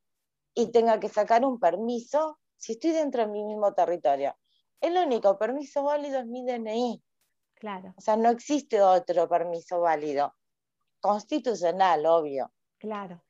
y 0.54 0.72
tenga 0.72 1.00
que 1.00 1.10
sacar 1.10 1.44
un 1.44 1.60
permiso 1.60 2.38
si 2.56 2.74
estoy 2.74 2.92
dentro 2.92 3.24
de 3.24 3.30
mi 3.30 3.44
mismo 3.44 3.74
territorio. 3.74 4.38
El 4.80 4.96
único 4.96 5.40
permiso 5.40 5.82
válido 5.82 6.20
es 6.20 6.28
mi 6.28 6.46
DNI. 6.46 7.04
Claro. 7.56 7.96
O 7.98 8.02
sea, 8.02 8.16
no 8.16 8.30
existe 8.30 8.80
otro 8.80 9.28
permiso 9.28 9.82
válido. 9.82 10.36
Constitucional, 11.00 12.06
obvio. 12.06 12.52
Claro. 12.78 13.24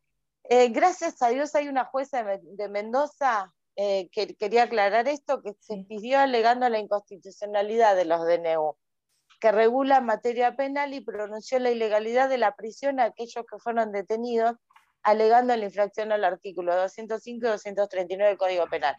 Eh, 0.44 0.68
gracias 0.68 1.22
a 1.22 1.30
Dios 1.30 1.56
hay 1.56 1.70
una 1.70 1.86
jueza 1.86 2.22
de, 2.22 2.68
Mendoza 2.68 3.54
eh, 3.82 4.10
que 4.12 4.36
quería 4.36 4.64
aclarar 4.64 5.08
esto, 5.08 5.42
que 5.42 5.54
se 5.60 5.86
pidió 5.88 6.20
alegando 6.20 6.70
la 6.70 6.80
inconstitucionalidad 6.80 7.96
de 7.96 8.06
los 8.06 8.22
DNU, 8.26 8.78
que 9.40 9.52
regula 9.52 10.02
materia 10.02 10.56
penal 10.56 10.94
y 10.94 11.02
pronunció 11.02 11.58
la 11.60 11.72
ilegalidad 11.72 12.30
de 12.30 12.38
la 12.38 12.56
prisión 12.56 13.00
a 13.00 13.06
aquellos 13.06 13.46
que 13.50 13.58
fueron 13.60 13.92
detenidos 13.92 14.56
alegando 15.04 15.56
la 15.56 15.66
infracción 15.66 16.12
al 16.12 16.24
artículo 16.24 16.76
205 16.76 17.48
y 17.48 17.50
239 17.50 18.30
del 18.30 18.38
Código 18.38 18.68
Penal 18.68 18.96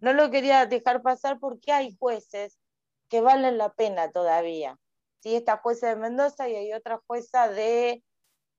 no 0.00 0.12
lo 0.12 0.30
quería 0.30 0.66
dejar 0.66 1.02
pasar 1.02 1.38
porque 1.38 1.72
hay 1.72 1.96
jueces 1.98 2.58
que 3.08 3.20
valen 3.20 3.58
la 3.58 3.72
pena 3.72 4.10
todavía. 4.10 4.76
¿sí? 5.20 5.36
Esta 5.36 5.58
jueza 5.58 5.88
de 5.88 5.96
Mendoza 5.96 6.48
y 6.48 6.56
hay 6.56 6.72
otra 6.72 7.00
jueza 7.06 7.48
de 7.48 8.02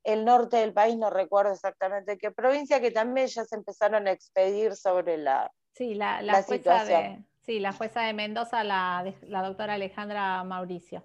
el 0.04 0.24
norte 0.24 0.58
del 0.58 0.74
país, 0.74 0.98
no 0.98 1.10
recuerdo 1.10 1.52
exactamente 1.52 2.18
qué 2.18 2.32
provincia, 2.32 2.80
que 2.80 2.92
también 2.92 3.28
ya 3.28 3.44
se 3.44 3.56
empezaron 3.56 4.08
a 4.08 4.12
expedir 4.12 4.76
sobre 4.76 5.18
la, 5.18 5.52
Sí, 5.78 5.94
la, 5.94 6.24
la, 6.24 6.42
jueza 6.42 6.86
de, 6.86 7.20
sí, 7.42 7.60
la 7.60 7.72
jueza 7.72 8.02
de 8.02 8.14
Mendoza, 8.14 8.64
la, 8.64 9.14
la 9.22 9.44
doctora 9.44 9.76
Alejandra 9.76 10.44
Mauricio. 10.44 11.04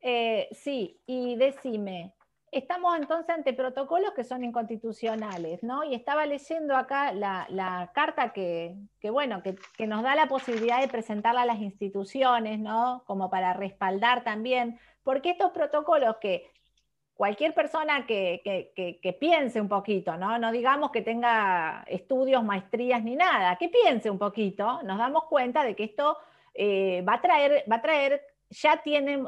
Eh, 0.00 0.48
sí, 0.52 0.98
y 1.04 1.36
decime, 1.36 2.14
estamos 2.50 2.96
entonces 2.96 3.28
ante 3.28 3.52
protocolos 3.52 4.12
que 4.12 4.24
son 4.24 4.42
inconstitucionales, 4.42 5.62
¿no? 5.62 5.84
Y 5.84 5.94
estaba 5.94 6.24
leyendo 6.24 6.74
acá 6.74 7.12
la, 7.12 7.90
carta 7.94 8.32
que, 8.32 8.74
bueno, 9.10 9.42
que, 9.42 9.86
nos 9.86 10.02
da 10.02 10.14
la 10.14 10.28
posibilidad 10.28 10.80
de 10.80 10.88
presentarla 10.88 11.42
a 11.42 11.46
las 11.46 11.60
instituciones, 11.60 12.58
¿no? 12.58 13.04
Como 13.06 13.28
para 13.28 13.52
respaldar 13.52 14.24
también, 14.24 14.78
porque 15.02 15.30
estos 15.30 15.50
protocolos 15.52 16.16
que 16.20 16.50
cualquier 17.20 17.52
persona 17.52 18.06
que, 18.06 19.14
piense 19.20 19.60
un 19.60 19.68
poquito, 19.68 20.16
¿no? 20.16 20.38
No 20.38 20.50
digamos 20.50 20.90
que 20.90 21.02
tenga 21.02 21.84
estudios, 21.86 22.42
maestrías 22.42 23.04
ni 23.04 23.14
nada, 23.14 23.56
que 23.56 23.68
piense 23.68 24.08
un 24.08 24.18
poquito, 24.18 24.80
nos 24.84 24.96
damos 24.96 25.24
cuenta 25.24 25.62
de 25.62 25.76
que 25.76 25.84
esto 25.84 26.16
eh, 26.54 27.04
va, 27.06 27.16
a 27.16 27.20
traer, 27.20 27.62
va 27.70 27.76
a 27.76 27.82
traer 27.82 28.22
ya 28.48 28.82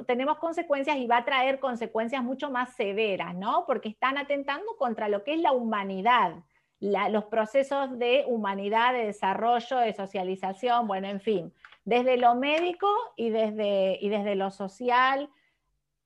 tenemos 0.07 0.39
consecuencias 0.39 0.97
y 0.97 1.07
va 1.07 1.19
a 1.19 1.25
traer 1.27 1.61
consecuencias 1.61 2.25
mucho 2.25 2.51
más 2.51 2.75
severas, 2.77 3.35
¿no? 3.35 3.65
Porque 3.67 3.91
están 3.91 4.17
atentando 4.17 4.75
contra 4.79 5.11
lo 5.11 5.23
que 5.23 5.35
es 5.35 5.41
la 5.43 5.53
humanidad, 5.53 6.37
los 6.81 7.25
procesos 7.25 7.99
de 7.99 8.25
humanidad, 8.27 8.95
de 8.95 9.05
desarrollo, 9.05 9.77
de 9.77 9.93
socialización, 9.93 10.87
bueno, 10.87 11.09
en 11.09 11.21
fin, 11.21 11.53
desde 11.85 12.17
lo 12.17 12.37
médico 12.37 12.89
y 13.17 13.29
desde, 13.29 13.99
y 14.01 14.09
desde 14.09 14.35
lo 14.35 14.51
social. 14.51 15.29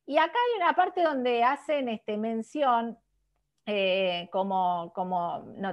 Y 0.07 0.19
acá 0.19 0.33
hay 0.33 0.63
una 0.63 0.73
parte 0.75 1.03
donde 1.03 1.43
hacen 1.43 1.89
este, 1.89 2.17
mención 2.17 2.97
eh, 3.67 4.29
como, 4.31 4.93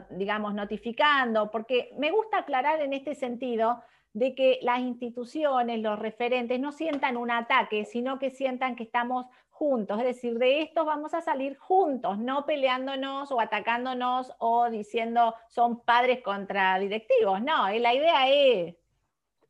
digamos, 0.10 0.56
notificando, 0.56 1.52
porque 1.52 1.93
me 2.00 2.10
gusta 2.10 2.39
aclarar 2.39 2.82
en 2.82 2.93
este 2.93 3.13
sentido 3.13 3.84
de 4.13 4.34
que 4.34 4.60
las 4.63 4.80
instituciones, 4.80 5.80
los 5.80 6.00
referentes, 6.00 6.60
no 6.60 6.72
sientan 6.72 7.17
un 7.17 7.30
ataque, 7.30 7.86
sino 7.86 8.17
que 8.17 8.32
sientan 8.32 8.76
que 8.76 8.84
estamos 8.84 9.28
juntos. 9.52 10.00
Es 10.00 10.06
decir, 10.06 10.39
de 10.39 10.62
esto 10.62 10.86
vamos 10.86 11.13
a 11.13 11.22
salir 11.22 11.56
juntos, 11.58 12.17
no 12.17 12.46
peleándonos 12.48 13.32
o 13.32 13.39
atacándonos 13.39 14.34
o 14.39 14.69
diciendo 14.72 15.36
son 15.48 15.82
padres 15.82 16.24
contra 16.24 16.80
directivos. 16.80 17.41
No, 17.43 17.69
la 17.69 17.93
idea 17.93 18.28
es 18.28 18.76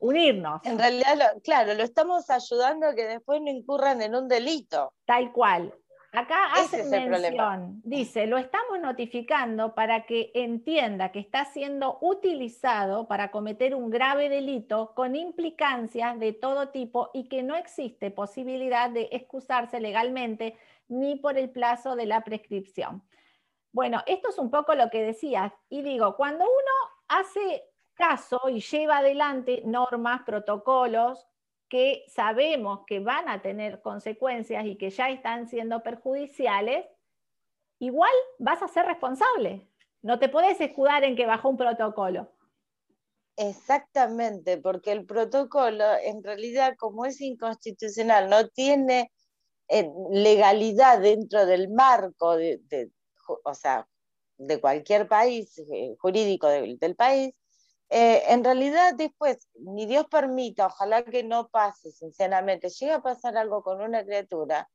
unirnos. 0.04 0.62
En 0.66 0.78
realidad, 0.78 1.38
claro, 1.44 1.74
lo 1.74 1.84
estamos 1.84 2.30
ayudando 2.30 2.88
a 2.88 2.94
que 2.94 3.06
después 3.06 3.42
no 3.42 3.50
incurran 3.50 4.02
en 4.02 4.16
un 4.16 4.28
delito. 4.28 4.94
Tal 5.06 5.32
cual. 5.32 5.74
Acá 6.12 6.54
hace 6.54 6.84
mención, 6.84 7.82
dice, 7.84 8.28
lo 8.28 8.38
estamos 8.38 8.80
notificando 8.80 9.74
para 9.74 10.06
que 10.06 10.30
entienda 10.36 11.12
que 11.12 11.18
está 11.18 11.46
siendo 11.46 11.98
utilizado 12.02 13.08
para 13.08 13.32
cometer 13.32 13.74
un 13.74 13.90
grave 13.90 14.30
delito 14.30 14.94
con 14.94 15.16
implicancias 15.16 16.20
de 16.20 16.34
todo 16.34 16.70
tipo 16.70 17.10
y 17.16 17.28
que 17.30 17.42
no 17.42 17.56
existe 17.56 18.12
posibilidad 18.12 18.92
de 18.92 19.10
excusarse 19.12 19.80
legalmente 19.80 20.56
ni 20.88 21.16
por 21.16 21.36
el 21.40 21.50
plazo 21.50 21.96
de 21.96 22.06
la 22.06 22.24
prescripción. 22.24 23.02
Bueno, 23.72 24.04
esto 24.06 24.30
es 24.30 24.38
un 24.38 24.52
poco 24.52 24.76
lo 24.76 24.92
que 24.92 25.02
decías. 25.02 25.52
Y 25.68 25.82
digo, 25.82 26.16
cuando 26.16 26.44
uno 26.44 26.94
hace 27.08 27.64
caso 27.94 28.42
y 28.50 28.62
lleva 28.62 29.00
adelante 29.00 29.62
normas, 29.66 30.22
protocolos, 30.26 31.28
que 31.70 32.04
sabemos 32.08 32.82
que 32.86 33.00
van 33.00 33.28
a 33.30 33.42
tener 33.42 33.82
consecuencias 33.82 34.66
y 34.66 34.78
que 34.78 34.90
ya 34.90 35.10
están 35.10 35.48
siendo 35.48 35.82
perjudiciales, 35.82 36.86
igual 37.80 38.12
vas 38.38 38.62
a 38.62 38.68
ser 38.68 38.86
responsable. 38.86 39.68
No 40.02 40.20
te 40.20 40.30
puedes 40.30 40.60
escudar 40.62 41.04
en 41.04 41.16
que 41.16 41.26
bajó 41.26 41.50
un 41.50 41.58
protocolo. 41.58 42.32
Exactamente, 43.36 44.58
porque 44.58 44.92
el 44.92 45.06
protocolo 45.06 45.84
en 46.04 46.24
realidad 46.24 46.76
como 46.78 47.06
es 47.06 47.20
inconstitucional, 47.20 48.30
no 48.30 48.48
tiene 48.50 49.12
eh, 49.70 49.90
legalidad 50.12 51.02
dentro 51.02 51.46
del 51.48 51.70
marco 51.70 52.36
de, 52.36 52.62
o 53.44 53.54
sea, 53.56 53.88
de 54.38 54.62
cualquier 54.62 55.08
país 55.08 55.58
eh, 55.58 55.96
jurídico 55.98 56.48
del 56.48 56.96
país, 56.96 57.43
eh, 57.94 58.24
en 58.30 58.44
realidad 58.44 58.96
después, 58.96 59.48
ni 59.56 59.86
Dios 59.86 60.08
permita, 60.08 60.68
ojalá 60.68 61.04
que 61.04 61.24
no 61.24 61.50
pase, 61.50 61.92
sinceramente, 61.92 62.70
llega 62.70 62.96
a 62.96 63.04
pasar 63.04 63.38
algo 63.38 63.62
con 63.62 63.82
una 63.82 64.04
criatura, 64.04 64.68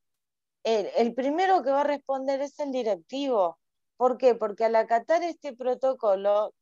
el, 0.64 1.14
primero 1.14 1.62
que 1.62 1.70
va 1.70 1.80
a 1.80 1.84
responder 1.84 2.40
es 2.40 2.58
el 2.60 2.72
directivo. 2.72 3.58
¿Por 3.96 4.18
qué? 4.18 4.34
Porque 4.34 4.64
al 4.64 4.76
acatar 4.76 5.22
este 5.22 5.56
protocolo 5.56 6.54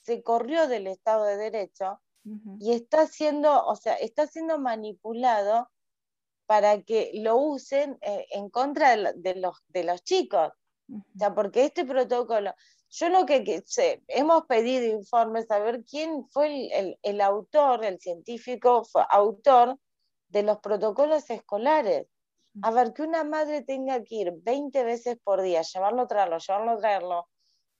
se 0.00 0.22
corrió 0.22 0.68
del 0.68 0.86
Estado 0.86 1.24
de 1.24 1.36
Derecho 1.36 2.00
y 2.60 2.72
está 2.72 3.06
siendo, 3.06 3.64
o 3.66 3.76
sea, 3.76 3.94
está 3.94 4.26
siendo 4.26 4.58
manipulado 4.58 5.68
para 6.46 6.82
que 6.82 7.10
lo 7.14 7.36
usen 7.36 7.98
eh, 8.02 8.26
en 8.30 8.50
contra 8.50 8.96
de, 9.14 9.34
los, 9.34 9.62
de 9.68 9.84
los 9.84 10.02
chicos. 10.04 10.52
O 10.90 11.18
sea, 11.18 11.34
porque 11.34 11.64
este 11.64 11.84
protocolo, 11.84 12.54
yo 12.96 13.08
lo 13.08 13.26
que, 13.26 13.62
sé, 13.66 14.04
hemos 14.06 14.46
pedido 14.46 14.86
informes 14.86 15.50
a 15.50 15.58
ver 15.58 15.82
quién 15.84 16.28
fue 16.28 16.96
el, 17.02 17.20
autor, 17.20 17.84
el 17.84 17.98
científico 17.98 18.86
autor 19.10 19.76
de 20.28 20.44
los 20.44 20.58
protocolos 20.60 21.28
escolares. 21.28 22.06
A 22.62 22.70
ver, 22.70 22.92
que 22.92 23.02
una 23.02 23.24
madre 23.24 23.62
tenga 23.62 24.00
que 24.04 24.14
ir 24.14 24.32
20 24.36 24.84
veces 24.84 25.18
por 25.24 25.42
día, 25.42 25.62
llevarlo, 25.62 26.06
traerlo, 26.06 26.38
llevarlo, 26.38 26.78
traerlo, 26.78 27.28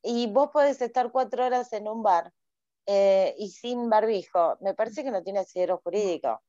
y 0.03 0.27
vos 0.27 0.51
podés 0.53 0.83
estar 0.83 1.13
cuatro 1.13 1.47
horas 1.47 1.73
en 1.73 1.87
un 1.87 2.03
bar 2.03 2.33
eh, 2.85 3.37
y 3.39 3.51
sin 3.51 3.89
barbijo, 3.89 4.59
me 4.63 4.75
parece 4.75 5.05
que 5.05 5.13
no 5.13 5.23
tiene 5.23 5.39
asidero 5.39 5.81
jurídico. 5.85 6.43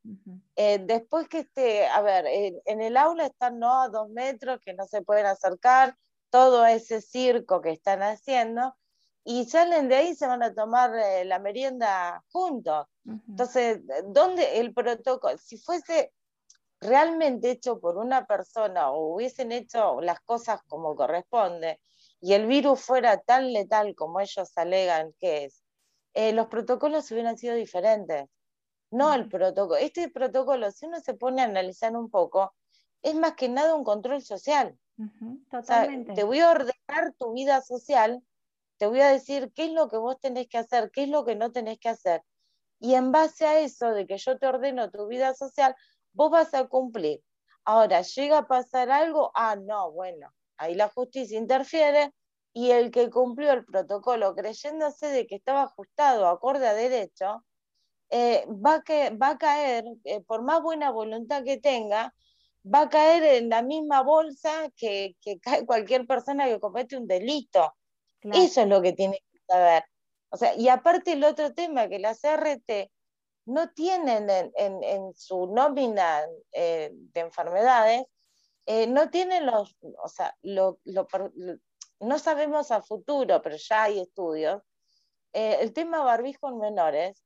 Eh, 0.55 0.79
después 0.79 1.29
que 1.29 1.39
esté, 1.41 1.85
a 1.85 2.01
ver, 2.01 2.25
en 2.65 2.81
el 2.81 2.97
aula 2.97 3.27
están 3.27 3.59
no 3.59 3.83
a 3.83 3.89
dos 3.89 4.09
metros, 4.09 4.59
que 4.59 4.73
no 4.73 4.85
se 4.85 5.03
pueden 5.03 5.27
acercar, 5.27 5.95
todo 6.35 6.65
ese 6.65 6.99
circo 6.99 7.61
que 7.61 7.69
están 7.69 8.03
haciendo 8.03 8.75
y 9.23 9.45
salen 9.45 9.87
de 9.87 9.95
ahí 9.95 10.15
se 10.15 10.27
van 10.27 10.43
a 10.43 10.53
tomar 10.53 10.93
eh, 10.93 11.23
la 11.23 11.39
merienda 11.39 12.25
juntos. 12.29 12.87
Entonces, 13.05 13.79
¿dónde 14.07 14.59
el 14.59 14.73
protocolo? 14.73 15.37
Si 15.37 15.57
fuese 15.57 16.11
realmente 16.81 17.51
hecho 17.51 17.79
por 17.79 17.95
una 17.95 18.27
persona 18.27 18.91
o 18.91 19.15
hubiesen 19.15 19.53
hecho 19.53 20.01
las 20.01 20.19
cosas 20.19 20.59
como 20.67 20.93
corresponde 20.93 21.79
y 22.19 22.33
el 22.33 22.47
virus 22.47 22.81
fuera 22.81 23.17
tan 23.21 23.53
letal 23.53 23.95
como 23.95 24.19
ellos 24.19 24.51
alegan 24.57 25.13
que 25.17 25.45
es, 25.45 25.63
eh, 26.15 26.33
los 26.33 26.47
protocolos 26.47 27.09
hubieran 27.11 27.37
sido 27.37 27.55
diferentes. 27.55 28.27
No 28.91 29.13
el 29.13 29.29
protocolo. 29.29 29.77
Este 29.77 30.09
protocolo, 30.09 30.69
si 30.71 30.85
uno 30.85 30.99
se 30.99 31.13
pone 31.13 31.43
a 31.43 31.45
analizar 31.45 31.95
un 31.95 32.09
poco, 32.09 32.53
es 33.01 33.15
más 33.15 33.35
que 33.35 33.47
nada 33.47 33.73
un 33.73 33.85
control 33.85 34.21
social 34.21 34.77
totalmente. 35.49 36.13
te 36.13 36.23
voy 36.23 36.39
a 36.39 36.51
ordenar 36.51 37.13
tu 37.17 37.33
vida 37.33 37.61
social, 37.61 38.21
te 38.77 38.87
voy 38.87 39.01
a 39.01 39.09
decir 39.09 39.51
qué 39.53 39.65
es 39.65 39.71
lo 39.71 39.89
que 39.89 39.97
vos 39.97 40.19
tenés 40.19 40.47
que 40.47 40.57
hacer, 40.57 40.91
qué 40.91 41.03
es 41.03 41.09
lo 41.09 41.25
que 41.25 41.35
no 41.35 41.51
tenés 41.51 41.79
que 41.79 41.89
hacer. 41.89 42.21
Y 42.79 42.95
en 42.95 43.11
base 43.11 43.45
a 43.45 43.59
eso 43.59 43.91
de 43.91 44.05
que 44.05 44.17
yo 44.17 44.37
te 44.37 44.47
ordeno 44.47 44.91
tu 44.91 45.07
vida 45.07 45.33
social, 45.33 45.75
vos 46.13 46.31
vas 46.31 46.53
a 46.53 46.67
cumplir. 46.67 47.21
Ahora, 47.63 48.01
llega 48.01 48.39
a 48.39 48.47
pasar 48.47 48.91
algo, 48.91 49.31
ah, 49.33 49.55
no, 49.55 49.91
bueno, 49.91 50.31
ahí 50.57 50.75
la 50.75 50.89
justicia 50.89 51.37
interfiere 51.37 52.13
y 52.53 52.71
el 52.71 52.91
que 52.91 53.09
cumplió 53.09 53.51
el 53.51 53.65
protocolo 53.65 54.35
creyéndose 54.35 55.07
de 55.07 55.27
que 55.27 55.35
estaba 55.35 55.63
ajustado 55.63 56.27
acorde 56.27 56.67
a 56.67 56.73
derecho, 56.73 57.43
eh, 58.09 58.45
va, 58.47 58.81
que, 58.81 59.09
va 59.09 59.29
a 59.31 59.37
caer, 59.37 59.83
eh, 60.03 60.21
por 60.21 60.43
más 60.43 60.61
buena 60.61 60.91
voluntad 60.91 61.43
que 61.43 61.57
tenga, 61.57 62.13
va 62.65 62.81
a 62.81 62.89
caer 62.89 63.23
en 63.23 63.49
la 63.49 63.61
misma 63.61 64.01
bolsa 64.01 64.69
que, 64.75 65.15
cae 65.41 65.65
cualquier 65.65 66.05
persona 66.05 66.47
que 66.47 66.59
comete 66.59 66.97
un 66.97 67.07
delito. 67.07 67.73
Eso 68.21 68.61
es 68.61 68.67
lo 68.67 68.81
que 68.81 68.93
tiene 68.93 69.23
que 69.31 69.39
saber. 69.47 69.83
O 70.29 70.37
sea, 70.37 70.55
y 70.55 70.67
aparte 70.67 71.13
el 71.13 71.23
otro 71.23 71.53
tema, 71.53 71.87
que 71.87 71.99
las 71.99 72.21
RT 72.23 72.91
no 73.45 73.69
tienen 73.69 74.27
en, 74.55 75.13
su 75.13 75.47
nómina 75.47 76.25
eh, 76.51 76.89
de 76.91 77.21
enfermedades, 77.21 78.03
eh, 78.65 78.87
no 78.87 79.11
tienen 79.11 79.45
los, 79.45 79.77
o 80.03 80.07
sea, 80.07 80.35
no 80.41 82.19
sabemos 82.19 82.71
a 82.71 82.81
futuro, 82.81 83.39
pero 83.43 83.55
ya 83.57 83.83
hay 83.83 83.99
estudios, 83.99 84.63
eh, 85.33 85.57
el 85.61 85.73
tema 85.73 86.03
barbijo 86.03 86.49
en 86.49 86.57
menores 86.57 87.21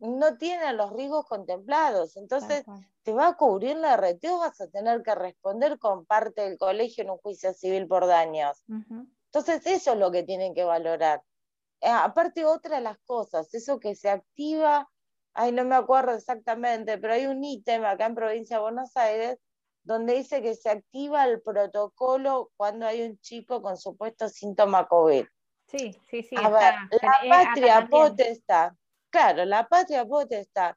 no 0.00 0.36
tiene 0.36 0.72
los 0.72 0.92
riesgos 0.92 1.26
contemplados. 1.26 2.16
Entonces, 2.16 2.64
te 3.02 3.12
va 3.12 3.28
a 3.28 3.36
cubrir 3.36 3.76
la 3.76 3.94
RT 3.94 4.24
o 4.30 4.38
vas 4.38 4.60
a 4.60 4.68
tener 4.68 5.02
que 5.02 5.14
responder 5.14 5.78
con 5.78 6.04
parte 6.06 6.42
del 6.42 6.58
colegio 6.58 7.04
en 7.04 7.10
un 7.10 7.18
juicio 7.18 7.52
civil 7.54 7.86
por 7.86 8.06
daños. 8.06 8.64
Entonces, 9.26 9.66
eso 9.66 9.92
es 9.92 9.98
lo 9.98 10.10
que 10.10 10.22
tienen 10.22 10.54
que 10.54 10.64
valorar. 10.64 11.22
Eh, 11.80 11.88
aparte, 11.88 12.44
otra 12.44 12.76
de 12.76 12.82
las 12.82 12.98
cosas, 13.04 13.52
eso 13.54 13.78
que 13.78 13.94
se 13.94 14.08
activa, 14.08 14.88
ay, 15.34 15.52
no 15.52 15.64
me 15.64 15.74
acuerdo 15.74 16.12
exactamente, 16.14 16.98
pero 16.98 17.12
hay 17.12 17.26
un 17.26 17.44
ítem 17.44 17.84
acá 17.84 18.06
en 18.06 18.14
provincia 18.14 18.56
de 18.56 18.62
Buenos 18.62 18.96
Aires 18.96 19.38
donde 19.86 20.14
dice 20.14 20.42
que 20.42 20.54
se 20.54 20.68
activa 20.68 21.24
el 21.24 21.40
protocolo 21.40 22.50
cuando 22.56 22.86
hay 22.86 23.02
un 23.02 23.20
chico 23.20 23.62
con 23.62 23.76
supuesto 23.76 24.28
síntoma 24.28 24.88
COVID. 24.88 25.24
Sí, 25.68 25.92
sí, 26.10 26.22
sí. 26.22 26.34
A 26.36 26.48
ver, 26.48 26.74
la 27.02 27.44
patria 27.46 27.88
potestad, 27.88 28.72
claro, 29.16 29.44
la 29.46 29.66
patria 29.66 30.04
potestad 30.04 30.74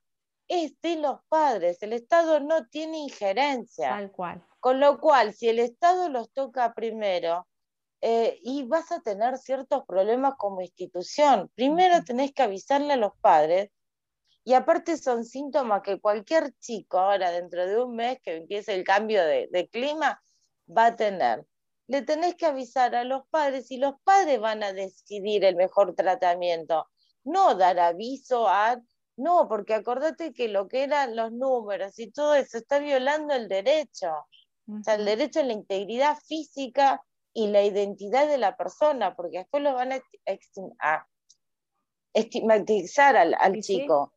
es 0.48 0.80
de 0.82 0.96
los 0.96 1.20
padres, 1.28 1.84
el 1.84 1.94
Estado 1.94 2.40
no 2.40 2.68
tiene 2.68 3.00
injerencia. 3.00 3.90
Tal 3.90 4.12
cual. 4.12 4.44
Con 4.62 4.80
lo 4.80 5.00
cual, 5.00 5.34
si 5.34 5.50
el 5.50 5.60
Estado 5.60 6.10
los 6.10 6.32
toca 6.32 6.74
primero, 6.74 7.48
eh, 8.02 8.40
y 8.42 8.64
vas 8.64 8.94
a 8.94 9.02
tener 9.02 9.38
ciertos 9.38 9.84
problemas 9.86 10.36
como 10.38 10.62
institución. 10.62 11.52
Primero 11.54 12.02
tenés 12.06 12.32
que 12.32 12.44
avisarle 12.44 12.94
a 12.94 12.98
los 12.98 13.12
padres 13.20 13.72
y 14.46 14.54
aparte 14.54 14.96
son 14.96 15.26
síntomas 15.26 15.82
que 15.82 16.00
cualquier 16.00 16.54
chico 16.60 16.98
ahora 16.98 17.30
dentro 17.32 17.68
de 17.68 17.84
un 17.84 17.98
mes 17.98 18.20
que 18.24 18.38
empiece 18.38 18.74
el 18.74 18.86
cambio 18.86 19.26
de, 19.26 19.50
de 19.52 19.68
clima 19.68 20.22
va 20.66 20.88
a 20.88 20.96
tener. 20.96 21.46
Le 21.88 22.04
tenés 22.04 22.36
que 22.36 22.46
avisar 22.46 22.96
a 22.96 23.04
los 23.04 23.24
padres 23.30 23.70
y 23.70 23.78
los 23.78 23.96
padres 24.06 24.40
van 24.40 24.64
a 24.64 24.72
decidir 24.72 25.44
el 25.44 25.58
mejor 25.58 25.94
tratamiento, 25.94 26.88
no 27.30 27.56
dar 27.56 27.80
aviso 27.80 28.48
a... 28.48 28.82
No, 29.18 29.48
porque 29.50 29.74
acordate 29.74 30.34
que 30.34 30.48
lo 30.48 30.68
que 30.68 30.84
eran 30.84 31.16
los 31.16 31.32
números 31.32 32.00
y 32.00 32.10
todo 32.10 32.36
eso 32.36 32.58
está 32.58 32.80
violando 32.80 33.34
el 33.34 33.50
derecho. 33.50 34.14
O 34.68 34.84
sea, 34.84 34.96
el 34.96 35.06
derecho 35.06 35.42
a 35.42 35.44
la 35.44 35.54
integridad 35.54 36.18
física 36.26 37.04
y 37.34 37.48
la 37.48 37.64
identidad 37.64 38.28
de 38.28 38.38
la 38.38 38.56
persona, 38.56 39.16
porque 39.16 39.40
después 39.40 39.62
lo 39.62 39.74
van 39.74 39.92
a, 39.92 40.00
estigmatizar 42.14 43.18
al, 43.18 43.60
chico. 43.62 44.14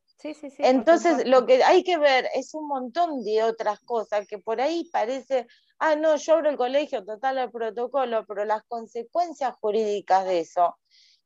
Entonces, 0.59 1.27
lo 1.27 1.45
que 1.45 1.63
hay 1.63 1.83
que 1.83 1.97
ver 1.97 2.29
es 2.33 2.53
un 2.53 2.67
montón 2.67 3.23
de 3.23 3.43
otras 3.43 3.81
cosas 3.81 4.25
que 4.25 4.37
por 4.37 4.61
ahí 4.61 4.89
parece, 4.89 5.47
ah, 5.79 5.95
no, 5.95 6.15
yo 6.15 6.35
abro 6.35 6.49
el 6.49 6.55
colegio, 6.55 7.03
total 7.03 7.39
el 7.39 7.51
protocolo, 7.51 8.25
pero 8.25 8.45
las 8.45 8.63
consecuencias 8.63 9.53
jurídicas 9.59 10.25
de 10.25 10.39
eso 10.39 10.77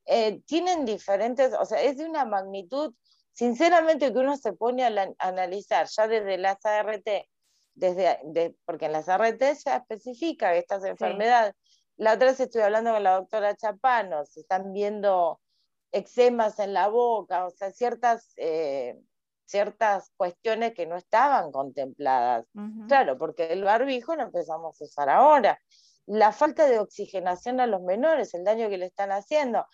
eh, 0.08 0.41
tienen 0.46 0.86
diferentes, 0.86 1.54
o 1.60 1.65
sea, 1.65 1.82
es 1.82 1.98
de 1.98 2.06
una 2.06 2.26
magnitud, 2.26 2.93
sinceramente, 3.34 4.12
que 4.12 4.20
uno 4.20 4.36
se 4.38 4.54
pone 4.54 4.84
a, 4.84 5.15
analizar 5.20 5.88
ya 5.88 6.08
desde 6.08 6.38
las 6.38 6.65
ART, 6.65 7.08
desde, 7.76 8.56
porque 8.65 8.86
en 8.86 8.93
las 8.93 9.08
ART 9.08 9.41
se 9.54 9.76
especifica 9.76 10.56
estas 10.56 10.84
enfermedades 10.84 11.54
la 11.98 12.13
otra 12.13 12.28
vez 12.28 12.39
estuve 12.39 12.63
hablando 12.63 12.93
con 12.93 13.04
la 13.04 13.15
doctora 13.15 13.56
Chapano, 13.56 14.24
se 14.26 14.41
están 14.41 14.72
viendo 14.72 15.41
eczemas 15.91 16.60
en 16.60 16.74
la 16.74 16.88
boca, 16.89 17.46
o 17.48 17.50
sea, 17.50 17.72
ciertas, 17.72 18.34
eh, 18.38 19.00
ciertas 19.46 20.12
cuestiones 20.15 20.74
que 20.76 20.86
no 20.86 20.96
estaban 20.96 21.52
contempladas. 21.52 22.48
Claro, 22.88 23.17
porque 23.17 23.48
el 23.52 23.63
barbijo 23.63 24.15
lo 24.15 24.24
empezamos 24.24 24.80
a 24.80 24.84
usar 24.84 25.10
ahora. 25.10 25.60
La 26.06 26.32
falta 26.32 26.67
de 26.67 26.80
oxigenación 26.80 27.60
a 27.60 27.67
los 27.67 27.82
menores, 27.82 28.34
el 28.36 28.43
daño 28.43 28.70
que 28.70 28.78
le 28.78 28.86
están 28.86 29.12
haciendo. 29.12 29.65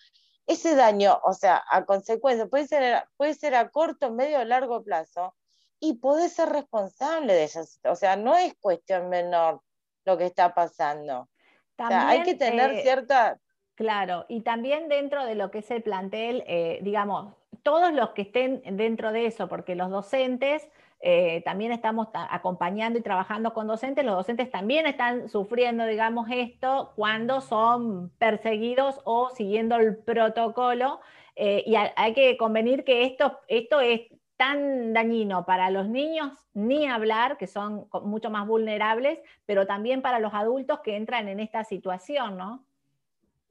Ese 0.46 0.74
daño, 0.74 1.18
o 1.22 1.32
sea, 1.32 1.62
a 1.70 1.84
consecuencia, 1.84 2.46
puede 2.46 2.66
ser, 2.66 3.04
puede 3.16 3.34
ser 3.34 3.54
a 3.54 3.70
corto, 3.70 4.10
medio 4.10 4.40
o 4.40 4.44
largo 4.44 4.82
plazo, 4.82 5.34
y 5.80 5.94
puede 5.94 6.28
ser 6.28 6.50
responsable 6.50 7.32
de 7.32 7.44
eso. 7.44 7.64
O 7.84 7.96
sea, 7.96 8.16
no 8.16 8.36
es 8.36 8.54
cuestión 8.60 9.08
menor 9.08 9.60
lo 10.04 10.18
que 10.18 10.26
está 10.26 10.54
pasando 10.54 11.28
hay 11.78 12.22
que 12.22 12.34
tener 12.34 12.70
eh, 12.72 12.82
cierta... 12.82 13.38
Claro, 13.74 14.24
y 14.28 14.42
también 14.42 14.88
dentro 14.88 15.26
de 15.26 15.34
lo 15.34 15.50
que 15.50 15.58
es 15.58 15.70
el 15.72 15.82
plantel, 15.82 16.44
eh, 16.46 16.78
digamos, 16.82 17.34
todos 17.64 17.92
los 17.92 18.10
que 18.10 18.22
estén 18.22 18.62
dentro 18.76 19.10
de 19.10 19.26
eso, 19.26 19.48
porque 19.48 19.74
los 19.74 19.90
docentes, 19.90 20.68
eh, 21.06 21.42
también 21.44 21.70
estamos 21.70 22.08
acompañando 22.12 22.98
y 22.98 23.02
trabajando 23.02 23.52
con 23.52 23.66
docentes, 23.66 24.04
los 24.04 24.16
docentes 24.16 24.50
también 24.50 24.86
están 24.86 25.28
sufriendo, 25.28 25.84
digamos, 25.86 26.28
esto 26.30 26.92
cuando 26.96 27.40
son 27.40 28.10
perseguidos 28.18 29.00
o 29.04 29.30
siguiendo 29.30 29.76
el 29.76 29.98
protocolo. 29.98 31.00
y 31.36 31.74
hay 31.74 32.14
que 32.14 32.36
convenir 32.36 32.84
que 32.84 33.04
esto, 33.04 33.40
esto 33.48 33.80
es 33.80 34.02
tan 34.36 34.92
dañino 34.92 35.44
para 35.46 35.70
los 35.70 35.88
niños, 35.88 36.32
ni 36.54 36.86
hablar, 36.86 37.36
que 37.36 37.46
son 37.46 37.88
mucho 38.02 38.30
más 38.30 38.46
vulnerables, 38.46 39.18
pero 39.46 39.66
también 39.66 40.02
para 40.02 40.18
los 40.18 40.34
adultos 40.34 40.80
que 40.80 40.96
entran 40.96 41.28
en 41.28 41.40
esta 41.40 41.64
situación, 41.64 42.36
¿no? 42.36 42.64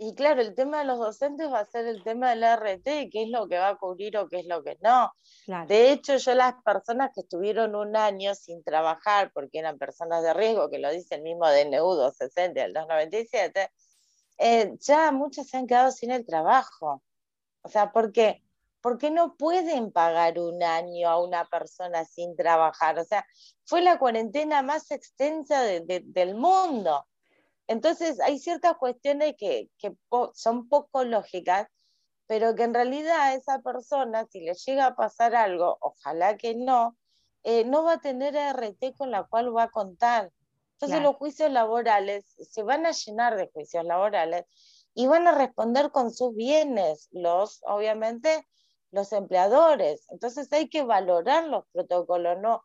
Y 0.05 0.15
claro, 0.15 0.41
el 0.41 0.53
tema 0.53 0.79
de 0.79 0.85
los 0.85 0.99
docentes 0.99 1.49
va 1.49 1.59
a 1.59 1.65
ser 1.65 1.87
el 1.87 2.03
tema 2.03 2.31
del 2.31 2.43
RT, 2.43 3.09
qué 3.09 3.23
es 3.23 3.29
lo 3.29 3.47
que 3.47 3.57
va 3.57 3.69
a 3.69 3.77
cubrir 3.77 4.17
o 4.17 4.27
qué 4.27 4.39
es 4.39 4.45
lo 4.45 4.61
que 4.61 4.77
no. 4.81 5.13
De 5.65 5.93
hecho, 5.93 6.17
yo 6.17 6.35
las 6.35 6.55
personas 6.61 7.11
que 7.15 7.21
estuvieron 7.21 7.73
un 7.73 7.95
año 7.95 8.35
sin 8.35 8.61
trabajar, 8.65 9.31
porque 9.33 9.59
eran 9.59 9.77
personas 9.77 10.21
de 10.21 10.33
riesgo, 10.33 10.69
que 10.69 10.79
lo 10.79 10.91
dice 10.91 11.15
el 11.15 11.21
mismo 11.21 11.47
DNU 11.47 11.95
260 11.95 12.61
del 12.63 12.73
297, 12.73 13.71
eh, 14.39 14.73
ya 14.81 15.13
muchas 15.13 15.47
se 15.47 15.55
han 15.55 15.67
quedado 15.67 15.89
sin 15.91 16.11
el 16.11 16.25
trabajo. 16.25 17.01
O 17.61 17.69
sea, 17.69 17.93
porque 17.93 18.43
porque 18.81 19.09
no 19.09 19.37
pueden 19.37 19.93
pagar 19.93 20.37
un 20.37 20.61
año 20.61 21.07
a 21.07 21.23
una 21.23 21.45
persona 21.45 22.03
sin 22.03 22.35
trabajar. 22.35 22.99
O 22.99 23.05
sea, 23.05 23.25
fue 23.63 23.81
la 23.81 23.97
cuarentena 23.97 24.61
más 24.61 24.91
extensa 24.91 25.61
del 25.61 26.35
mundo. 26.35 27.05
Entonces, 27.67 28.19
hay 28.19 28.39
ciertas 28.39 28.77
cuestiones 28.77 29.35
que, 29.37 29.69
son 30.33 30.67
poco 30.69 31.03
lógicas, 31.03 31.67
pero 32.27 32.55
que 32.55 32.63
en 32.63 32.73
realidad 32.73 33.19
a 33.19 33.33
esa 33.33 33.59
persona, 33.59 34.25
si 34.29 34.41
le 34.41 34.53
llega 34.53 34.87
a 34.87 34.95
pasar 34.95 35.35
algo, 35.35 35.77
ojalá 35.81 36.37
que 36.37 36.55
no, 36.55 36.97
eh, 37.43 37.65
no 37.65 37.83
va 37.83 37.93
a 37.93 38.01
tener 38.01 38.35
RT 38.35 38.95
con 38.97 39.11
la 39.11 39.23
cual 39.23 39.55
va 39.55 39.63
a 39.63 39.71
contar. 39.71 40.31
Entonces 40.73 41.01
los 41.01 41.15
juicios 41.15 41.51
laborales 41.51 42.35
se 42.37 42.63
van 42.63 42.85
a 42.85 42.91
llenar 42.91 43.37
de 43.37 43.49
juicios 43.53 43.85
laborales 43.85 44.45
y 44.93 45.07
van 45.07 45.27
a 45.27 45.31
responder 45.31 45.91
con 45.91 46.11
sus 46.11 46.35
bienes, 46.35 47.07
los, 47.11 47.61
obviamente, 47.63 48.45
los 48.91 49.11
empleadores. 49.11 50.05
Entonces 50.09 50.51
hay 50.51 50.69
que 50.69 50.83
valorar 50.83 51.45
los 51.47 51.65
protocolos, 51.71 52.37
¿no? 52.39 52.63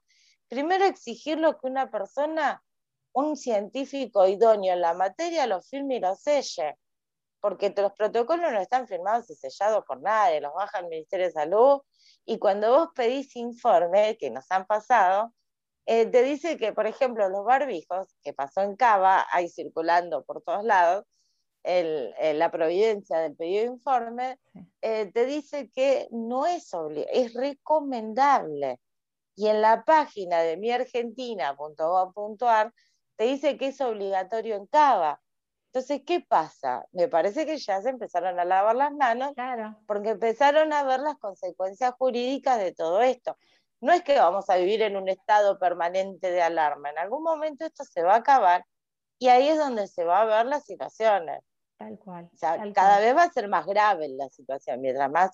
Primero 0.48 0.84
exigir 0.84 1.38
lo 1.38 1.58
que 1.58 1.66
una 1.66 1.90
persona, 1.90 2.62
un 3.12 3.36
científico 3.36 4.26
idóneo 4.26 4.74
en 4.74 4.80
la 4.80 4.94
materia, 4.94 5.46
lo 5.46 5.60
firme 5.62 5.96
y 5.96 6.00
lo 6.00 6.14
selle, 6.16 6.76
porque 7.40 7.72
los 7.76 7.92
protocolos 7.92 8.52
no 8.52 8.60
están 8.60 8.88
firmados 8.88 9.30
y 9.30 9.36
sellados 9.36 9.84
por 9.86 10.00
nadie, 10.00 10.40
los 10.40 10.54
baja 10.54 10.80
el 10.80 10.88
Ministerio 10.88 11.26
de 11.26 11.32
Salud, 11.32 11.80
y 12.24 12.38
cuando 12.38 12.70
vos 12.70 12.88
pedís 12.94 13.34
informe, 13.36 14.16
que 14.18 14.30
nos 14.30 14.50
han 14.50 14.66
pasado, 14.66 15.32
eh, 15.86 16.06
te 16.06 16.22
dice 16.22 16.56
que, 16.58 16.72
por 16.72 16.86
ejemplo, 16.86 17.28
los 17.28 17.44
barbijos, 17.44 18.14
que 18.22 18.32
pasó 18.34 18.60
en 18.60 18.76
Cava, 18.76 19.26
ahí 19.32 19.48
circulando 19.48 20.22
por 20.24 20.42
todos 20.42 20.64
lados, 20.64 21.04
la 21.64 22.50
providencia 22.50 23.18
del 23.18 23.36
pedido 23.36 23.62
de 23.62 23.68
informe, 23.72 24.38
eh, 24.80 25.10
te 25.12 25.26
dice 25.26 25.70
que 25.70 26.08
no 26.10 26.46
es 26.46 26.72
obligatorio, 26.72 27.26
es 27.26 27.34
recomendable. 27.34 28.80
Y 29.36 29.48
en 29.48 29.60
la 29.60 29.84
página 29.84 30.40
de 30.40 30.56
miargentina.gov.ar 30.56 32.72
te 33.18 33.24
dice 33.24 33.56
que 33.58 33.66
es 33.66 33.80
obligatorio 33.80 34.54
en 34.54 34.66
Cava. 34.66 35.20
Entonces, 35.66 36.02
¿qué 36.06 36.20
pasa? 36.20 36.86
Me 36.92 37.08
parece 37.08 37.44
que 37.44 37.58
ya 37.58 37.82
se 37.82 37.90
empezaron 37.90 38.38
a 38.38 38.44
lavar 38.44 38.76
las 38.76 38.92
manos 38.92 39.32
porque 39.86 40.10
empezaron 40.10 40.72
a 40.72 40.84
ver 40.84 41.00
las 41.00 41.18
consecuencias 41.18 41.92
jurídicas 41.98 42.58
de 42.58 42.72
todo 42.72 43.02
esto. 43.02 43.36
No 43.80 43.92
es 43.92 44.02
que 44.02 44.18
vamos 44.18 44.48
a 44.48 44.56
vivir 44.56 44.82
en 44.82 44.96
un 44.96 45.08
estado 45.08 45.58
permanente 45.58 46.30
de 46.30 46.42
alarma, 46.42 46.90
en 46.90 46.98
algún 46.98 47.24
momento 47.24 47.66
esto 47.66 47.84
se 47.84 48.02
va 48.02 48.14
a 48.14 48.18
acabar 48.18 48.64
y 49.18 49.28
ahí 49.28 49.48
es 49.48 49.58
donde 49.58 49.88
se 49.88 50.04
va 50.04 50.22
a 50.22 50.24
ver 50.24 50.46
las 50.46 50.64
situaciones. 50.64 51.40
Tal 51.76 51.98
cual. 51.98 52.30
O 52.32 52.36
sea, 52.36 52.56
cada 52.72 53.00
vez 53.00 53.16
va 53.16 53.24
a 53.24 53.32
ser 53.32 53.48
más 53.48 53.66
grave 53.66 54.08
la 54.10 54.28
situación. 54.28 54.80
Mientras 54.80 55.10
más, 55.10 55.32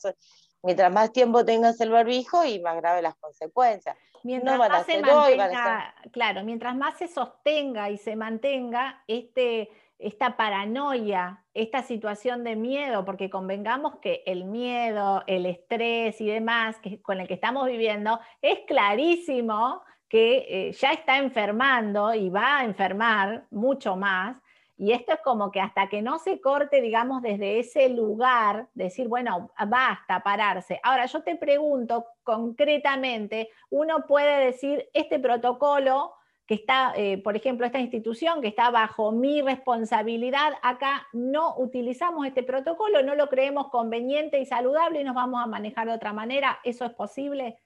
mientras 0.64 0.90
más 0.90 1.12
tiempo 1.12 1.44
tengas 1.44 1.80
el 1.80 1.90
barbijo 1.90 2.44
y 2.44 2.58
más 2.60 2.76
grave 2.76 3.02
las 3.02 3.14
consecuencias. 3.16 3.96
Mientras 4.24 4.58
más 4.58 4.86
se 4.86 5.00
mantenga, 5.02 5.94
claro, 6.10 6.42
mientras 6.44 6.74
más 6.74 6.96
se 6.96 7.08
sostenga 7.08 7.90
y 7.90 7.98
se 7.98 8.16
mantenga 8.16 9.02
este, 9.06 9.70
esta 9.98 10.38
paranoia, 10.38 11.44
esta 11.52 11.82
situación 11.82 12.42
de 12.42 12.56
miedo, 12.56 13.04
porque 13.04 13.28
convengamos 13.28 13.96
que 13.96 14.22
el 14.24 14.46
miedo, 14.46 15.22
el 15.26 15.44
estrés 15.44 16.18
y 16.22 16.26
demás 16.26 16.78
que, 16.78 17.02
con 17.02 17.20
el 17.20 17.28
que 17.28 17.34
estamos 17.34 17.66
viviendo, 17.66 18.18
es 18.40 18.60
clarísimo 18.66 19.82
que 20.08 20.46
eh, 20.48 20.72
ya 20.72 20.92
está 20.92 21.18
enfermando 21.18 22.14
y 22.14 22.30
va 22.30 22.58
a 22.58 22.64
enfermar 22.64 23.44
mucho 23.50 23.94
más 23.96 24.38
y 24.76 24.92
esto 24.92 25.12
es 25.12 25.20
como 25.20 25.52
que 25.52 25.60
hasta 25.60 25.88
que 25.88 26.02
no 26.02 26.18
se 26.18 26.40
corte, 26.40 26.80
digamos, 26.80 27.22
desde 27.22 27.60
ese 27.60 27.88
lugar, 27.88 28.68
decir, 28.74 29.06
bueno, 29.06 29.52
basta, 29.68 30.22
pararse. 30.24 30.80
Ahora, 30.82 31.06
yo 31.06 31.22
te 31.22 31.36
pregunto 31.36 32.06
concretamente, 32.24 33.50
uno 33.70 34.04
puede 34.06 34.46
decir, 34.46 34.88
este 34.92 35.20
protocolo 35.20 36.14
que 36.46 36.54
está, 36.54 36.92
eh, 36.96 37.18
por 37.18 37.36
ejemplo, 37.36 37.64
esta 37.64 37.78
institución 37.78 38.42
que 38.42 38.48
está 38.48 38.70
bajo 38.70 39.12
mi 39.12 39.40
responsabilidad, 39.40 40.52
acá 40.62 41.06
no 41.12 41.56
utilizamos 41.56 42.26
este 42.26 42.42
protocolo, 42.42 43.02
no 43.02 43.14
lo 43.14 43.28
creemos 43.28 43.68
conveniente 43.68 44.40
y 44.40 44.44
saludable 44.44 45.00
y 45.00 45.04
nos 45.04 45.14
vamos 45.14 45.42
a 45.42 45.46
manejar 45.46 45.86
de 45.86 45.94
otra 45.94 46.12
manera, 46.12 46.58
¿eso 46.64 46.84
es 46.84 46.92
posible? 46.92 47.56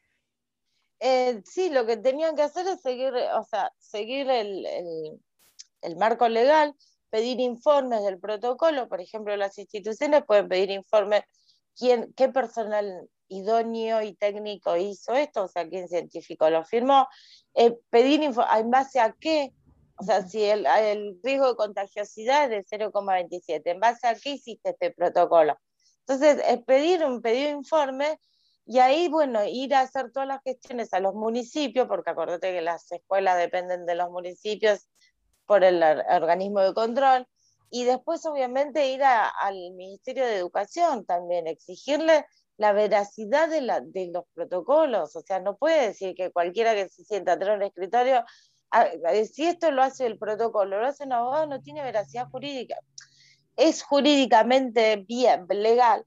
Eh, 1.00 1.40
sí, 1.44 1.70
lo 1.70 1.86
que 1.86 1.96
tenían 1.96 2.36
que 2.36 2.42
hacer 2.42 2.66
es 2.68 2.80
seguir, 2.80 3.14
o 3.34 3.42
sea, 3.44 3.72
seguir 3.78 4.30
el, 4.30 4.64
el 5.82 5.96
marco 5.96 6.28
legal 6.28 6.74
pedir 7.10 7.40
informes 7.40 8.02
del 8.04 8.18
protocolo, 8.18 8.88
por 8.88 9.00
ejemplo, 9.00 9.36
las 9.36 9.58
instituciones 9.58 10.24
pueden 10.24 10.48
pedir 10.48 10.70
informes, 10.70 11.22
quién, 11.76 12.12
qué 12.16 12.28
personal 12.28 13.08
idóneo 13.28 14.02
y 14.02 14.14
técnico 14.14 14.76
hizo 14.76 15.12
esto, 15.14 15.44
o 15.44 15.48
sea, 15.48 15.68
quién 15.68 15.88
científico 15.88 16.48
lo 16.50 16.64
firmó, 16.64 17.08
eh, 17.54 17.76
pedir 17.90 18.22
en 18.22 18.70
base 18.70 19.00
a 19.00 19.14
qué, 19.18 19.52
o 19.96 20.04
sea, 20.04 20.26
si 20.26 20.44
el, 20.44 20.66
riesgo 21.22 21.48
de 21.48 21.56
contagiosidad 21.56 22.52
es 22.52 22.68
de 22.68 22.78
0,27, 22.78 23.62
¿en 23.64 23.80
base 23.80 24.06
a 24.06 24.14
qué 24.14 24.30
hiciste 24.30 24.70
este 24.70 24.92
protocolo? 24.92 25.58
Entonces, 26.06 26.42
es 26.46 26.62
pedir 26.64 27.04
un 27.04 27.20
pedido 27.20 27.48
de 27.48 27.56
informe 27.56 28.18
y 28.64 28.78
ahí, 28.78 29.08
bueno, 29.08 29.44
ir 29.44 29.74
a 29.74 29.80
hacer 29.80 30.12
todas 30.12 30.28
las 30.28 30.42
gestiones 30.42 30.92
a 30.92 31.00
los 31.00 31.14
municipios, 31.14 31.88
porque 31.88 32.10
acuérdate 32.10 32.52
que 32.52 32.60
las 32.60 32.90
escuelas 32.92 33.38
dependen 33.38 33.86
de 33.86 33.94
los 33.94 34.10
municipios 34.10 34.87
por 35.48 35.64
el 35.64 35.82
organismo 35.82 36.60
de 36.60 36.74
control, 36.74 37.26
y 37.70 37.84
después 37.84 38.24
obviamente 38.26 38.92
ir 38.92 39.02
al 39.02 39.54
Ministerio 39.72 40.26
de 40.26 40.36
Educación 40.36 41.06
también, 41.06 41.46
exigirle 41.46 42.26
la 42.58 42.72
veracidad 42.72 43.48
de, 43.48 43.62
la, 43.62 43.80
de, 43.80 44.10
los 44.12 44.24
protocolos, 44.34 45.16
o 45.16 45.22
sea, 45.22 45.40
no 45.40 45.56
puede 45.56 45.86
decir 45.86 46.14
que 46.14 46.30
cualquiera 46.30 46.74
que 46.74 46.88
se 46.90 47.04
sienta 47.04 47.32
atrás 47.32 47.56
un 47.56 47.62
escritorio, 47.62 48.24
si 49.32 49.46
esto 49.46 49.70
lo 49.70 49.82
hace 49.82 50.04
el 50.04 50.18
protocolo, 50.18 50.80
lo 50.80 50.86
hace 50.86 51.04
un 51.04 51.14
abogado, 51.14 51.46
no 51.46 51.62
tiene 51.62 51.82
veracidad 51.82 52.28
jurídica. 52.30 52.76
Es 53.56 53.82
jurídicamente 53.82 54.96
bien, 54.96 55.46
legal, 55.48 56.04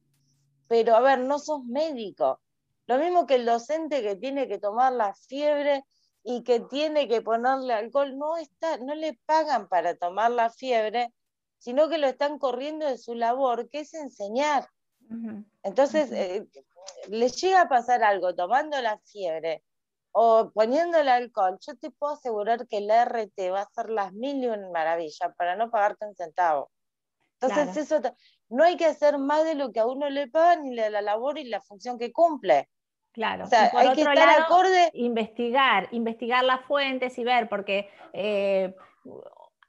pero 0.68 0.96
a 0.96 1.00
ver, 1.00 1.20
no 1.20 1.40
sos 1.40 1.64
médico. 1.64 2.40
Lo 2.86 3.00
mismo 3.00 3.26
que 3.26 3.36
el 3.36 3.46
docente 3.46 4.04
que 4.04 4.16
tiene 4.16 4.48
que 4.48 4.60
tomar 4.60 4.94
la 4.94 5.16
fiebre 5.16 5.84
y 6.24 6.44
que 6.44 6.60
tiene 6.60 7.08
que 7.08 7.22
ponerle 7.22 7.74
alcohol, 7.74 8.18
no, 8.18 8.38
está, 8.38 8.78
no 8.78 8.96
le 8.96 9.20
pagan 9.26 9.68
para 9.68 9.96
tomar 9.96 10.32
la 10.32 10.50
fiebre, 10.50 11.14
sino 11.58 11.90
que 11.90 11.98
lo 11.98 12.08
están 12.08 12.40
corriendo 12.40 12.86
de 12.86 12.98
su 12.98 13.16
labor, 13.16 13.70
que 13.70 13.82
es 13.82 13.94
enseñar. 13.94 14.68
Entonces, 15.64 16.12
eh, 16.12 16.48
les 17.10 17.42
llega 17.42 17.62
a 17.62 17.70
pasar 17.70 18.04
algo 18.04 18.34
tomando 18.34 18.82
la 18.82 18.98
fiebre 19.00 19.64
o 20.12 20.52
poniendo 20.54 20.98
el 20.98 21.08
alcohol, 21.08 21.58
yo 21.66 21.76
te 21.78 21.90
puedo 21.90 22.14
asegurar 22.14 22.68
que 22.68 22.78
el 22.78 22.90
RT 22.90 23.52
va 23.52 23.60
a 23.60 23.64
hacer 23.64 23.90
las 23.90 24.14
mil 24.14 24.44
y 24.44 24.48
una 24.48 24.70
maravillas 24.70 25.34
para 25.38 25.56
no 25.56 25.72
pagarte 25.72 26.06
un 26.06 26.16
centavo. 26.16 26.70
Entonces, 27.40 27.78
eso 27.78 28.02
no 28.50 28.64
hay 28.64 28.78
que 28.78 28.86
hacer 28.86 29.18
más 29.18 29.46
de 29.46 29.56
lo 29.56 29.72
que 29.72 29.80
a 29.80 29.88
uno 29.88 30.10
le 30.10 30.28
pagan 30.28 30.64
ni 30.64 30.76
de 30.76 30.90
la 30.90 31.02
labor 31.02 31.40
y 31.40 31.46
la 31.46 31.62
función 31.62 31.98
que 31.98 32.12
cumple. 32.12 32.70
Claro, 33.14 33.46
hay 33.52 33.94
que 33.94 34.02
estar 34.02 34.42
acorde. 34.42 34.90
Investigar, 34.94 35.90
investigar 35.92 36.44
las 36.44 36.62
fuentes 36.62 37.18
y 37.18 37.24
ver, 37.24 37.50
porque 37.50 37.90
eh, 38.14 38.74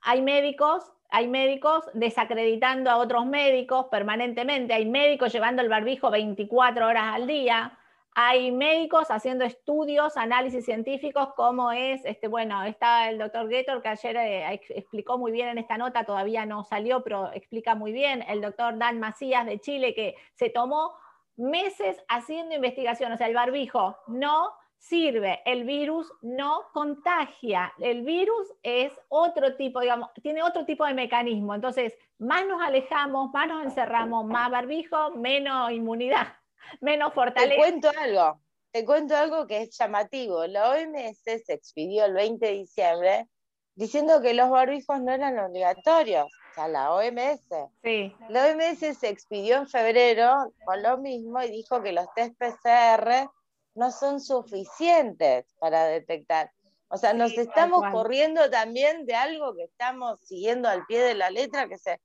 hay 0.00 0.22
médicos, 0.22 0.92
hay 1.10 1.26
médicos 1.26 1.84
desacreditando 1.92 2.90
a 2.90 2.98
otros 2.98 3.26
médicos 3.26 3.86
permanentemente, 3.90 4.74
hay 4.74 4.86
médicos 4.86 5.32
llevando 5.32 5.60
el 5.60 5.68
barbijo 5.68 6.10
24 6.10 6.86
horas 6.86 7.14
al 7.14 7.26
día, 7.26 7.78
hay 8.14 8.52
médicos 8.52 9.10
haciendo 9.10 9.44
estudios, 9.44 10.16
análisis 10.16 10.64
científicos, 10.64 11.30
como 11.34 11.72
es, 11.72 12.04
este, 12.04 12.28
bueno, 12.28 12.62
está 12.62 13.08
el 13.08 13.18
doctor 13.18 13.48
Gator 13.48 13.82
que 13.82 13.88
ayer 13.88 14.16
eh, 14.16 14.60
explicó 14.68 15.18
muy 15.18 15.32
bien 15.32 15.48
en 15.48 15.58
esta 15.58 15.78
nota, 15.78 16.04
todavía 16.04 16.44
no 16.44 16.62
salió, 16.62 17.02
pero 17.02 17.32
explica 17.32 17.74
muy 17.74 17.90
bien, 17.90 18.22
el 18.28 18.40
doctor 18.40 18.76
Dan 18.76 19.00
Macías 19.00 19.46
de 19.46 19.58
Chile, 19.60 19.94
que 19.94 20.14
se 20.34 20.50
tomó 20.50 20.92
meses 21.36 21.96
haciendo 22.08 22.54
investigación, 22.54 23.12
o 23.12 23.16
sea, 23.16 23.26
el 23.26 23.34
barbijo 23.34 23.96
no 24.06 24.52
sirve, 24.78 25.40
el 25.44 25.64
virus 25.64 26.12
no 26.22 26.64
contagia, 26.72 27.72
el 27.78 28.02
virus 28.02 28.52
es 28.62 28.92
otro 29.08 29.56
tipo, 29.56 29.80
digamos, 29.80 30.10
tiene 30.22 30.42
otro 30.42 30.64
tipo 30.64 30.84
de 30.84 30.94
mecanismo, 30.94 31.54
entonces 31.54 31.94
más 32.18 32.44
nos 32.46 32.60
alejamos, 32.60 33.30
más 33.32 33.46
nos 33.46 33.64
encerramos, 33.64 34.26
más 34.26 34.50
barbijo, 34.50 35.12
menos 35.12 35.70
inmunidad, 35.70 36.26
menos 36.80 37.14
fortaleza. 37.14 37.54
Te 37.54 37.56
cuento 37.56 37.90
algo, 37.96 38.40
te 38.72 38.84
cuento 38.84 39.16
algo 39.16 39.46
que 39.46 39.62
es 39.62 39.78
llamativo, 39.78 40.46
la 40.46 40.70
OMS 40.70 41.22
se 41.22 41.52
expidió 41.52 42.04
el 42.06 42.14
20 42.14 42.44
de 42.44 42.52
diciembre 42.52 43.28
diciendo 43.74 44.20
que 44.20 44.34
los 44.34 44.50
barbijos 44.50 45.00
no 45.00 45.12
eran 45.12 45.38
obligatorios 45.38 46.26
a 46.56 46.68
la 46.68 46.92
OMS. 46.92 47.42
Sí. 47.82 48.14
La 48.28 48.46
OMS 48.46 48.98
se 48.98 49.08
expidió 49.08 49.56
en 49.56 49.68
febrero 49.68 50.52
con 50.64 50.82
lo 50.82 50.98
mismo 50.98 51.42
y 51.42 51.50
dijo 51.50 51.82
que 51.82 51.92
los 51.92 52.06
test 52.14 52.34
PCR 52.38 53.30
no 53.74 53.90
son 53.90 54.20
suficientes 54.20 55.46
para 55.58 55.84
detectar. 55.86 56.50
O 56.88 56.98
sea, 56.98 57.14
nos 57.14 57.32
estamos 57.32 57.82
corriendo 57.90 58.50
también 58.50 59.06
de 59.06 59.14
algo 59.14 59.54
que 59.54 59.64
estamos 59.64 60.20
siguiendo 60.20 60.68
al 60.68 60.84
pie 60.84 61.00
de 61.00 61.14
la 61.14 61.30
letra, 61.30 61.66
que 61.66 61.78
se, 61.78 61.98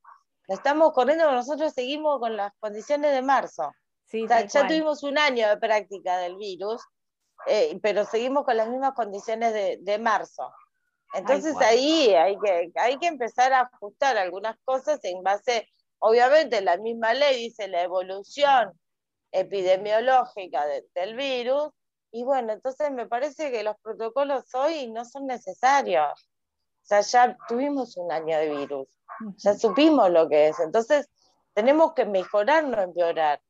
estamos 0.48 0.94
corriendo, 0.94 1.30
nosotros 1.30 1.74
seguimos 1.74 2.20
con 2.20 2.38
las 2.38 2.54
condiciones 2.60 3.12
de 3.12 3.22
marzo. 3.22 3.74
Sí, 4.06 4.26
ya 4.30 4.48
tuvimos 4.48 5.04
un 5.04 5.18
año 5.18 5.50
de 5.50 5.58
práctica 5.58 6.18
del 6.20 6.38
virus, 6.38 6.82
eh, 7.48 7.78
pero 7.84 8.06
seguimos 8.06 8.46
con 8.46 8.56
las 8.56 8.70
mismas 8.70 8.94
condiciones 8.94 9.54
de, 9.54 9.78
de 9.82 10.00
marzo. 10.00 10.54
Entonces 11.14 11.56
ahí 11.62 12.14
hay 12.14 12.38
que, 12.38 12.72
hay 12.76 12.98
que 12.98 13.08
empezar 13.08 13.54
a 13.54 13.62
ajustar 13.62 14.18
algunas 14.18 14.58
cosas 14.66 15.00
en 15.04 15.24
base, 15.24 15.68
obviamente 16.00 16.62
la 16.62 16.78
misma 16.78 17.14
ley 17.14 17.46
dice 17.46 17.68
la 17.68 17.82
evolución 17.82 18.72
epidemiológica 19.32 20.66
del 20.94 21.16
virus, 21.16 21.70
y 22.12 22.24
bueno, 22.24 22.54
entonces 22.54 22.92
me 22.92 23.08
parece 23.08 23.52
que 23.52 23.64
los 23.64 23.76
protocolos 23.82 24.44
hoy 24.54 24.90
no 24.92 25.06
son 25.06 25.28
necesarios. 25.28 26.30
O 26.84 26.86
sea, 26.88 27.02
ya 27.02 27.38
tuvimos 27.48 27.98
un 27.98 28.12
año 28.12 28.38
de 28.38 28.50
virus, 28.50 28.88
ya 29.38 29.54
supimos 29.56 30.10
lo 30.10 30.30
que 30.30 30.48
es, 30.48 30.60
entonces 30.60 31.10
tenemos 31.54 31.94
que 31.94 32.06
mejorar, 32.06 32.64
no 32.64 32.82
empeorar. 32.82 33.42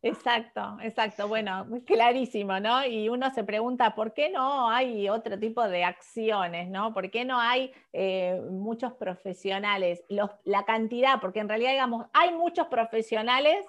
Exacto, 0.00 0.78
exacto. 0.80 1.26
Bueno, 1.26 1.66
clarísimo, 1.84 2.60
¿no? 2.60 2.86
Y 2.86 3.08
uno 3.08 3.30
se 3.34 3.42
pregunta, 3.42 3.96
¿por 3.96 4.14
qué 4.14 4.30
no 4.30 4.70
hay 4.70 5.08
otro 5.08 5.36
tipo 5.38 5.68
de 5.68 5.82
acciones, 5.82 6.68
¿no? 6.68 6.94
¿Por 6.94 7.10
qué 7.10 7.24
no 7.24 7.40
hay 7.40 7.72
eh, 7.92 8.40
muchos 8.48 8.92
profesionales? 8.92 10.04
la 10.44 10.64
cantidad, 10.64 11.20
porque 11.20 11.40
en 11.40 11.48
realidad, 11.48 11.72
digamos, 11.72 12.06
hay 12.12 12.32
muchos 12.32 12.68
profesionales, 12.68 13.66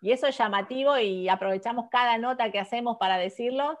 y 0.00 0.12
eso 0.12 0.26
es 0.26 0.36
llamativo 0.36 0.98
y 0.98 1.28
aprovechamos 1.28 1.88
cada 1.90 2.18
nota 2.18 2.50
que 2.50 2.58
hacemos 2.58 2.96
para 2.98 3.16
decirlo, 3.18 3.78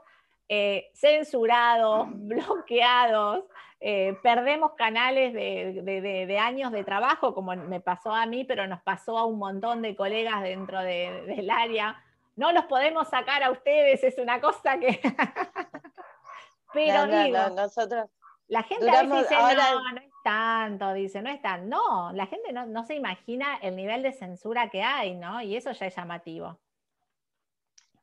eh, 0.48 0.90
censurados, 0.94 2.08
bloqueados, 2.12 3.44
eh, 3.80 4.16
perdemos 4.22 4.72
canales 4.72 5.32
de, 5.32 6.38
años 6.40 6.72
de 6.72 6.82
trabajo, 6.84 7.34
como 7.34 7.54
me 7.54 7.80
pasó 7.80 8.12
a 8.12 8.26
mí, 8.26 8.44
pero 8.44 8.66
nos 8.66 8.82
pasó 8.82 9.18
a 9.18 9.24
un 9.24 9.38
montón 9.38 9.82
de 9.82 9.94
colegas 9.94 10.42
dentro 10.42 10.80
del 10.80 11.48
área. 11.50 12.02
No 12.34 12.52
los 12.52 12.64
podemos 12.64 13.08
sacar 13.08 13.42
a 13.42 13.50
ustedes, 13.50 14.02
es 14.02 14.18
una 14.18 14.40
cosa 14.40 14.78
que... 14.78 15.00
pero 16.72 17.06
digo, 17.06 17.50
nosotros... 17.54 18.06
La 18.48 18.62
gente 18.62 18.88
a 18.88 19.02
veces 19.02 19.28
dice, 19.28 19.36
no, 19.36 19.92
no 19.92 20.00
es 20.00 20.10
tanto, 20.24 20.92
dice, 20.94 21.20
no 21.20 21.28
es 21.28 21.42
tan. 21.42 21.68
No, 21.68 22.12
la 22.14 22.24
gente 22.26 22.50
no, 22.50 22.64
no 22.64 22.82
se 22.82 22.94
imagina 22.94 23.58
el 23.60 23.76
nivel 23.76 24.02
de 24.02 24.12
censura 24.12 24.70
que 24.70 24.82
hay, 24.82 25.14
¿no? 25.14 25.42
Y 25.42 25.54
eso 25.54 25.70
ya 25.72 25.84
es 25.84 25.94
llamativo. 25.94 26.58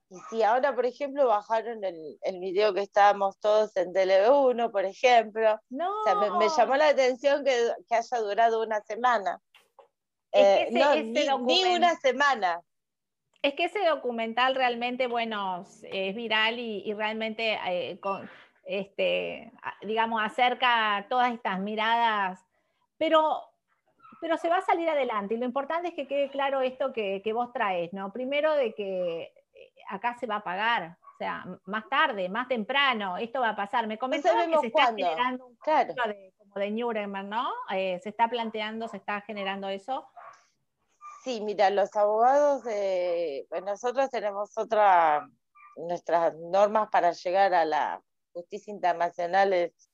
Y 0.10 0.20
si 0.30 0.44
ahora, 0.44 0.76
por 0.76 0.86
ejemplo, 0.86 1.28
bajaron 1.28 1.84
el, 1.84 2.18
el 2.22 2.40
video 2.40 2.74
que 2.74 2.82
estábamos 2.82 3.40
todos 3.40 3.76
en 3.76 3.92
Tele1, 3.92 4.72
por 4.72 4.86
ejemplo, 4.86 5.60
no. 5.70 5.92
me, 6.38 6.48
llamó 6.56 6.76
la 6.76 6.90
atención 6.90 7.44
que, 7.44 7.72
haya 7.90 8.18
durado 8.20 8.62
una 8.62 8.82
semana. 8.82 9.40
Es 10.32 10.70
que 10.70 10.80
eh, 10.80 11.04
ni, 11.40 11.64
una 11.76 11.96
semana. 11.96 12.62
Es 13.42 13.56
que 13.56 13.66
ese 13.66 13.84
documental 13.86 14.54
realmente, 14.56 15.08
bueno, 15.08 15.66
es 15.84 16.16
viral 16.16 16.60
y, 16.60 16.94
realmente, 16.94 17.58
eh, 17.68 18.00
este, 18.66 19.52
digamos, 19.82 20.22
acerca 20.24 21.06
todas 21.10 21.34
estas 21.34 21.60
miradas, 21.60 22.46
pero, 22.98 23.42
pero 24.22 24.38
se 24.38 24.50
va 24.50 24.58
a 24.58 24.66
salir 24.66 24.88
adelante. 24.88 25.34
Y 25.34 25.38
lo 25.38 25.46
importante 25.46 25.90
es 25.90 25.94
que 25.96 26.08
quede 26.08 26.30
claro 26.30 26.62
esto 26.62 26.94
que, 26.94 27.22
que 27.24 27.34
vos 27.34 27.52
traes, 27.54 27.92
¿no? 27.92 28.12
Primero 28.12 28.54
de 28.54 28.74
que 28.76 29.35
acá 29.88 30.18
se 30.20 30.28
va 30.28 30.38
a 30.38 30.44
pagar, 30.44 30.98
o 31.02 31.18
sea, 31.18 31.46
más 31.66 31.88
tarde, 31.90 32.28
más 32.30 32.48
temprano, 32.48 33.18
esto 33.18 33.40
va 33.40 33.50
a 33.50 33.56
pasar. 33.56 33.88
Me 33.88 33.98
comentaron 33.98 34.52
que 34.52 34.60
se 34.60 34.68
está 34.68 34.88
generando 34.88 35.48
un 35.48 35.56
claro. 35.56 35.94
de, 36.08 36.34
como 36.38 36.56
de 36.56 36.72
Nuremberg, 36.72 37.28
¿no? 37.28 37.50
Eh, 37.72 38.00
se 38.04 38.10
está 38.10 38.28
planteando, 38.28 38.88
se 38.88 38.98
está 38.98 39.22
generando 39.22 39.70
eso. 39.70 40.06
Sí, 41.24 41.42
mira, 41.42 41.70
los 41.70 41.96
abogados, 41.96 42.64
pues 42.64 43.64
nosotros 43.64 44.10
tenemos 44.12 44.58
otra, 44.58 45.28
nuestras 45.76 46.36
normas 46.36 46.90
para 46.92 47.14
llegar 47.14 47.54
a 47.54 47.66
la 47.66 48.02
justicia 48.34 48.72
internacional 48.72 49.54
es, 49.54 49.90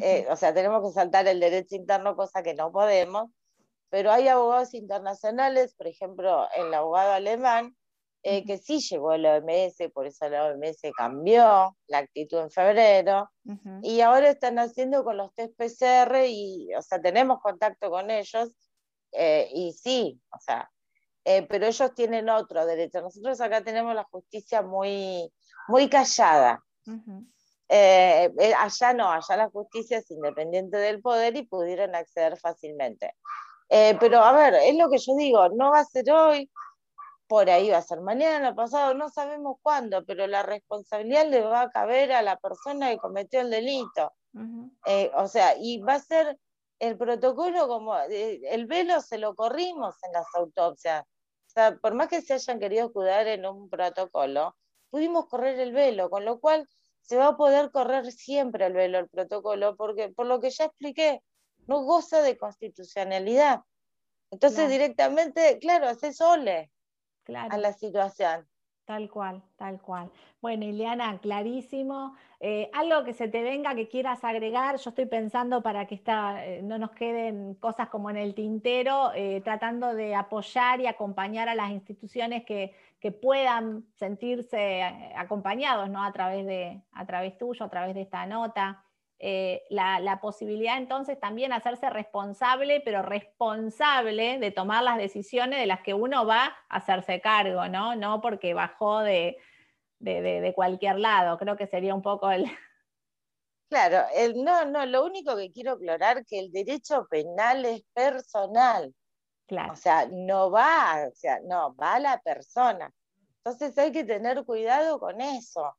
eh, 0.00 0.26
o 0.30 0.36
sea, 0.36 0.54
tenemos 0.54 0.82
que 0.82 0.94
saltar 0.94 1.26
el 1.26 1.40
derecho 1.40 1.74
interno, 1.74 2.14
cosa 2.14 2.42
que 2.42 2.54
no 2.54 2.70
podemos, 2.70 3.30
pero 3.88 4.12
hay 4.12 4.28
abogados 4.28 4.72
internacionales, 4.74 5.74
por 5.74 5.86
ejemplo, 5.86 6.48
el 6.54 6.72
abogado 6.72 7.12
alemán, 7.12 7.76
eh, 8.24 8.44
que 8.44 8.56
sí 8.58 8.78
llegó 8.78 9.14
el 9.14 9.26
OMS, 9.26 9.90
por 9.92 10.06
eso 10.06 10.28
la 10.28 10.46
OMS 10.46 10.80
cambió 10.96 11.76
la 11.88 11.98
actitud 11.98 12.38
en 12.38 12.52
febrero, 12.52 13.28
y 13.82 14.00
ahora 14.00 14.30
están 14.30 14.60
haciendo 14.60 15.02
con 15.02 15.16
los 15.16 15.34
test 15.34 15.56
PCR, 15.56 16.28
y, 16.28 16.72
o 16.72 16.82
sea, 16.82 17.00
tenemos 17.00 17.40
contacto 17.40 17.90
con 17.90 18.12
ellos, 18.12 18.50
eh, 19.10 19.48
y 19.52 19.72
sí, 19.72 20.20
o 20.30 20.38
sea, 20.38 20.70
eh, 21.24 21.42
pero 21.48 21.66
ellos 21.66 21.94
tienen 21.96 22.28
otro 22.28 22.64
derecho. 22.64 23.00
Nosotros 23.00 23.40
acá 23.40 23.64
tenemos 23.64 23.92
la 23.92 24.04
justicia 24.04 24.62
muy, 24.62 25.28
muy 25.66 25.88
callada. 25.88 26.62
allá 27.68 28.92
no, 28.92 29.10
allá 29.10 29.36
la 29.36 29.50
justicia 29.50 29.98
es 29.98 30.08
independiente 30.12 30.76
del 30.76 31.02
poder 31.02 31.36
y 31.36 31.42
pudieron 31.42 31.96
acceder 31.96 32.38
fácilmente. 32.38 33.16
pero 33.68 34.22
a 34.22 34.32
ver, 34.32 34.54
es 34.62 34.76
lo 34.76 34.88
que 34.88 34.98
yo 34.98 35.16
digo, 35.16 35.48
no 35.48 35.72
va 35.72 35.80
a 35.80 35.84
ser 35.84 36.08
hoy, 36.12 36.48
por 37.32 37.48
ahí 37.48 37.70
va 37.70 37.78
a 37.78 37.82
ser 37.82 38.02
mañana, 38.02 38.54
pasado, 38.54 38.92
no 38.92 39.08
sabemos 39.08 39.56
cuándo, 39.62 40.04
pero 40.04 40.26
la 40.26 40.42
responsabilidad 40.42 41.26
le 41.26 41.40
va 41.40 41.62
a 41.62 41.70
caber 41.70 42.12
a 42.12 42.20
la 42.20 42.36
persona 42.36 42.90
que 42.90 42.98
cometió 42.98 43.40
el 43.40 43.48
delito. 43.48 44.12
Eh, 44.84 45.10
o 45.16 45.26
sea, 45.26 45.56
y 45.58 45.78
va 45.78 45.94
a 45.94 45.98
ser 45.98 46.38
el 46.78 46.98
protocolo 46.98 47.68
como, 47.68 47.96
eh, 47.96 48.38
el 48.50 48.66
velo 48.66 49.00
se 49.00 49.16
lo 49.16 49.34
corrimos 49.34 49.94
en 50.02 50.12
las 50.12 50.26
autopsias. 50.34 51.04
O 51.04 51.50
sea, 51.50 51.74
por 51.76 51.94
más 51.94 52.08
que 52.08 52.20
se 52.20 52.34
hayan 52.34 52.60
querido 52.60 52.92
cuidar 52.92 53.26
en 53.26 53.46
un 53.46 53.70
protocolo, 53.70 54.54
pudimos 54.90 55.26
correr 55.26 55.58
el 55.58 55.72
velo, 55.72 56.10
con 56.10 56.26
lo 56.26 56.38
cual 56.38 56.68
se 57.00 57.16
va 57.16 57.28
a 57.28 57.36
poder 57.38 57.70
correr 57.70 58.12
siempre 58.12 58.66
el 58.66 58.74
velo, 58.74 58.98
el 58.98 59.08
protocolo, 59.08 59.74
porque 59.74 60.10
por 60.10 60.26
lo 60.26 60.38
que 60.38 60.50
ya 60.50 60.66
expliqué, 60.66 61.22
no 61.66 61.82
goza 61.82 62.20
de 62.20 62.36
constitucionalidad. 62.36 63.62
Entonces 64.30 64.68
directamente, 64.68 65.58
claro, 65.60 65.88
hace 65.88 66.12
a 67.36 67.58
la 67.58 67.72
situación. 67.72 68.46
Tal 68.84 69.08
cual, 69.08 69.42
tal 69.56 69.80
cual. 69.80 70.10
Bueno, 70.40 70.64
Ileana, 70.64 71.18
clarísimo. 71.18 72.16
Eh, 72.40 72.68
algo 72.74 73.04
que 73.04 73.12
se 73.12 73.28
te 73.28 73.42
venga 73.42 73.76
que 73.76 73.86
quieras 73.86 74.24
agregar, 74.24 74.76
yo 74.76 74.90
estoy 74.90 75.06
pensando 75.06 75.62
para 75.62 75.86
que 75.86 76.02
eh, 76.04 76.60
no 76.64 76.78
nos 76.78 76.90
queden 76.90 77.54
cosas 77.54 77.88
como 77.88 78.10
en 78.10 78.16
el 78.16 78.34
tintero, 78.34 79.12
eh, 79.14 79.40
tratando 79.44 79.94
de 79.94 80.16
apoyar 80.16 80.80
y 80.80 80.88
acompañar 80.88 81.48
a 81.48 81.54
las 81.54 81.70
instituciones 81.70 82.44
que, 82.44 82.74
que 82.98 83.12
puedan 83.12 83.86
sentirse 83.94 84.82
acompañados 85.14 85.88
¿no? 85.88 86.02
a, 86.02 86.12
través 86.12 86.44
de, 86.44 86.82
a 86.90 87.06
través 87.06 87.38
tuyo, 87.38 87.64
a 87.64 87.70
través 87.70 87.94
de 87.94 88.02
esta 88.02 88.26
nota. 88.26 88.82
Eh, 89.24 89.62
la, 89.70 90.18
posibilidad 90.20 90.76
entonces 90.78 91.16
también 91.20 91.52
hacerse 91.52 91.88
responsable, 91.88 92.82
pero 92.84 93.02
responsable 93.02 94.40
de 94.40 94.50
tomar 94.50 94.82
las 94.82 94.98
decisiones 94.98 95.60
de 95.60 95.66
las 95.66 95.80
que 95.80 95.94
uno 95.94 96.26
va 96.26 96.46
a 96.68 96.76
hacerse 96.76 97.20
cargo, 97.20 97.68
¿no? 97.68 97.94
No 97.94 98.20
porque 98.20 98.52
bajó 98.52 98.98
de, 98.98 99.36
cualquier 100.56 100.98
lado, 100.98 101.38
creo 101.38 101.56
que 101.56 101.68
sería 101.68 101.94
un 101.94 102.02
poco 102.02 102.32
el... 102.32 102.44
Claro, 103.70 104.04
el, 104.12 104.42
no, 104.42 104.66
no, 104.66 104.84
lo 104.86 105.04
único 105.04 105.34
que 105.36 105.52
quiero 105.52 105.72
aclarar 105.72 106.26
que 106.26 106.40
el 106.40 106.50
derecho 106.50 107.06
penal 107.08 107.64
es 107.64 107.82
personal. 107.94 108.92
Claro. 109.46 109.72
O 109.72 109.76
sea, 109.76 110.06
no 110.10 110.50
va, 110.50 111.06
o 111.10 111.14
sea, 111.14 111.38
no, 111.44 111.74
va 111.76 111.94
a 111.94 112.00
la 112.00 112.20
persona. 112.20 112.92
Entonces 113.36 113.78
hay 113.78 113.92
que 113.92 114.04
tener 114.04 114.44
cuidado 114.44 114.98
con 114.98 115.20
eso. 115.20 115.62
O 115.62 115.76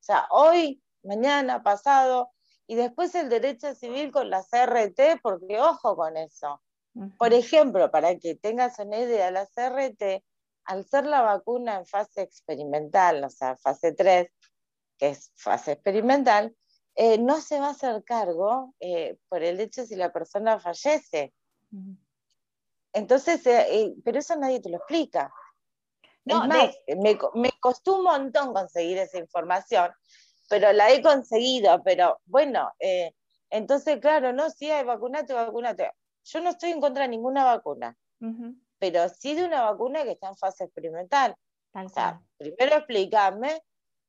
sea, 0.00 0.26
hoy, 0.30 0.82
mañana, 1.02 1.62
pasado, 1.62 2.30
y 2.70 2.76
después 2.76 3.12
el 3.16 3.28
derecho 3.28 3.74
civil 3.74 4.12
con 4.12 4.30
la 4.30 4.44
CRT, 4.44 5.20
porque 5.20 5.58
ojo 5.58 5.96
con 5.96 6.16
eso. 6.16 6.62
Por 7.18 7.32
ejemplo, 7.32 7.90
para 7.90 8.16
que 8.16 8.36
tengas 8.36 8.78
una 8.78 8.98
idea, 8.98 9.32
la 9.32 9.44
CRT, 9.46 10.22
al 10.66 10.84
ser 10.84 11.04
la 11.04 11.20
vacuna 11.20 11.78
en 11.78 11.84
fase 11.84 12.22
experimental, 12.22 13.24
o 13.24 13.28
sea, 13.28 13.56
fase 13.56 13.92
3, 13.92 14.28
que 14.98 15.08
es 15.08 15.32
fase 15.34 15.72
experimental, 15.72 16.54
eh, 16.94 17.18
no 17.18 17.40
se 17.40 17.58
va 17.58 17.66
a 17.66 17.70
hacer 17.70 18.04
cargo 18.04 18.72
eh, 18.78 19.18
por 19.28 19.42
el 19.42 19.58
hecho 19.58 19.84
si 19.84 19.96
la 19.96 20.12
persona 20.12 20.60
fallece. 20.60 21.34
Entonces, 22.92 23.44
eh, 23.48 23.96
pero 24.04 24.20
eso 24.20 24.36
nadie 24.36 24.60
te 24.60 24.68
lo 24.68 24.76
explica. 24.76 25.34
No, 26.24 26.42
es 26.44 26.48
más, 26.48 26.76
me, 26.86 27.18
me, 27.34 27.50
costó 27.58 27.98
un 27.98 28.04
montón 28.04 28.54
conseguir 28.54 28.98
esa 28.98 29.18
información, 29.18 29.90
pero 30.50 30.72
la 30.72 30.90
he 30.90 31.00
conseguido, 31.00 31.80
pero 31.84 32.20
bueno, 32.26 32.72
eh, 32.80 33.14
entonces, 33.50 34.00
claro, 34.00 34.32
no, 34.32 34.50
sí 34.50 34.68
hay 34.68 34.84
vacunate, 34.84 35.32
vacunate. 35.32 35.92
Yo 36.24 36.40
no 36.40 36.50
estoy 36.50 36.72
en 36.72 36.80
contra 36.80 37.04
de 37.04 37.08
ninguna 37.08 37.44
vacuna, 37.44 37.96
pero 38.80 39.08
sí 39.08 39.36
de 39.36 39.44
una 39.44 39.62
vacuna 39.62 40.02
que 40.02 40.10
está 40.10 40.28
en 40.28 40.36
fase 40.36 40.64
experimental. 40.64 41.36
o 41.72 41.88
sea, 41.88 42.20
primero 42.36 42.76
explícame 42.76 43.62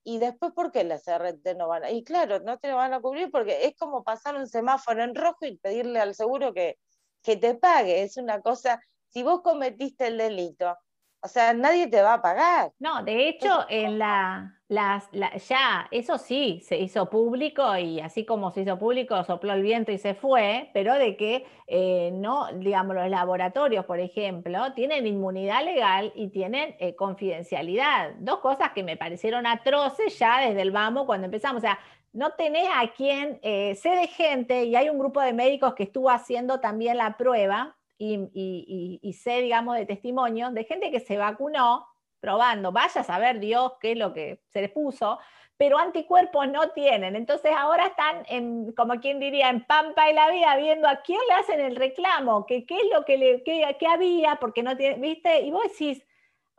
y 0.03 0.17
después 0.17 0.51
por 0.53 0.71
qué 0.71 0.83
las 0.83 1.03
CRT 1.03 1.55
no 1.57 1.67
van 1.67 1.83
a... 1.83 1.91
Y 1.91 2.03
claro, 2.03 2.39
no 2.39 2.57
te 2.57 2.69
lo 2.69 2.77
van 2.77 2.95
a 2.95 3.01
cubrir 3.01 3.29
porque 3.29 3.67
es 3.67 3.75
como 3.77 4.03
pasar 4.03 4.35
un 4.35 4.47
semáforo 4.47 5.03
en 5.03 5.13
rojo 5.13 5.45
y 5.45 5.57
pedirle 5.57 5.99
al 5.99 6.15
seguro 6.15 6.55
que, 6.55 6.79
que 7.21 7.37
te 7.37 7.53
pague. 7.53 8.01
Es 8.01 8.17
una 8.17 8.41
cosa, 8.41 8.81
si 9.09 9.21
vos 9.21 9.41
cometiste 9.43 10.07
el 10.07 10.17
delito, 10.17 10.75
o 11.24 11.28
sea, 11.28 11.53
nadie 11.53 11.88
te 11.88 12.01
va 12.01 12.15
a 12.15 12.22
pagar. 12.22 12.72
No, 12.80 13.03
de 13.03 13.30
hecho, 13.30 13.65
en 13.69 13.99
la, 13.99 14.59
las, 14.67 15.09
ya, 15.47 15.88
eso 15.91 16.17
sí, 16.17 16.61
se 16.63 16.78
hizo 16.78 17.09
público 17.09 17.78
y 17.78 17.99
así 17.99 18.26
como 18.26 18.51
se 18.51 18.61
hizo 18.61 18.80
público, 18.80 19.24
sopló 19.24 19.53
el 19.53 19.61
viento 19.61 19.91
y 19.91 19.99
se 19.99 20.15
fue, 20.15 20.72
pero 20.74 20.95
de 20.95 21.15
que 21.17 21.45
eh, 21.67 22.11
no, 22.13 22.47
digamos, 22.53 22.95
los 22.95 23.07
laboratorios, 23.09 23.86
por 23.86 23.99
ejemplo, 23.99 24.74
tienen 24.74 25.05
inmunidad 25.05 25.63
legal 25.63 26.11
y 26.15 26.30
tienen 26.30 26.76
eh, 26.80 26.95
confidencialidad. 26.95 28.13
Dos 28.17 28.39
cosas 28.39 28.72
que 28.72 28.84
me 28.84 28.97
parecieron 28.97 29.45
atroces 29.45 30.17
ya 30.17 30.39
desde 30.39 30.63
el 30.63 30.72
vamos 30.72 31.05
cuando 31.05 31.26
empezamos. 31.26 31.59
O 31.59 31.61
sea, 31.61 31.80
no 32.13 32.32
tenés 32.32 32.67
a 32.76 32.88
quien, 32.93 33.39
eh, 33.43 33.76
sé 33.76 33.89
de 33.89 34.07
gente 34.07 34.65
y 34.65 34.76
hay 34.76 34.89
un 34.89 34.97
grupo 34.97 35.22
de 35.22 35.34
médicos 35.34 35.76
que 35.76 35.84
estuvo 35.84 36.09
haciendo 36.09 36.59
también 36.59 36.97
la 36.97 37.15
prueba 37.15 37.78
y, 38.02 39.14
sé, 39.14 39.41
digamos, 39.41 39.76
de 39.76 39.86
testimonio 39.86 40.52
de 40.52 40.64
gente 40.64 40.91
que 40.91 40.99
se 40.99 41.18
vacunó 41.18 41.88
probando, 42.20 42.72
vaya 42.72 43.02
a 43.02 43.04
saber 43.04 43.39
Dios 43.39 43.74
qué 43.80 43.93
es 43.93 43.97
lo 43.97 44.14
que 44.14 44.41
se 44.49 44.62
les 44.62 44.72
puso, 44.72 45.20
pero 45.58 45.78
anticuerpos 45.78 46.47
no 46.49 46.70
tienen. 46.70 47.16
Entonces 47.16 47.52
ahora 47.56 47.88
están, 47.88 48.24
en, 48.28 48.72
como 48.74 48.99
quien 48.99 49.20
diría, 49.20 49.49
en 49.49 49.64
Pampa 49.66 50.10
y 50.10 50.14
la 50.14 50.30
vida, 50.32 50.56
viendo 50.56 50.88
a 50.88 50.97
quién 51.02 51.20
le 51.28 51.36
hacen 51.36 51.60
el 51.60 51.76
reclamo, 51.76 52.45
que 52.45 52.66
qué 52.66 52.78
es 52.78 52.84
lo 52.93 53.06
que, 53.06 53.18
le, 53.18 53.43
que, 53.43 53.88
había, 53.88 54.38
porque 54.38 54.64
no 54.64 54.76
tiene, 54.78 54.95
¿viste? 54.97 55.41
Y 55.41 55.52
vos 55.52 55.64
decís, 55.64 56.04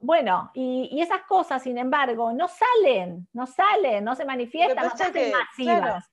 bueno, 0.01 0.51
y, 0.55 1.01
esas 1.01 1.23
cosas, 1.23 1.63
sin 1.63 1.79
embargo, 1.79 2.33
no 2.33 2.49
salen, 2.49 3.29
no 3.33 3.47
salen, 3.47 4.05
no 4.05 4.15
se 4.15 4.25
manifiestan, 4.25 4.85
no 4.85 4.97
se 4.97 5.33
masivas. 5.33 6.12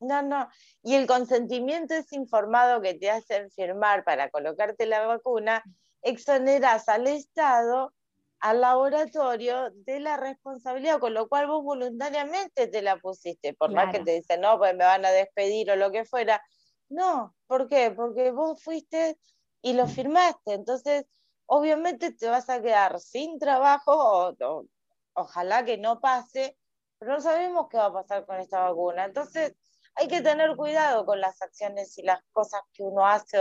No, 0.00 0.22
no. 0.22 0.48
Y 0.82 0.94
el 0.94 1.06
consentimiento 1.06 1.94
es 1.94 2.12
informado 2.12 2.80
que 2.80 2.94
te 2.94 3.10
hacen 3.10 3.50
firmar 3.50 4.04
para 4.04 4.30
colocarte 4.30 4.86
la 4.86 5.06
vacuna, 5.06 5.62
exoneras 6.02 6.88
al 6.88 7.06
Estado, 7.06 7.94
al 8.40 8.60
laboratorio, 8.60 9.70
de 9.72 10.00
la 10.00 10.16
responsabilidad, 10.18 11.00
con 11.00 11.14
lo 11.14 11.28
cual 11.28 11.46
vos 11.46 11.64
voluntariamente 11.64 12.68
te 12.68 12.82
la 12.82 12.98
pusiste, 12.98 13.54
por 13.54 13.72
más 13.72 13.90
que 13.90 14.00
te 14.00 14.12
dicen, 14.12 14.42
no, 14.42 14.58
pues 14.58 14.74
me 14.76 14.84
van 14.84 15.04
a 15.06 15.10
despedir 15.10 15.70
o 15.70 15.76
lo 15.76 15.90
que 15.90 16.04
fuera. 16.04 16.42
No, 16.88 17.34
¿por 17.46 17.68
qué? 17.68 17.90
Porque 17.90 18.30
vos 18.30 18.62
fuiste 18.62 19.18
y 19.62 19.72
lo 19.72 19.86
firmaste. 19.88 20.52
Entonces, 20.52 21.06
obviamente 21.46 22.12
te 22.12 22.28
vas 22.28 22.50
a 22.50 22.60
quedar 22.60 23.00
sin 23.00 23.38
trabajo, 23.38 23.92
o, 24.38 24.66
ojalá 25.14 25.64
que 25.64 25.78
no 25.78 26.00
pase, 26.00 26.56
pero 26.98 27.14
no 27.14 27.20
sabemos 27.20 27.68
qué 27.70 27.78
va 27.78 27.86
a 27.86 27.92
pasar 27.92 28.26
con 28.26 28.36
esta 28.36 28.60
vacuna. 28.60 29.06
Entonces, 29.06 29.54
hay 29.96 30.08
que 30.08 30.20
tener 30.20 30.54
cuidado 30.56 31.04
con 31.06 31.20
las 31.20 31.40
acciones 31.42 31.96
y 31.98 32.02
las 32.02 32.22
cosas 32.32 32.60
que 32.72 32.82
uno 32.82 33.06
hace 33.06 33.38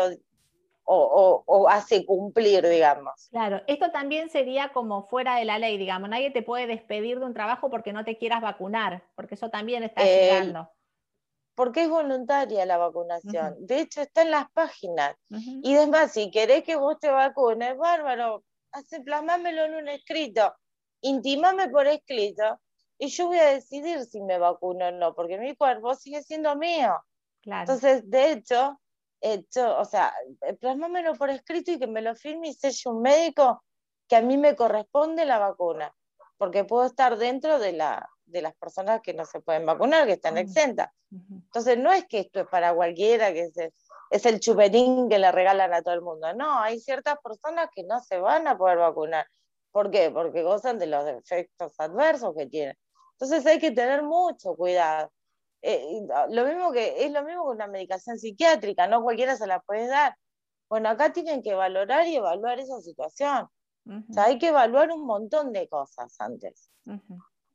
o, 0.88 1.68
hace 1.70 2.06
cumplir, 2.06 2.68
digamos. 2.68 3.28
Claro, 3.32 3.62
esto 3.68 3.92
también 3.92 4.30
sería 4.30 4.72
como 4.72 5.08
fuera 5.08 5.38
de 5.38 5.46
la 5.46 5.58
ley, 5.60 5.78
digamos, 5.78 6.10
nadie 6.10 6.32
te 6.32 6.44
puede 6.44 6.68
despedir 6.68 7.20
de 7.20 7.26
un 7.26 7.34
trabajo 7.34 7.70
porque 7.70 7.92
no 7.92 8.06
te 8.06 8.18
quieras 8.18 8.42
vacunar, 8.42 9.04
porque 9.16 9.36
eso 9.36 9.50
también 9.50 9.84
está 9.84 10.04
llegando. 10.04 10.70
Porque 11.56 11.84
es 11.84 11.90
voluntaria 11.90 12.66
la 12.66 12.78
vacunación, 12.78 13.56
de 13.66 13.80
hecho 13.80 14.02
está 14.02 14.22
en 14.22 14.32
las 14.32 14.52
páginas. 14.52 15.16
Y 15.30 15.76
además, 15.76 16.12
si 16.12 16.30
querés 16.30 16.64
que 16.64 16.76
vos 16.76 17.00
te 17.00 17.10
vacunes, 17.10 17.78
bárbaro, 17.78 18.44
hace, 18.72 19.02
plasmámelo 19.02 19.66
en 19.66 19.76
un 19.76 19.88
escrito, 19.88 20.54
intimame 21.02 21.70
por 21.70 21.88
escrito, 21.88 22.60
y 22.98 23.08
yo 23.08 23.28
voy 23.28 23.40
a 23.40 23.50
decidir 23.50 24.04
si 24.06 24.22
me 24.22 24.38
vacuno 24.38 24.88
o 24.88 24.92
no, 24.92 25.14
porque 25.14 25.38
mi 25.38 25.56
cuerpo 25.56 25.96
sigue 25.96 26.24
siendo 26.24 26.56
mío. 26.56 26.96
Entonces, 27.44 28.10
de 28.10 28.32
hecho, 28.32 28.80
hecho, 29.22 29.78
o 29.78 29.86
sea, 29.86 30.14
eh, 30.42 30.54
plasmámelo 30.54 31.14
por 31.16 31.30
escrito 31.30 31.72
y 31.72 31.80
que 31.80 31.88
me 31.88 32.02
lo 32.02 32.16
firme 32.16 32.50
y 32.50 32.54
selle 32.54 32.90
un 32.90 33.02
médico 33.02 33.64
que 34.08 34.16
a 34.16 34.22
mí 34.22 34.38
me 34.38 34.56
corresponde 34.56 35.26
la 35.26 35.40
vacuna, 35.40 35.94
porque 36.38 36.64
puedo 36.64 36.86
estar 36.86 37.18
dentro 37.18 37.60
de, 37.60 37.74
la, 37.74 38.10
de 38.26 38.42
las 38.42 38.56
personas 38.56 39.02
que 39.02 39.14
no 39.14 39.26
se 39.26 39.42
pueden 39.42 39.66
vacunar, 39.66 40.06
que 40.08 40.14
están 40.14 40.38
exentas. 40.38 40.90
Entonces, 41.12 41.78
no 41.78 41.92
es 41.92 42.06
que 42.08 42.20
esto 42.20 42.42
es 42.42 42.48
para 42.48 42.74
cualquiera, 42.74 43.32
que 43.34 43.42
es, 43.42 43.54
es 44.10 44.26
el 44.26 44.40
chuperín 44.40 45.08
que 45.10 45.20
le 45.20 45.32
regalan 45.32 45.74
a 45.74 45.82
todo 45.82 45.94
el 45.94 46.02
mundo. 46.02 46.34
No, 46.34 46.60
hay 46.60 46.80
ciertas 46.80 47.18
personas 47.24 47.70
que 47.74 47.84
no 47.84 48.00
se 48.02 48.20
van 48.20 48.48
a 48.48 48.58
poder 48.58 48.78
vacunar 48.78 49.26
¿Por 49.76 49.92
qué? 49.92 50.10
Porque 50.10 50.42
gozan 50.42 50.80
de 50.80 50.88
los 50.88 51.06
efectos 51.06 51.78
adversos 51.80 52.34
que 52.34 52.46
tienen. 52.46 52.78
Entonces 53.20 53.46
hay 53.46 53.60
que 53.60 53.72
tener 53.72 54.04
mucho 54.04 54.56
cuidado. 54.56 55.12
Eh, 55.62 56.02
lo 56.30 56.46
mismo 56.46 56.72
que, 56.72 57.06
es 57.06 57.12
lo 57.12 57.24
mismo 57.24 57.46
que 57.46 57.56
una 57.56 57.68
medicación 57.68 58.20
psiquiátrica, 58.20 58.88
no 58.88 59.02
cualquiera 59.02 59.36
se 59.36 59.48
la 59.48 59.60
puede 59.62 59.88
dar. 59.88 60.16
Bueno, 60.70 60.90
acá 60.90 61.14
tienen 61.14 61.42
que 61.42 61.54
valorar 61.54 62.08
y 62.08 62.16
evaluar 62.16 62.60
esa 62.60 62.80
situación. 62.82 63.48
o 63.88 64.14
sea, 64.14 64.26
hay 64.26 64.38
que 64.38 64.50
evaluar 64.50 64.92
un 64.92 65.06
montón 65.06 65.54
de 65.54 65.68
cosas 65.68 66.16
antes. 66.20 66.70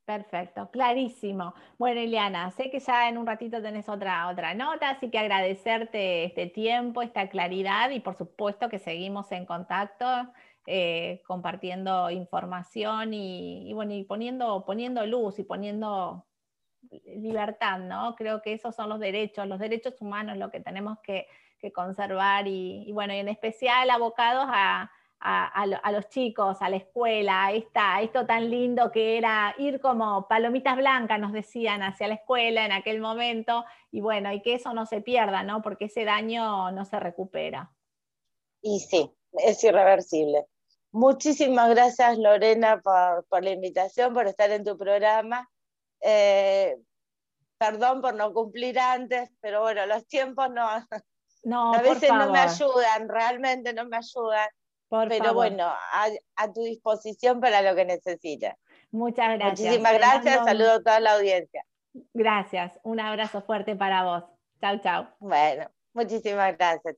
Perfecto, 0.04 0.68
clarísimo. 0.72 1.54
Bueno, 1.78 2.00
Eliana, 2.00 2.50
sé 2.50 2.68
que 2.68 2.80
ya 2.80 3.08
en 3.08 3.16
un 3.16 3.26
ratito 3.26 3.62
tenés 3.62 3.88
otra, 3.88 4.28
otra 4.28 4.54
nota, 4.54 4.90
así 4.90 5.08
que 5.08 5.20
agradecerte 5.20 6.24
este 6.24 6.46
tiempo, 6.46 7.02
esta 7.02 7.28
claridad 7.28 7.90
y 7.90 8.00
por 8.00 8.16
supuesto 8.16 8.68
que 8.68 8.80
seguimos 8.80 9.30
en 9.30 9.46
contacto, 9.46 10.04
eh, 10.66 11.22
compartiendo 11.26 12.11
información 12.11 13.14
y, 13.14 13.72
bueno, 13.72 13.94
y 13.94 14.04
poniendo, 14.04 14.64
poniendo 14.64 15.06
luz 15.06 15.38
y 15.38 15.44
poniendo 15.44 16.26
libertad, 17.06 17.78
¿no? 17.80 18.14
Creo 18.16 18.42
que 18.42 18.52
esos 18.52 18.74
son 18.74 18.88
los 18.88 19.00
derechos, 19.00 19.46
los 19.46 19.58
derechos 19.58 20.00
humanos, 20.00 20.36
lo 20.36 20.50
que 20.50 20.61
tenemos 20.61 20.98
que, 21.02 21.26
conservar 21.74 22.46
y, 22.48 22.90
bueno, 22.92 23.12
y 23.12 23.18
en 23.18 23.28
especial 23.28 23.90
abocados 23.90 24.46
a 24.48 24.90
a, 25.20 25.92
los 25.92 26.08
chicos, 26.08 26.62
a 26.62 26.70
la 26.70 26.76
escuela, 26.76 27.46
a, 27.46 28.02
esto 28.02 28.26
tan 28.26 28.50
lindo 28.50 28.90
que 28.90 29.18
era 29.18 29.54
ir 29.58 29.80
como 29.80 30.26
palomitas 30.28 30.76
blancas, 30.76 31.20
nos 31.20 31.32
decían, 31.32 31.82
hacia 31.82 32.08
la 32.08 32.14
escuela 32.14 32.64
en 32.64 32.72
aquel 32.72 33.00
momento, 33.00 33.64
y 33.90 34.00
bueno, 34.00 34.32
y 34.32 34.40
que 34.40 34.54
eso 34.54 34.72
no 34.72 34.86
se 34.86 35.02
pierda, 35.02 35.42
¿no? 35.42 35.62
Porque 35.62 35.86
ese 35.86 36.04
daño 36.04 36.72
no 36.72 36.84
se 36.84 36.98
recupera. 36.98 37.70
Y 38.62 38.80
sí, 38.80 39.12
es 39.33 39.62
irreversible. 39.64 40.47
Muchísimas 40.93 41.70
gracias, 41.70 42.18
Lorena, 42.18 42.81
por, 42.81 43.45
la 43.45 43.51
invitación, 43.51 44.12
por 44.12 44.26
estar 44.26 44.51
en 44.51 44.64
tu 44.64 44.76
programa. 44.76 45.49
Eh, 46.01 46.76
perdón 47.59 48.01
por 48.01 48.14
no 48.14 48.33
cumplir 48.33 48.78
antes, 48.78 49.31
pero 49.41 49.61
bueno, 49.61 49.87
los 49.87 50.07
tiempos 50.07 50.51
no, 50.51 50.66
no 51.45 51.74
a 51.74 51.83
veces 51.83 52.11
no 52.11 52.31
me 52.31 52.39
ayudan, 52.41 53.09
realmente 53.09 53.72
no 53.72 53.87
me 53.87 53.99
ayudan. 53.99 54.49
Pero 55.09 55.35
bueno, 55.35 55.72
a, 56.37 56.53
tu 56.53 56.62
disposición 56.62 57.41
para 57.41 57.62
lo 57.62 57.76
que 57.76 57.85
necesites. 57.85 58.55
Muchas 58.91 59.39
gracias. 59.39 59.61
Muchísimas 59.61 59.93
gracias, 59.93 60.45
saludo 60.45 60.72
a 60.72 60.83
toda 60.83 60.99
la 60.99 61.12
audiencia. 61.14 61.64
Gracias, 62.12 62.72
un 62.83 62.99
abrazo 62.99 63.43
fuerte 63.43 63.76
para 63.76 64.03
vos. 64.03 64.24
Chau, 64.61 64.81
chau. 64.81 65.07
Bueno, 65.20 65.70
muchísimas 65.93 66.57
gracias. 66.57 66.97